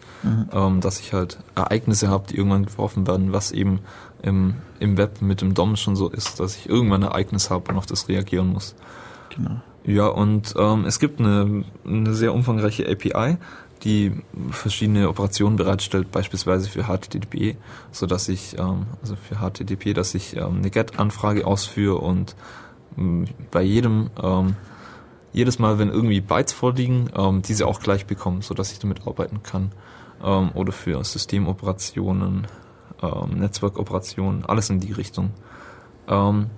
[0.53, 3.79] Ähm, dass ich halt Ereignisse habe, die irgendwann geworfen werden, was eben
[4.25, 7.71] im, im Web mit dem DOM schon so ist, dass ich irgendwann ein Ereignis habe
[7.71, 8.75] und auf das reagieren muss.
[9.35, 9.61] Genau.
[9.85, 13.37] Ja, und ähm, es gibt eine, eine sehr umfangreiche API,
[13.83, 14.13] die
[14.49, 17.55] verschiedene Operationen bereitstellt, beispielsweise für HTTP,
[17.91, 22.35] so dass ich ähm, also für HTTP, dass ich ähm, eine GET-Anfrage ausführe und
[22.95, 24.55] mh, bei jedem ähm,
[25.33, 29.05] jedes Mal, wenn irgendwie Bytes vorliegen, ähm, diese auch gleich bekommen, so dass ich damit
[29.05, 29.71] arbeiten kann.
[30.23, 32.47] Ähm, oder für Systemoperationen,
[33.01, 35.31] ähm, Netzwerkoperationen, alles in die Richtung.
[36.07, 36.49] Ähm,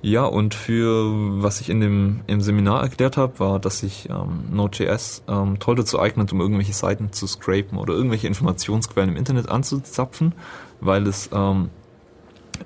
[0.00, 4.44] ja, und für was ich in dem im Seminar erklärt habe, war, dass sich ähm,
[4.50, 9.48] Node.js ähm, toll dazu eignet, um irgendwelche Seiten zu scrapen oder irgendwelche Informationsquellen im Internet
[9.48, 10.34] anzuzapfen,
[10.80, 11.70] weil es ähm,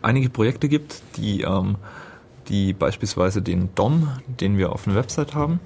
[0.02, 1.76] einige Projekte gibt, die, ähm,
[2.48, 5.60] die beispielsweise den DOM, den wir auf einer Website haben,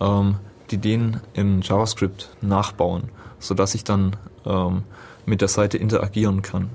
[0.00, 0.36] ähm,
[0.70, 3.10] die den in JavaScript nachbauen,
[3.40, 4.14] sodass ich dann
[4.46, 4.84] ähm,
[5.26, 6.70] mit der Seite interagieren kann.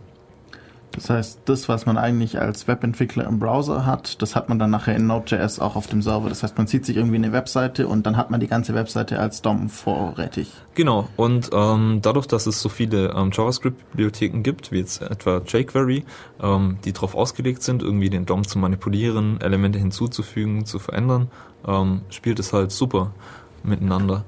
[0.94, 4.70] Das heißt, das, was man eigentlich als Webentwickler im Browser hat, das hat man dann
[4.70, 6.30] nachher in Node.js auch auf dem Server.
[6.30, 9.20] Das heißt, man zieht sich irgendwie eine Webseite und dann hat man die ganze Webseite
[9.20, 10.52] als DOM vorrätig.
[10.76, 16.06] Genau, und ähm, dadurch, dass es so viele ähm, JavaScript-Bibliotheken gibt, wie jetzt etwa jQuery,
[16.41, 21.30] ähm, die darauf ausgelegt sind, irgendwie den DOM zu manipulieren, Elemente hinzuzufügen, zu verändern,
[21.68, 23.11] ähm, spielt es halt super
[23.64, 24.26] miteinander.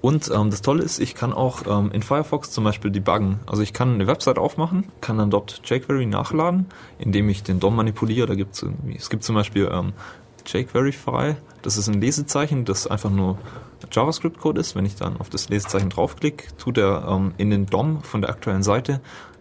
[0.00, 3.40] Und ähm, das Tolle ist, ich kann auch ähm, in Firefox zum Beispiel debuggen.
[3.46, 6.66] Also ich kann eine Website aufmachen, kann dann dort jQuery nachladen,
[6.98, 8.26] indem ich den DOM manipuliere.
[8.26, 9.92] Da gibt's irgendwie, es gibt zum Beispiel ähm,
[10.46, 13.38] jQueryfy, das ist ein Lesezeichen, das einfach nur
[13.90, 14.76] JavaScript-Code ist.
[14.76, 18.30] Wenn ich dann auf das Lesezeichen draufklicke, tut er ähm, in den DOM von der
[18.30, 19.00] aktuellen Seite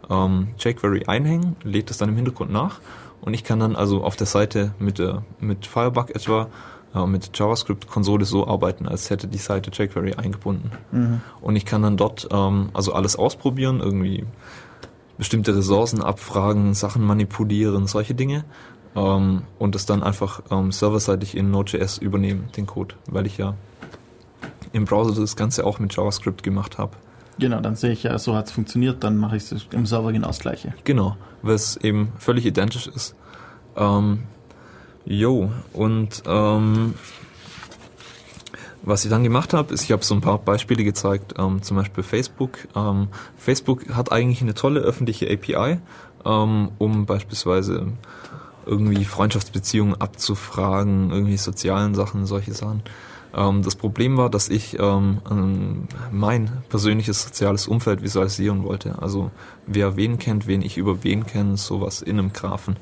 [0.09, 2.79] ähm, jQuery einhängen, lädt es dann im Hintergrund nach
[3.21, 6.47] und ich kann dann also auf der Seite mit, der, mit Firebug etwa
[6.95, 10.71] äh, mit JavaScript-Konsole so arbeiten, als hätte die Seite jQuery eingebunden.
[11.41, 14.25] Und ich kann dann dort ähm, also alles ausprobieren, irgendwie
[15.17, 18.45] bestimmte Ressourcen abfragen, Sachen manipulieren, solche Dinge.
[18.95, 23.55] Ähm, und das dann einfach ähm, serverseitig in Node.js übernehmen, den Code, weil ich ja
[24.73, 26.93] im Browser das Ganze auch mit JavaScript gemacht habe.
[27.39, 30.27] Genau, dann sehe ich ja, so hat's funktioniert, dann mache ich es im Server genau
[30.27, 30.73] das gleiche.
[30.83, 33.15] Genau, weil es eben völlig identisch ist.
[33.75, 34.23] Ähm,
[35.07, 36.93] jo, und ähm,
[38.83, 41.77] was ich dann gemacht habe, ist, ich habe so ein paar Beispiele gezeigt, ähm, zum
[41.77, 42.59] Beispiel Facebook.
[42.75, 45.79] Ähm, Facebook hat eigentlich eine tolle öffentliche API,
[46.25, 47.87] ähm, um beispielsweise
[48.65, 52.81] irgendwie Freundschaftsbeziehungen abzufragen, irgendwie sozialen Sachen, solche Sachen.
[53.35, 59.01] Ähm, das Problem war, dass ich ähm, mein persönliches soziales Umfeld visualisieren wollte.
[59.01, 59.31] Also
[59.65, 62.77] wer wen kennt, wen ich über wen kenne, sowas in einem Graphen.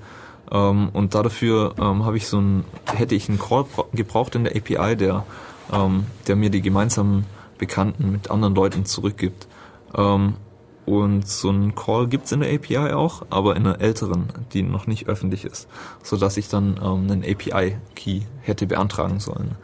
[0.51, 4.43] Ähm, und dafür ähm, habe ich so ein, hätte ich einen Call bra- gebraucht in
[4.43, 5.25] der API, der,
[5.71, 7.25] ähm, der mir die gemeinsamen
[7.57, 9.47] Bekannten mit anderen Leuten zurückgibt.
[9.95, 10.35] Ähm,
[10.85, 14.85] und so einen Call gibt's in der API auch, aber in einer älteren, die noch
[14.85, 15.67] nicht öffentlich ist,
[16.03, 19.55] so dass ich dann ähm, einen API-Key hätte beantragen sollen.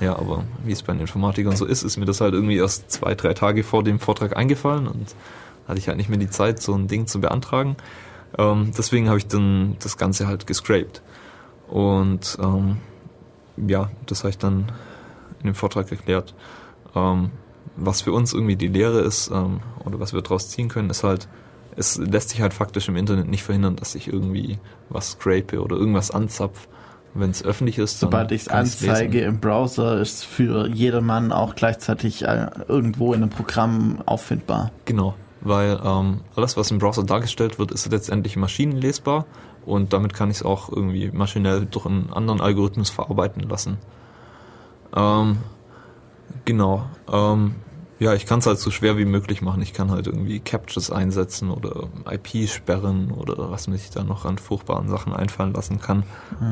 [0.00, 2.90] Ja, aber wie es bei den Informatikern so ist, ist mir das halt irgendwie erst
[2.90, 5.14] zwei, drei Tage vor dem Vortrag eingefallen und
[5.68, 7.76] hatte ich halt nicht mehr die Zeit, so ein Ding zu beantragen.
[8.38, 11.02] Ähm, deswegen habe ich dann das Ganze halt gescraped.
[11.68, 12.78] Und ähm,
[13.56, 14.72] ja, das habe ich dann
[15.40, 16.34] in dem Vortrag erklärt.
[16.94, 17.30] Ähm,
[17.76, 21.04] was für uns irgendwie die Lehre ist, ähm, oder was wir daraus ziehen können, ist
[21.04, 21.28] halt,
[21.76, 24.58] es lässt sich halt faktisch im Internet nicht verhindern, dass ich irgendwie
[24.90, 26.68] was scrape oder irgendwas anzapf.
[27.16, 29.34] Wenn es öffentlich ist, dann Sobald ich es anzeige lesen.
[29.34, 34.72] im Browser, ist für jedermann auch gleichzeitig äh, irgendwo in einem Programm auffindbar.
[34.84, 35.14] Genau,
[35.44, 39.26] weil ähm, alles, was im Browser dargestellt wird, ist letztendlich maschinenlesbar
[39.66, 43.78] und damit kann ich es auch irgendwie maschinell durch einen anderen Algorithmus verarbeiten lassen.
[44.96, 45.38] Ähm,
[46.44, 46.84] genau.
[47.10, 47.54] Ähm,
[48.00, 49.62] ja, ich kann es halt so schwer wie möglich machen.
[49.62, 54.36] Ich kann halt irgendwie Captures einsetzen oder IP sperren oder was mich da noch an
[54.36, 56.02] furchtbaren Sachen einfallen lassen kann.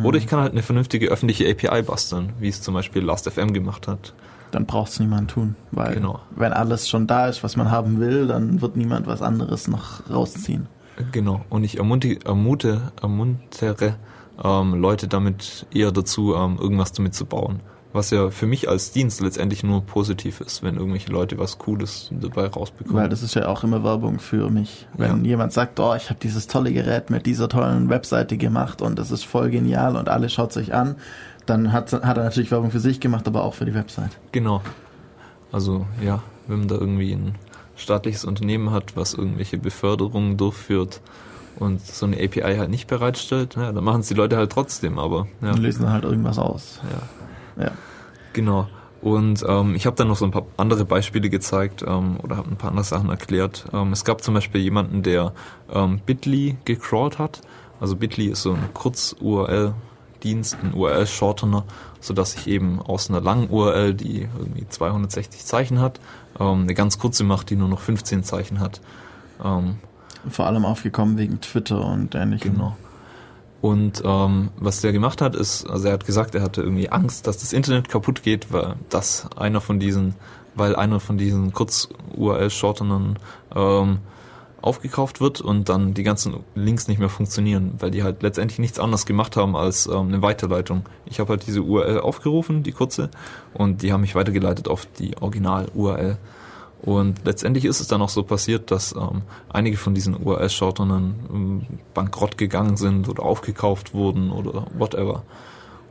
[0.04, 3.88] Oder ich kann halt eine vernünftige öffentliche API basteln, wie es zum Beispiel Last.fm gemacht
[3.88, 4.14] hat.
[4.52, 5.56] Dann braucht es niemand tun.
[5.72, 6.20] Weil Genau.
[6.36, 10.08] wenn alles schon da ist, was man haben will, dann wird niemand was anderes noch
[10.08, 10.66] rausziehen.
[11.10, 11.40] Genau.
[11.50, 13.96] Und ich ermunti- ermute, ermuntere
[14.42, 17.60] ähm, Leute damit eher dazu, ähm, irgendwas damit zu bauen.
[17.94, 22.08] Was ja für mich als Dienst letztendlich nur positiv ist, wenn irgendwelche Leute was Cooles
[22.10, 23.02] dabei rausbekommen.
[23.02, 24.86] Weil das ist ja auch immer Werbung für mich.
[24.96, 25.30] Wenn Ja.
[25.32, 29.10] jemand sagt, oh, ich habe dieses tolle Gerät mit dieser tollen Webseite gemacht und das
[29.10, 30.96] ist voll genial und alle schaut sich an,
[31.46, 34.18] dann hat, hat er natürlich Werbung für sich gemacht, aber auch für die Website.
[34.32, 34.62] Genau.
[35.50, 37.34] Also ja, wenn man da irgendwie ein
[37.76, 41.00] staatliches Unternehmen hat, was irgendwelche Beförderungen durchführt
[41.58, 44.98] und so eine API halt nicht bereitstellt, ja, dann machen es die Leute halt trotzdem,
[44.98, 46.80] aber ja, Und lösen dann halt irgendwas aus.
[47.56, 47.70] ja Ja.
[48.32, 48.68] genau.
[49.02, 52.48] Und ähm, ich habe dann noch so ein paar andere Beispiele gezeigt ähm, oder habe
[52.48, 53.64] ein paar andere Sachen erklärt.
[53.72, 55.32] Ähm, es gab zum Beispiel jemanden, der
[55.72, 57.40] ähm, Bitly gecrawlt hat.
[57.80, 58.62] Also Bitly ist so ein
[60.22, 61.64] Kurz-URL-Dienst, ein URL-Shortener,
[62.00, 66.00] sodass ich eben aus einer langen URL, die irgendwie 260 Zeichen hat,
[66.38, 68.80] ähm, eine ganz kurze macht, die nur noch 15 Zeichen hat.
[69.44, 69.76] Ähm,
[70.28, 72.54] Vor allem aufgekommen wegen Twitter und ähnlichem.
[72.54, 72.76] Genau.
[73.60, 77.26] Und ähm, was der gemacht hat, ist, also er hat gesagt, er hatte irgendwie Angst,
[77.26, 80.14] dass das Internet kaputt geht, weil das einer von diesen,
[80.56, 83.18] weil einer von diesen Kurz-URL-Shortenern
[83.54, 83.98] ähm,
[84.62, 88.78] aufgekauft wird und dann die ganzen Links nicht mehr funktionieren, weil die halt letztendlich nichts
[88.78, 90.84] anderes gemacht haben als ähm, eine Weiterleitung.
[91.04, 93.10] Ich habe halt diese URL aufgerufen, die kurze,
[93.52, 96.16] und die haben mich weitergeleitet auf die Original-URL.
[96.80, 101.66] Und letztendlich ist es dann auch so passiert, dass ähm, einige von diesen URL-Shortenern ähm,
[101.94, 105.22] bankrott gegangen sind oder aufgekauft wurden oder whatever.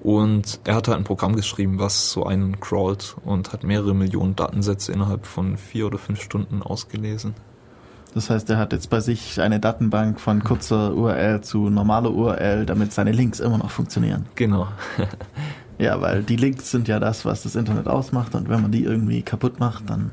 [0.04, 4.36] Und er hat halt ein Programm geschrieben, was so einen crawlt und hat mehrere Millionen
[4.36, 7.36] Datensätze innerhalb von vier oder fünf Stunden ausgelesen.
[8.14, 12.66] Das heißt, er hat jetzt bei sich eine Datenbank von kurzer URL zu normaler URL,
[12.66, 14.26] damit seine Links immer noch funktionieren.
[14.36, 14.68] Genau.
[15.78, 18.84] Ja, weil die Links sind ja das, was das Internet ausmacht und wenn man die
[18.84, 20.12] irgendwie kaputt macht, dann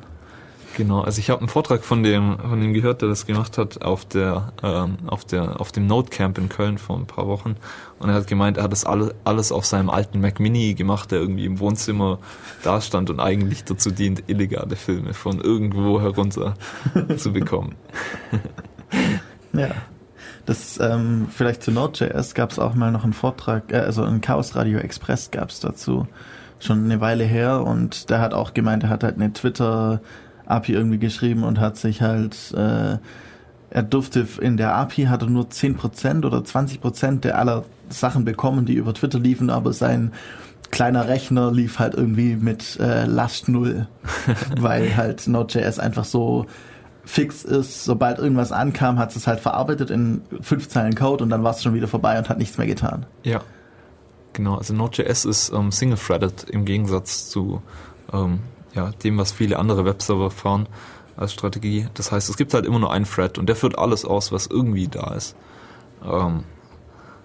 [0.79, 3.83] Genau, also ich habe einen Vortrag von dem, von dem gehört, der das gemacht hat
[3.83, 7.57] auf der, ähm, auf der, auf dem Node Camp in Köln vor ein paar Wochen.
[7.99, 11.11] Und er hat gemeint, er hat das alle, alles auf seinem alten Mac Mini gemacht,
[11.11, 12.21] der irgendwie im Wohnzimmer
[12.63, 16.55] dastand und eigentlich dazu dient, illegale Filme von irgendwo herunter
[17.17, 17.75] zu bekommen.
[19.53, 19.71] ja.
[20.47, 24.21] Das ähm, vielleicht zu Node.js gab es auch mal noch einen Vortrag, äh, also ein
[24.21, 26.07] Chaos Radio Express gab es dazu
[26.61, 30.01] schon eine Weile her und der hat auch gemeint, er hat halt eine Twitter
[30.49, 32.99] API irgendwie geschrieben und hat sich halt äh,
[33.71, 38.65] er durfte in der API hat er nur 10% oder 20% der aller Sachen bekommen,
[38.65, 40.13] die über Twitter liefen, aber sein
[40.71, 43.87] kleiner Rechner lief halt irgendwie mit äh, Last Null,
[44.59, 46.47] weil halt Node.js einfach so
[47.05, 47.85] fix ist.
[47.85, 51.63] Sobald irgendwas ankam, hat es halt verarbeitet in fünf Zeilen Code und dann war es
[51.63, 53.07] schon wieder vorbei und hat nichts mehr getan.
[53.23, 53.41] Ja.
[54.35, 57.63] Genau, also Node.js ist ähm, single-threaded im Gegensatz zu
[58.13, 58.41] ähm,
[58.79, 60.69] ja, dem, was viele andere Webserver fahren
[61.17, 61.89] als Strategie.
[61.95, 64.47] Das heißt, es gibt halt immer nur einen Thread und der führt alles aus, was
[64.47, 65.35] irgendwie da ist.
[66.05, 66.45] Ähm,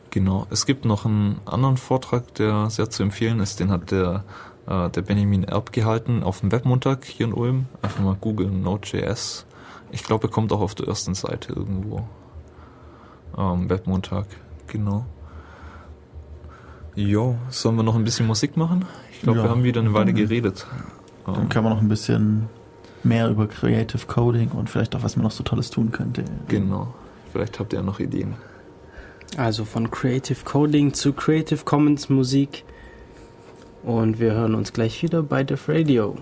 [0.09, 0.47] genau.
[0.49, 3.59] Es gibt noch einen anderen Vortrag, der sehr zu empfehlen ist.
[3.59, 4.23] Den hat der,
[4.65, 7.67] äh, der Benjamin Erb gehalten auf dem Webmontag hier in Ulm.
[7.83, 9.45] Einfach mal googeln Node.js.
[9.91, 12.07] Ich glaube, er kommt auch auf der ersten Seite irgendwo.
[13.37, 14.25] Ähm, Webmontag,
[14.65, 15.05] genau.
[16.95, 18.85] Jo, sollen wir noch ein bisschen Musik machen?
[19.11, 19.45] Ich glaube, Ja.
[19.45, 20.65] wir haben wieder eine Weile geredet.
[21.25, 22.49] Dann können wir noch ein bisschen
[23.03, 26.23] mehr über Creative Coding und vielleicht auch, was man noch so Tolles tun könnte.
[26.47, 26.93] genau.
[27.31, 28.35] Vielleicht habt ihr ja noch Ideen.
[29.37, 32.63] Also von Creative Coding zu Creative Commons Musik.
[33.81, 36.15] Und wir hören uns gleich wieder bei Def Radio.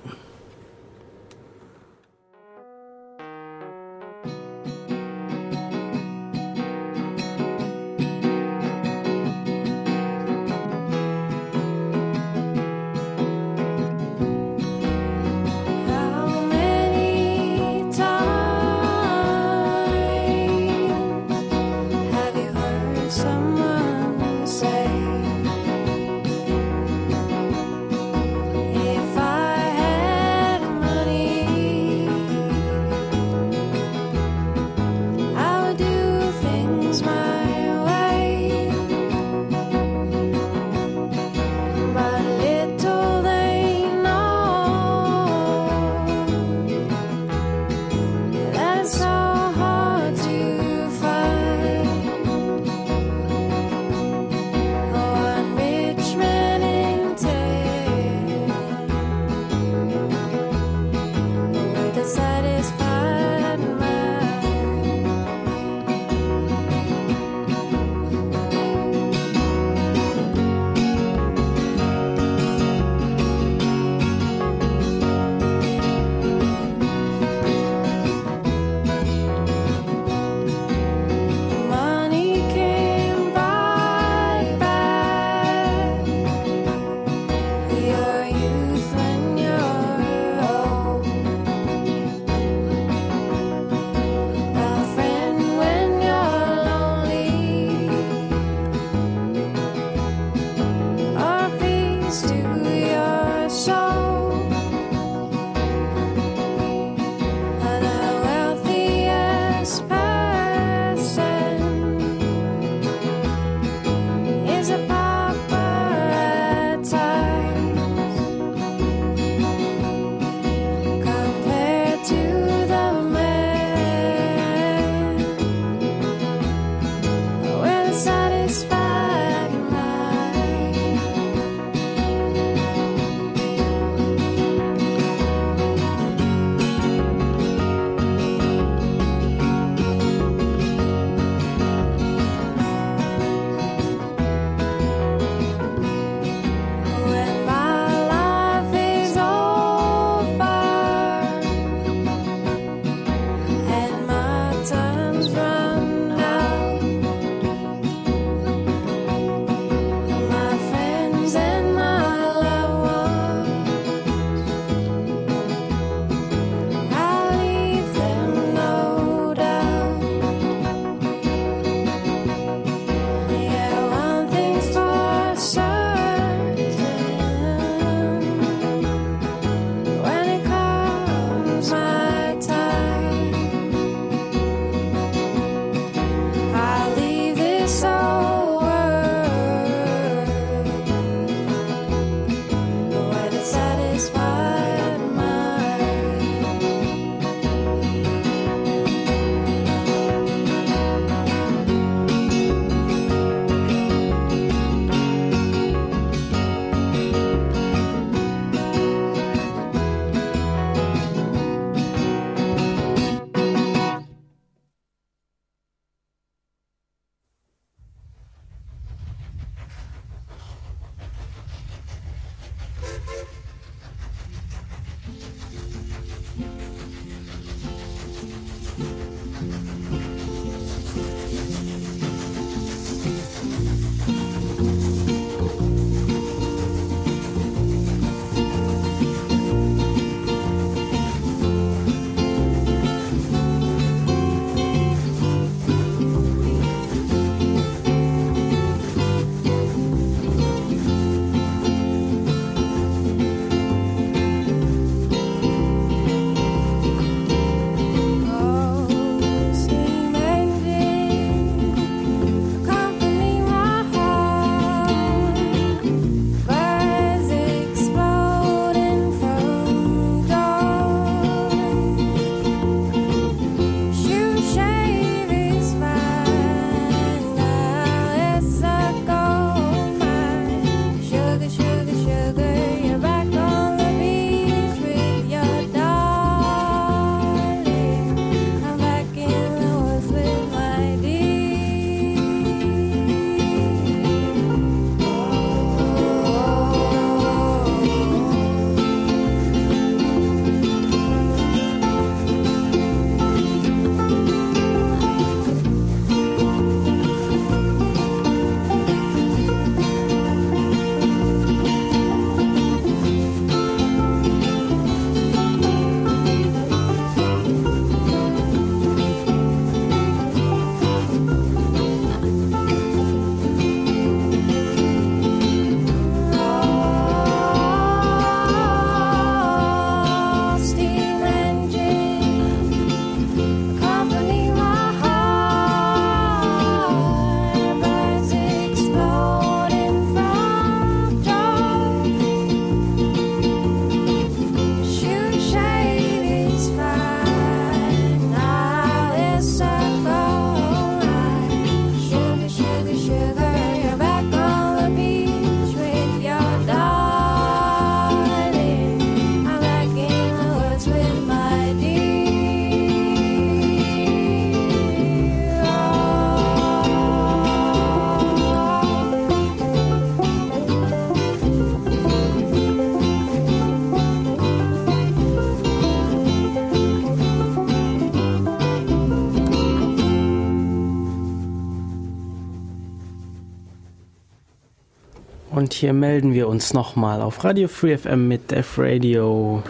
[385.81, 389.63] Hier melden wir uns nochmal auf Radio Free FM mit Def Radio.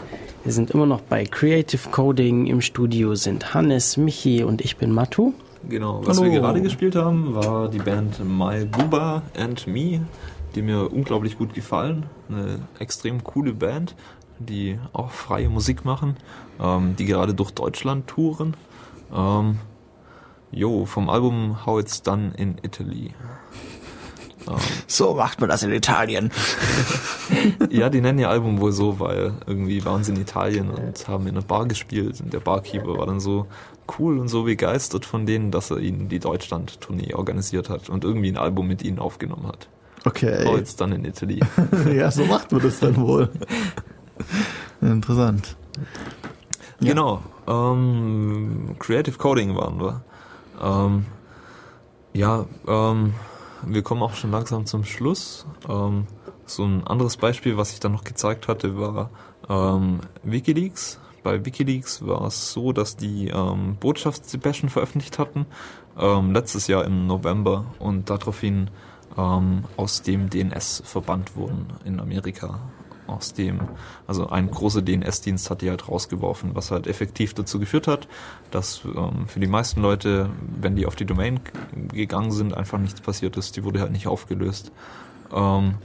[0.44, 2.48] Wir sind immer noch bei Creative Coding.
[2.48, 5.32] Im Studio sind Hannes, Michi und ich bin Matu.
[5.70, 6.30] Genau, was Hallo.
[6.30, 10.02] wir gerade gespielt haben, war die Band My Booba and Me,
[10.54, 12.08] die mir unglaublich gut gefallen.
[12.28, 13.96] Eine extrem coole Band,
[14.38, 16.18] die auch freie Musik machen,
[16.62, 18.58] ähm, die gerade durch Deutschland touren.
[19.16, 19.60] Ähm,
[20.52, 23.12] jo, vom Album How It's Done in Italy.
[24.88, 26.32] So macht man das in Italien.
[27.70, 31.28] Ja, die nennen ihr Album wohl so, weil irgendwie waren sie in Italien und haben
[31.28, 33.48] in einer Bar gespielt und der Barkeeper war dann so
[33.98, 38.30] cool und so begeistert von denen, dass er ihnen die Deutschland-Tournee organisiert hat und irgendwie
[38.30, 39.70] ein Album mit ihnen aufgenommen hat.
[40.04, 40.58] Okay.
[40.58, 41.40] It's Done in Italy.
[41.96, 43.30] ja, so macht man das dann wohl.
[44.82, 45.56] Interessant.
[46.80, 46.90] Ja.
[46.90, 47.22] Genau.
[47.48, 50.02] Ähm, Creative Coding waren wir.
[50.62, 51.06] Ähm,
[52.14, 53.14] ja, ähm,
[53.66, 55.46] wir kommen auch schon langsam zum Schluss.
[55.70, 56.08] Ähm,
[56.46, 59.10] so ein anderes Beispiel, was ich dann noch gezeigt hatte, war
[59.50, 61.00] ähm, Wikileaks.
[61.24, 65.46] Bei Wikileaks war es so, dass die ähm, Botschaftsdepeschen veröffentlicht hatten,
[65.98, 68.70] ähm, letztes Jahr im November und daraufhin
[69.18, 72.60] ähm, aus dem DNS verbannt wurden in Amerika.
[73.12, 73.60] Aus dem,
[74.08, 78.08] also ein großer DNS-Dienst hat die halt rausgeworfen, was halt effektiv dazu geführt hat,
[78.52, 80.30] dass ähm, für die meisten Leute,
[80.60, 81.40] wenn die auf die Domain
[81.92, 83.58] gegangen sind, einfach nichts passiert ist.
[83.58, 84.72] Die wurde halt nicht aufgelöst.
[85.34, 85.76] Ähm,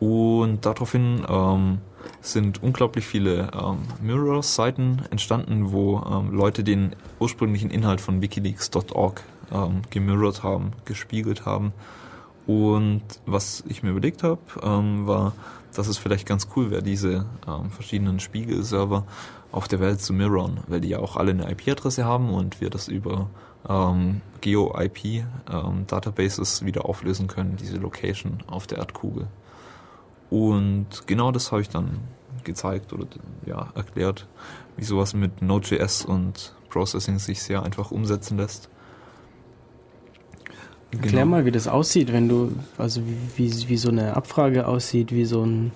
[0.00, 1.78] und daraufhin ähm,
[2.20, 9.22] sind unglaublich viele ähm, Mirror-Seiten entstanden, wo ähm, Leute den ursprünglichen Inhalt von wikileaks.org
[9.52, 11.72] ähm, gemirrored haben, gespiegelt haben.
[12.46, 15.34] Und was ich mir überlegt habe, ähm, war,
[15.78, 19.06] dass es vielleicht ganz cool wäre, diese ähm, verschiedenen Spiegelserver
[19.52, 22.68] auf der Welt zu mirrorn, weil die ja auch alle eine IP-Adresse haben und wir
[22.68, 23.30] das über
[23.68, 29.28] ähm, Geo-IP-Databases wieder auflösen können, diese Location auf der Erdkugel.
[30.30, 32.00] Und genau das habe ich dann
[32.42, 33.06] gezeigt oder
[33.46, 34.26] ja, erklärt,
[34.76, 38.68] wie sowas mit Node.js und Processing sich sehr einfach umsetzen lässt.
[40.90, 41.26] Erklär Genau.
[41.26, 45.24] mal, wie das aussieht, wenn du, also wie, wie, wie so eine Abfrage aussieht, wie
[45.24, 45.72] so ein,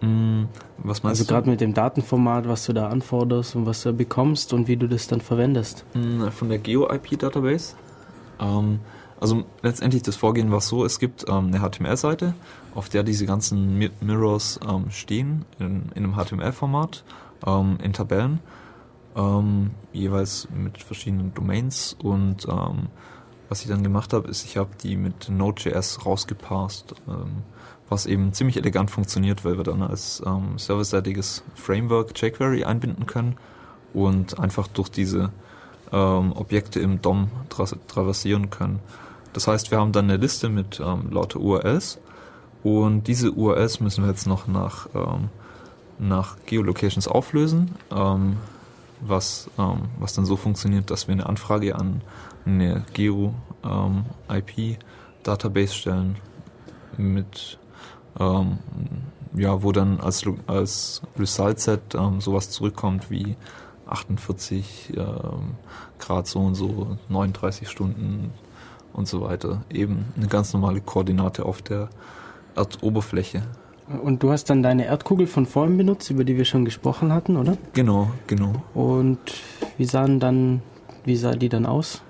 [0.00, 0.44] Mm,
[0.78, 1.34] Was meinst also du?
[1.34, 4.86] gerade mit dem Datenformat, was du da anforderst und was du bekommst und wie du
[4.88, 5.84] das dann verwendest.
[5.94, 7.74] Mm, Von der Geo-IP-Database.
[8.38, 8.78] Ähm,
[9.20, 12.34] also letztendlich das Vorgehen war so, es gibt ähm, eine HTML-Seite,
[12.76, 17.02] auf der diese ganzen Mi Mirrors ähm, stehen, in, in einem HTML-Format,
[17.44, 18.38] ähm, in Tabellen,
[19.16, 22.86] ähm, jeweils mit verschiedenen Domains und ähm,
[23.48, 27.42] was ich dann gemacht habe, ist, ich habe die mit Node.js rausgeparst, ähm,
[27.88, 33.36] was eben ziemlich elegant funktioniert, weil wir dann als ähm, serverseitiges Framework jQuery einbinden können
[33.94, 35.30] und einfach durch diese
[35.92, 38.80] ähm, Objekte im DOM tra traversieren können.
[39.32, 41.98] Das heißt, wir haben dann eine Liste mit ähm, lauter URLs
[42.62, 45.28] und diese URLs müssen wir jetzt noch nach, ähm,
[45.98, 48.36] nach Geolocations auflösen, ähm,
[49.00, 52.02] was, ähm, was dann so funktioniert, dass wir eine Anfrage an
[52.48, 56.16] eine Geo-IP-Database stellen
[56.96, 57.58] mit
[58.18, 58.58] ähm,
[59.36, 63.36] ja, wo dann als, als Result-Set ähm, sowas zurückkommt wie
[63.86, 65.56] 48 ähm,
[65.98, 68.32] Grad so und so, 39 Stunden
[68.92, 69.62] und so weiter.
[69.70, 71.88] Eben eine ganz normale Koordinate auf der
[72.54, 73.42] Erdoberfläche.
[74.02, 77.36] Und du hast dann deine Erdkugel von vorhin benutzt, über die wir schon gesprochen hatten,
[77.36, 77.56] oder?
[77.72, 78.62] Genau, genau.
[78.74, 79.18] Und
[79.78, 80.62] wie sahen dann,
[81.04, 82.02] wie sah die dann aus?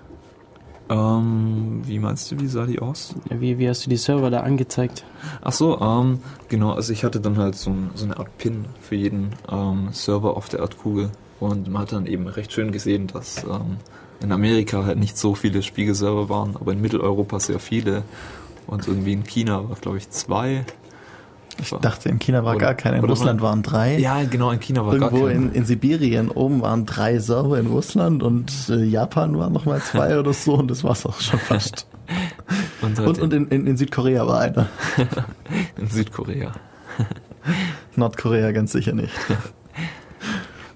[0.91, 3.15] Ähm, wie meinst du, wie sah die aus?
[3.29, 5.05] Wie, wie hast du die Server da angezeigt?
[5.43, 8.95] Ach so, ähm, genau, also ich hatte dann halt so, so eine Art Pin für
[8.95, 11.11] jeden ähm, Server auf der Erdkugel
[11.41, 13.77] und man hat dann eben recht schön gesehen, dass ähm,
[14.21, 18.03] in Amerika halt nicht so viele Spiegelserver waren, aber in Mitteleuropa sehr viele
[18.67, 20.65] und irgendwie in China war glaube ich zwei.
[21.61, 23.99] Ich dachte, in China war Oder- gar keiner, in Russland man- waren drei.
[23.99, 25.47] Ja, genau, in China war Irgendwo gar keiner.
[25.47, 30.19] in, in Sibirien oben waren drei Server in Russland und äh, Japan waren nochmal zwei
[30.19, 31.87] oder so und das war's auch schon fast.
[32.83, 34.69] und Und, und in, in, in Südkorea war einer.
[35.77, 36.53] in Südkorea.
[37.97, 39.13] Nordkorea ganz sicher nicht.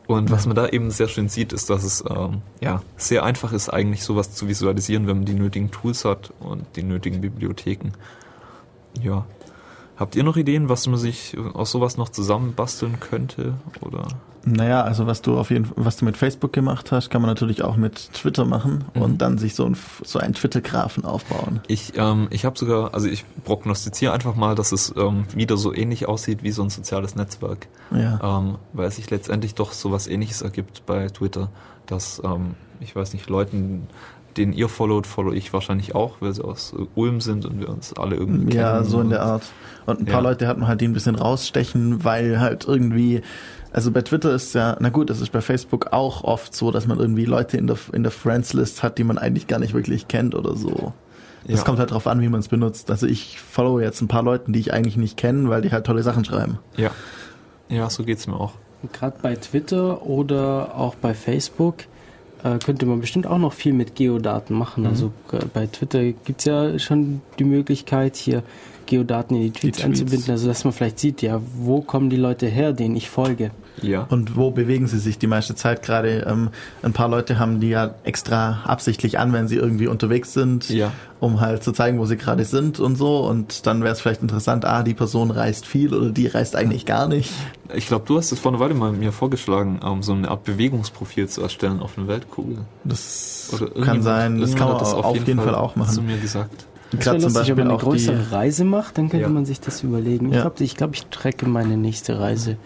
[0.09, 3.52] Und was man da eben sehr schön sieht, ist, dass es ähm, ja sehr einfach
[3.52, 7.92] ist, eigentlich sowas zu visualisieren, wenn man die nötigen Tools hat und die nötigen Bibliotheken.
[9.00, 9.24] Ja.
[10.02, 13.54] Habt ihr noch Ideen, was man sich aus sowas noch zusammenbasteln könnte?
[13.80, 14.08] Oder?
[14.44, 17.30] Naja, also was du auf jeden Fall, was du mit Facebook gemacht hast, kann man
[17.30, 19.02] natürlich auch mit Twitter machen Mhm.
[19.02, 21.60] und dann sich so ein so einen Twitter-Graphen aufbauen.
[21.68, 25.72] Ich, ähm, ich habe sogar, also ich prognostiziere einfach mal, dass es ähm, wieder so
[25.72, 27.68] ähnlich aussieht wie so ein soziales Netzwerk.
[27.92, 28.38] Ja.
[28.40, 31.48] ähm, weil es sich letztendlich doch sowas ähnliches ergibt bei Twitter,
[31.86, 33.86] dass, ähm, ich weiß nicht, Leuten
[34.36, 37.68] den ihr followt, follow ich wahrscheinlich auch, weil sie aus äh, Ulm sind und wir
[37.68, 38.84] uns alle irgendwie Ja, kennen.
[38.88, 39.42] so in der Art.
[39.86, 40.28] Und ein paar Ja.
[40.30, 43.22] Leute hat man halt die ein bisschen rausstechen, weil halt irgendwie,
[43.72, 46.86] also bei Twitter ist ja, na gut, es ist bei Facebook auch oft so, dass
[46.86, 50.09] man irgendwie Leute in der, in der Friends-List hat, die man eigentlich gar nicht wirklich
[50.09, 50.92] kennt oder so.
[51.46, 51.64] Das Ja.
[51.64, 52.90] kommt halt drauf an, wie man es benutzt.
[52.90, 55.84] Also ich follow jetzt ein paar Leuten, die ich eigentlich nicht kenne, weil die halt
[55.86, 56.59] tolle Sachen schreiben.
[56.76, 56.90] Ja.
[57.68, 58.52] Ja, so geht's mir auch.
[58.92, 61.76] Gerade bei Twitter oder auch bei Facebook
[62.44, 64.86] äh, könnte man bestimmt auch noch viel mit Geodaten machen.
[64.86, 68.43] Also äh, bei Twitter gibt's ja schon die Möglichkeit, hier
[68.86, 69.85] Geodaten in die Tweets, Tweets.
[69.85, 73.51] einzubinden, also dass man vielleicht sieht, ja, wo kommen die Leute her, denen ich folge.
[73.81, 74.03] Ja.
[74.11, 76.27] Und wo bewegen sie sich die meiste Zeit gerade?
[76.28, 76.51] Ähm,
[76.82, 80.93] ein paar Leute haben die ja extra absichtlich an, wenn sie irgendwie unterwegs sind, Ja.
[81.20, 83.20] um halt zu zeigen, wo sie gerade sind und so.
[83.27, 86.85] Und dann wäre es vielleicht interessant, ah, die Person reist viel oder die reist eigentlich
[86.85, 87.32] gar nicht.
[87.74, 90.44] Ich glaube, du hast es vor einer Weile mal mir vorgeschlagen, ähm, so eine Art
[90.44, 92.59] Bewegungsprofil zu erstellen auf einer Weltkugel.
[92.85, 96.07] Das Oder kann sein, das kann man hat auf jeden, Fall, auch zu machen.
[96.07, 96.66] mir gesagt.
[96.90, 99.31] Das wäre lustig, wenn man eine auch größere Reise macht, dann könnte Ja.
[99.31, 100.27] man sich das überlegen.
[100.31, 102.59] Ich glaube, ich, glaub, ich tracke meine nächste Reise.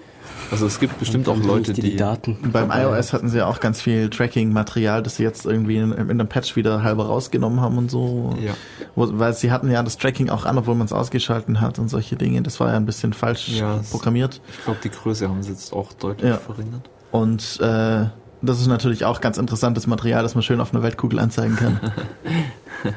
[0.51, 2.37] Also es gibt bestimmt auch Leute, die, die Daten.
[2.53, 6.11] beim iOS hatten sie ja auch ganz viel Tracking-Material, das sie jetzt irgendwie in, in
[6.11, 8.35] einem Patch wieder halber rausgenommen haben und so.
[8.41, 8.55] Ja.
[8.95, 11.89] Wo, weil sie hatten ja das Tracking auch an, obwohl man es ausgeschalten hat und
[11.89, 12.43] solche Dinge.
[12.43, 14.41] Das war ja ein bisschen falsch Ja, programmiert.
[14.59, 16.37] ich glaube, die Größe haben sie jetzt auch deutlich Ja.
[16.39, 16.89] verringert.
[17.11, 18.07] Und äh,
[18.43, 21.81] das ist natürlich auch ganz interessantes Material, das man schön auf einer Weltkugel anzeigen kann.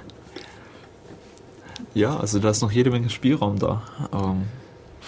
[1.96, 3.82] Ja, also da ist noch jede Menge Spielraum da.
[4.14, 4.44] Ähm,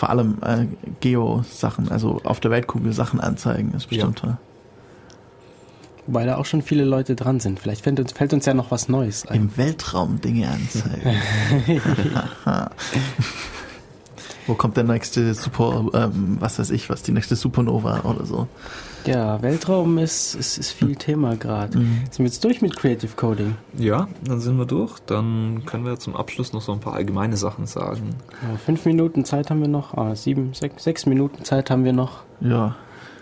[0.02, 0.66] Vor allem äh,
[1.00, 4.36] Geo-Sachen, also auf der Weltkugel Sachen anzeigen, ist bestimmt toll.
[6.08, 7.60] Weil da auch schon viele Leute dran sind.
[7.60, 9.36] Vielleicht fällt uns, fällt uns ja noch was Neues ein.
[9.36, 11.22] Im Weltraum Dinge anzeigen.
[14.48, 18.48] Wo kommt der nächste Super, ähm, was weiß ich, was die nächste Supernova oder so?
[19.06, 21.80] Ja, Weltraum ist, ist, ist viel Thema gerade.
[21.80, 22.02] Mhm.
[22.12, 23.56] Sind wir jetzt durch mit Creative Coding?
[23.78, 25.00] ja, dann sind wir durch.
[25.06, 28.16] Dann können wir zum Abschluss noch so ein paar allgemeine Sachen sagen.
[28.44, 29.96] Ja, fünf Minuten Zeit haben wir noch.
[29.98, 32.76] Ah, sieben, sechs, sechs Minuten Zeit haben wir noch Ja.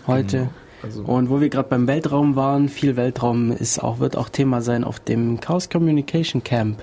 [0.07, 0.37] heute.
[0.37, 0.49] Genau.
[0.81, 4.61] Also Und wo wir gerade beim Weltraum waren, viel Weltraum ist auch, wird auch Thema
[4.61, 6.81] sein auf dem Chaos Communication Camp.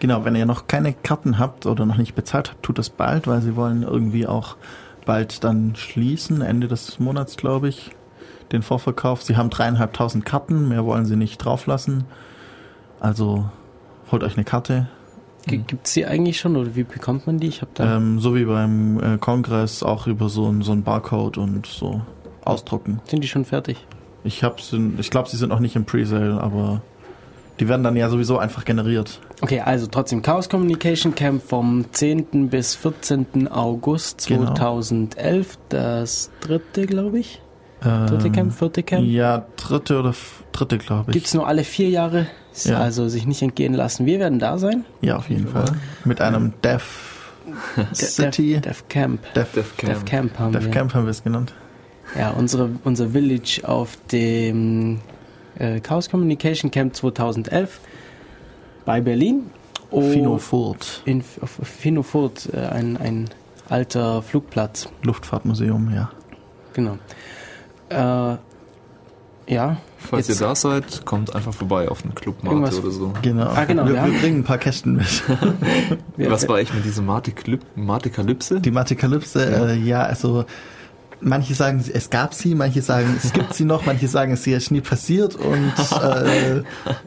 [0.00, 3.26] Genau, wenn ihr noch keine Karten habt oder noch nicht bezahlt habt, tut das bald,
[3.28, 4.56] weil sie wollen irgendwie auch
[5.06, 7.92] bald dann schließen, Ende des Monats, glaube ich,
[8.52, 9.22] den Vorverkauf.
[9.22, 12.04] Sie haben dreieinhalbtausend Karten, mehr wollen sie nicht drauflassen.
[13.00, 13.48] Also
[14.10, 14.88] holt euch eine Karte.
[15.46, 17.46] G- Gibt's die eigentlich schon oder wie bekommt man die?
[17.48, 17.96] Ich habe da.
[17.96, 22.02] Ähm, so wie beim äh, Kongress auch über so ein, so ein Barcode und so
[22.44, 23.00] ausdrucken.
[23.04, 23.86] Sind die schon fertig?
[24.24, 26.82] Ich hab's in, ich glaube, sie sind noch nicht im Presale, aber
[27.60, 29.20] die werden dann ja sowieso einfach generiert.
[29.40, 32.48] Okay, also trotzdem Chaos Communication Camp vom 10.
[32.50, 33.48] bis 14.
[33.48, 34.54] August Genau.
[34.54, 35.58] 2011.
[35.68, 37.40] Das dritte, glaube ich.
[37.80, 39.06] Dritte Ähm, Camp, vierte Camp.
[39.06, 40.14] Ja, dritte oder
[40.52, 41.14] dritte, glaube ich.
[41.14, 42.26] Gibt's nur alle vier Jahre.
[42.64, 42.78] Ja.
[42.78, 44.04] Also sich nicht entgehen lassen.
[44.04, 44.84] Wir werden da sein.
[45.00, 45.66] Ja, auf jeden Fall.
[46.04, 46.82] Mit einem Dev
[47.94, 48.54] City.
[48.54, 49.22] Dev, Dev Camp.
[49.34, 50.06] Dev, Def Dev Camp.
[50.06, 50.70] Camp haben Dev wir.
[50.72, 51.54] Camp haben wir es genannt.
[52.18, 54.98] Ja, unsere, unser Village auf dem
[55.58, 57.80] äh, Chaos Communication Camp 2011
[58.84, 59.50] bei Berlin.
[59.90, 63.30] Oh, Fino Furt, In auf Finofurt, äh, ein, ein
[63.70, 64.88] alter Flugplatz.
[65.02, 66.10] Luftfahrtmuseum, ja.
[66.74, 66.98] Genau.
[67.90, 68.36] Äh,
[69.52, 69.76] ja.
[69.98, 73.12] Falls jetzt- ihr da seid, kommt einfach vorbei auf den Clubmate Irgendwas- oder so.
[73.22, 73.46] Genau.
[73.48, 75.22] Ah, genau, Wir, wir wir bringen ein paar Kästen mit.
[76.30, 78.60] Was war eigentlich mit dieser Matikalyp Matikalypse?
[78.60, 79.66] Die Matikalypse, Ja.
[79.68, 80.44] äh, ja, also
[81.20, 84.70] manche sagen, es gab sie, manche sagen, es gibt sie noch, manche sagen, es ist
[84.70, 85.72] nie passiert und
[86.02, 86.62] äh,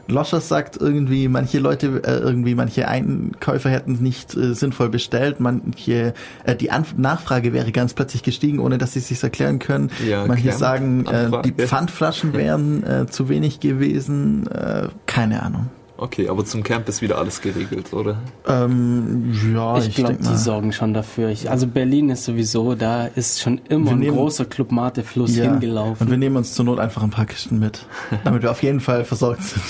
[0.08, 5.40] Loschers sagt irgendwie, manche Leute, äh, irgendwie manche Einkäufer hätten es nicht äh, sinnvoll bestellt,
[5.40, 6.14] manche,
[6.44, 9.90] äh, die Anf Nachfrage wäre ganz plötzlich gestiegen, ohne dass sie es sich erklären können.
[10.08, 11.52] Ja, manche Camp- sagen, äh, die.
[11.52, 15.68] Pfandflaschen wären äh, zu wenig gewesen, äh, keine Ahnung.
[16.02, 18.18] Okay, aber zum Camp ist wieder alles geregelt, oder?
[18.48, 21.28] Ähm, ja, ich ich, glaube, die sorgen schon dafür.
[21.28, 25.44] Ich, also Berlin ist sowieso, da ist schon immer Wir ein nehmen- großer Club-Mate-Fluss Ja,
[25.52, 26.04] hingelaufen.
[26.04, 27.86] Und wir nehmen uns zur Not einfach ein paar Kisten mit,
[28.24, 29.62] damit wir auf jeden Fall versorgt sind.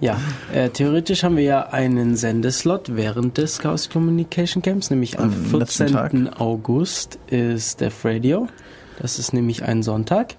[0.00, 0.18] Ja,
[0.52, 5.58] äh, theoretisch haben wir ja einen Sendeslot während des Chaos Communication Camps, nämlich am Am
[5.60, 6.32] letzten 14.
[6.34, 8.48] August ist Def Radio.
[9.00, 10.34] Das ist nämlich ein Sonntag.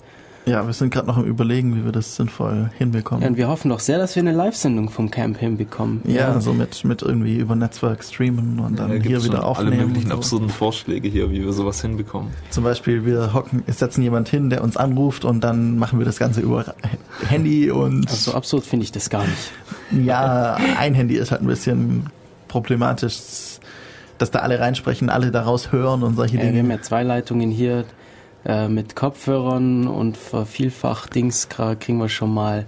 [0.48, 3.22] Ja, wir sind gerade noch am überlegen, wie wir das sinnvoll hinbekommen.
[3.22, 6.02] Ja, und wir hoffen doch sehr, dass wir eine Live-Sendung vom Camp hinbekommen.
[6.06, 9.74] ja, so mit, mit irgendwie über Netzwerk streamen und dann da hier wieder aufnehmen.
[9.74, 10.14] Alle möglichen so.
[10.15, 12.32] absurden Vorschläge hier, wie wir sowas hinbekommen.
[12.49, 16.06] Zum Beispiel, wir hocken, es setzen jemand hin, der uns anruft und dann machen wir
[16.06, 16.74] das Ganze über
[17.28, 19.52] Handy und Also so absurd finde ich das gar nicht.
[20.06, 22.07] ja, ein Handy ist halt ein bisschen
[22.48, 23.18] problematisch,
[24.18, 26.74] dass da alle reinsprechen, alle daraus hören und solche Äh, wir haben Dinge.
[26.76, 27.84] ja zwei Leitungen hier
[28.45, 32.65] äh, mit Kopfhörern und vervielfacht Dings kriegen wir schon mal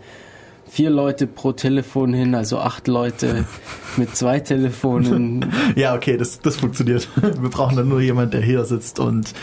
[0.69, 3.45] vier Leute pro Telefon hin, also acht Leute
[3.97, 5.51] mit zwei Telefonen.
[5.75, 7.07] Ja, okay, das, das funktioniert.
[7.15, 9.33] Wir brauchen dann nur jemand, der hier sitzt und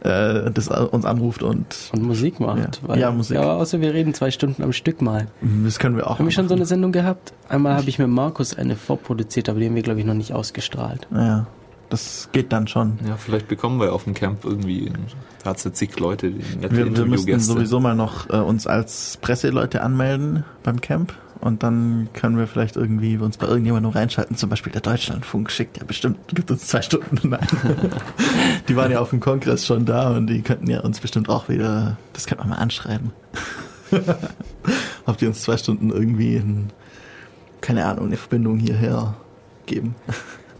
[0.00, 2.80] äh, das uns anruft und Und Musik macht.
[2.86, 2.96] Ja.
[2.96, 3.36] Ja, Musik.
[3.36, 5.28] Ja, außer wir reden zwei Stunden am Stück mal.
[5.64, 6.18] das können wir auch.
[6.18, 6.64] Haben wir schon so eine.
[6.64, 7.34] Sendung gehabt?
[7.48, 10.32] Einmal habe ich mit Markus eine vorproduziert, aber die haben wir, glaube ich, noch nicht
[10.32, 11.06] ausgestrahlt.
[11.12, 11.46] Ja,
[11.94, 12.98] das geht dann schon.
[13.06, 14.90] Ja, vielleicht bekommen wir auf dem Camp irgendwie,
[15.54, 17.52] zig Leute, die nette Wir, wir müssten Interviewgäste.
[17.52, 22.74] sowieso mal noch äh, uns als Presseleute anmelden beim Camp und dann können wir vielleicht
[22.74, 24.36] irgendwie uns bei irgendjemandem reinschalten.
[24.36, 27.20] Zum Beispiel der Deutschlandfunk schickt ja bestimmt, gibt uns zwei Stunden.
[27.28, 27.46] Nein.
[28.66, 31.48] die waren ja auf dem Kongress schon da und die könnten ja uns bestimmt auch
[31.48, 33.12] wieder, das könnte man mal anschreiben.
[35.06, 36.70] Ob die uns zwei Stunden irgendwie, in,
[37.60, 39.14] keine Ahnung, eine Verbindung hierher
[39.66, 39.94] geben.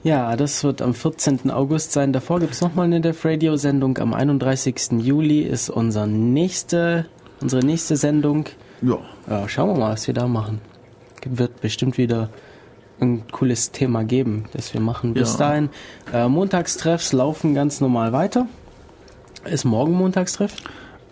[0.04, 1.50] Ja, das wird am 14.
[1.50, 2.12] August sein.
[2.12, 3.96] Davor gibt's noch nochmal eine Def Radio Sendung.
[3.98, 4.92] Am 31.
[5.00, 7.06] Juli ist unser nächste,
[7.40, 8.44] unsere nächste Sendung.
[8.82, 8.98] Ja.
[9.28, 10.60] Ja, schauen wir mal, was wir da machen.
[11.24, 12.28] Wird bestimmt wieder
[13.00, 15.14] ein cooles Thema geben, das wir machen.
[15.14, 15.38] Bis Ja.
[15.48, 15.70] dahin,
[16.12, 18.46] äh, Montagstreffs laufen ganz normal weiter.
[19.44, 20.54] Ist morgen Montagstreff?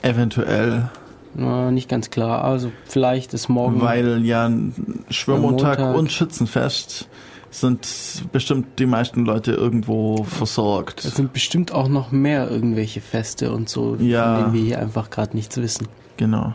[0.03, 0.91] Eventuell,
[1.35, 2.45] Na, nicht ganz klar.
[2.45, 3.81] Also vielleicht ist morgen.
[3.81, 5.97] weil ja ein Schwimmmontag Montag.
[5.97, 7.09] und Schützenfest
[7.61, 11.05] sind bestimmt die meisten Leute irgendwo versorgt.
[11.05, 14.35] Es sind bestimmt auch noch mehr irgendwelche Feste und so, Ja.
[14.37, 15.87] von denen wir hier einfach gerade nichts wissen.
[16.17, 16.55] Genau.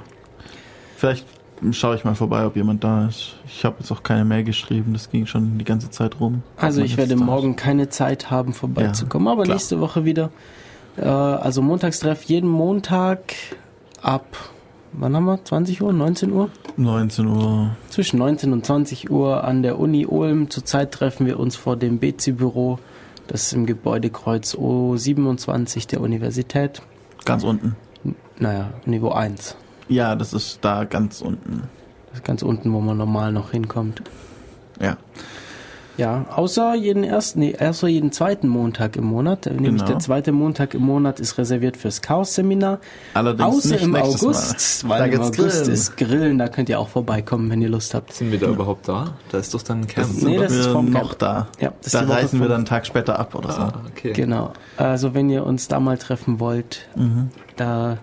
[0.97, 1.25] Vielleicht
[1.71, 3.35] schaue ich mal vorbei, ob jemand da ist.
[3.45, 6.41] Ich habe jetzt auch keine Mail geschrieben, das ging schon die ganze Zeit rum.
[6.57, 9.55] Also ich werde morgen keine Zeit haben, vorbeizukommen, aber klar.
[9.55, 10.31] nächste Woche wieder.
[10.97, 13.33] Äh, also Montagstreff jeden Montag
[14.01, 14.25] ab,
[14.93, 15.43] wann haben wir?
[15.43, 16.49] 20 Uhr, 19 Uhr?
[16.77, 17.75] 19 Uhr.
[17.89, 20.49] Zwischen 19 und 20 Uhr an der Uni Ulm.
[20.49, 22.79] Zurzeit treffen wir uns vor dem BC-Büro,
[23.27, 26.81] das ist im Gebäudekreuz O27 der Universität.
[27.25, 27.75] Ganz unten.
[28.39, 29.55] Naja, Niveau 1.
[29.89, 31.63] Ja, das ist da ganz unten.
[32.07, 34.01] Das ist ganz unten, wo man normal noch hinkommt.
[34.79, 34.97] Ja.
[35.97, 39.47] Ja, außer jeden ersten, nee, außer jeden zweiten Montag im Monat.
[39.47, 39.85] Nämlich Genau.
[39.85, 42.79] der zweite Montag im Monat ist reserviert fürs Chaos-Seminar.
[43.15, 44.89] Allerdings Außer nicht im nächstes August, Mal.
[45.01, 45.71] weil da im August grillen.
[45.73, 48.13] ist Grillen, da könnt ihr auch vorbeikommen, wenn ihr Lust habt.
[48.13, 49.15] Sind wir da überhaupt da?
[49.31, 50.07] Da ist doch dann ein Camp.
[50.13, 51.19] Das Nee, das ist vom noch Camp.
[51.19, 51.47] da.
[51.59, 53.61] Ja, das ist da reisen wir dann einen Tag später ab oder so.
[53.61, 54.13] Ah, okay.
[54.13, 54.53] Genau.
[54.77, 57.29] Also wenn ihr uns da mal treffen wollt, Mhm.
[57.55, 57.97] da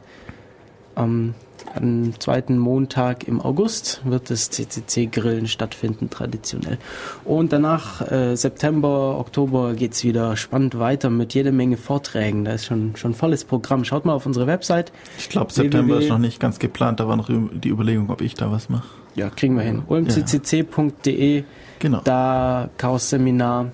[0.97, 1.35] am,
[1.75, 6.79] am zweiten Montag im August wird das CCC-Grillen stattfinden, traditionell.
[7.25, 12.45] Und danach, äh, September, Oktober, geht's wieder spannend weiter mit jede Menge Vorträgen.
[12.45, 13.85] Da ist schon, schon volles Programm.
[13.85, 14.93] Schaut mal auf unsere Website.
[15.19, 16.05] Ich glaube, September www.
[16.05, 17.01] ist noch nicht ganz geplant.
[17.01, 18.87] Da war noch die Überlegung, ob ich da was mache.
[19.15, 19.83] Ja, kriegen wir hin.
[19.87, 21.45] ulmccc.de,
[21.79, 22.01] Genau.
[22.05, 23.73] da Chaos-Seminar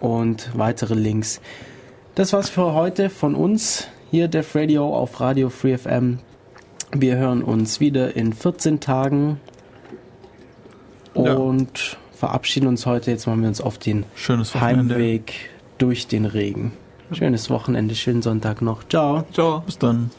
[0.00, 1.40] und weitere Links.
[2.14, 3.86] Das war's für heute von uns.
[4.10, 6.18] Hier Def Radio auf Radio Free FM.
[6.92, 9.40] Wir hören uns wieder in 14 Tagen
[11.14, 11.34] Ja.
[11.34, 13.10] und verabschieden uns heute.
[13.10, 14.04] Jetzt machen wir uns auf den.
[14.96, 16.72] Heimweg durch den Regen.
[17.12, 18.84] Schönes Wochenende, schönen Sonntag noch.
[18.88, 19.24] Ciao.
[19.32, 19.60] Ciao.
[19.60, 20.10] Bis dann.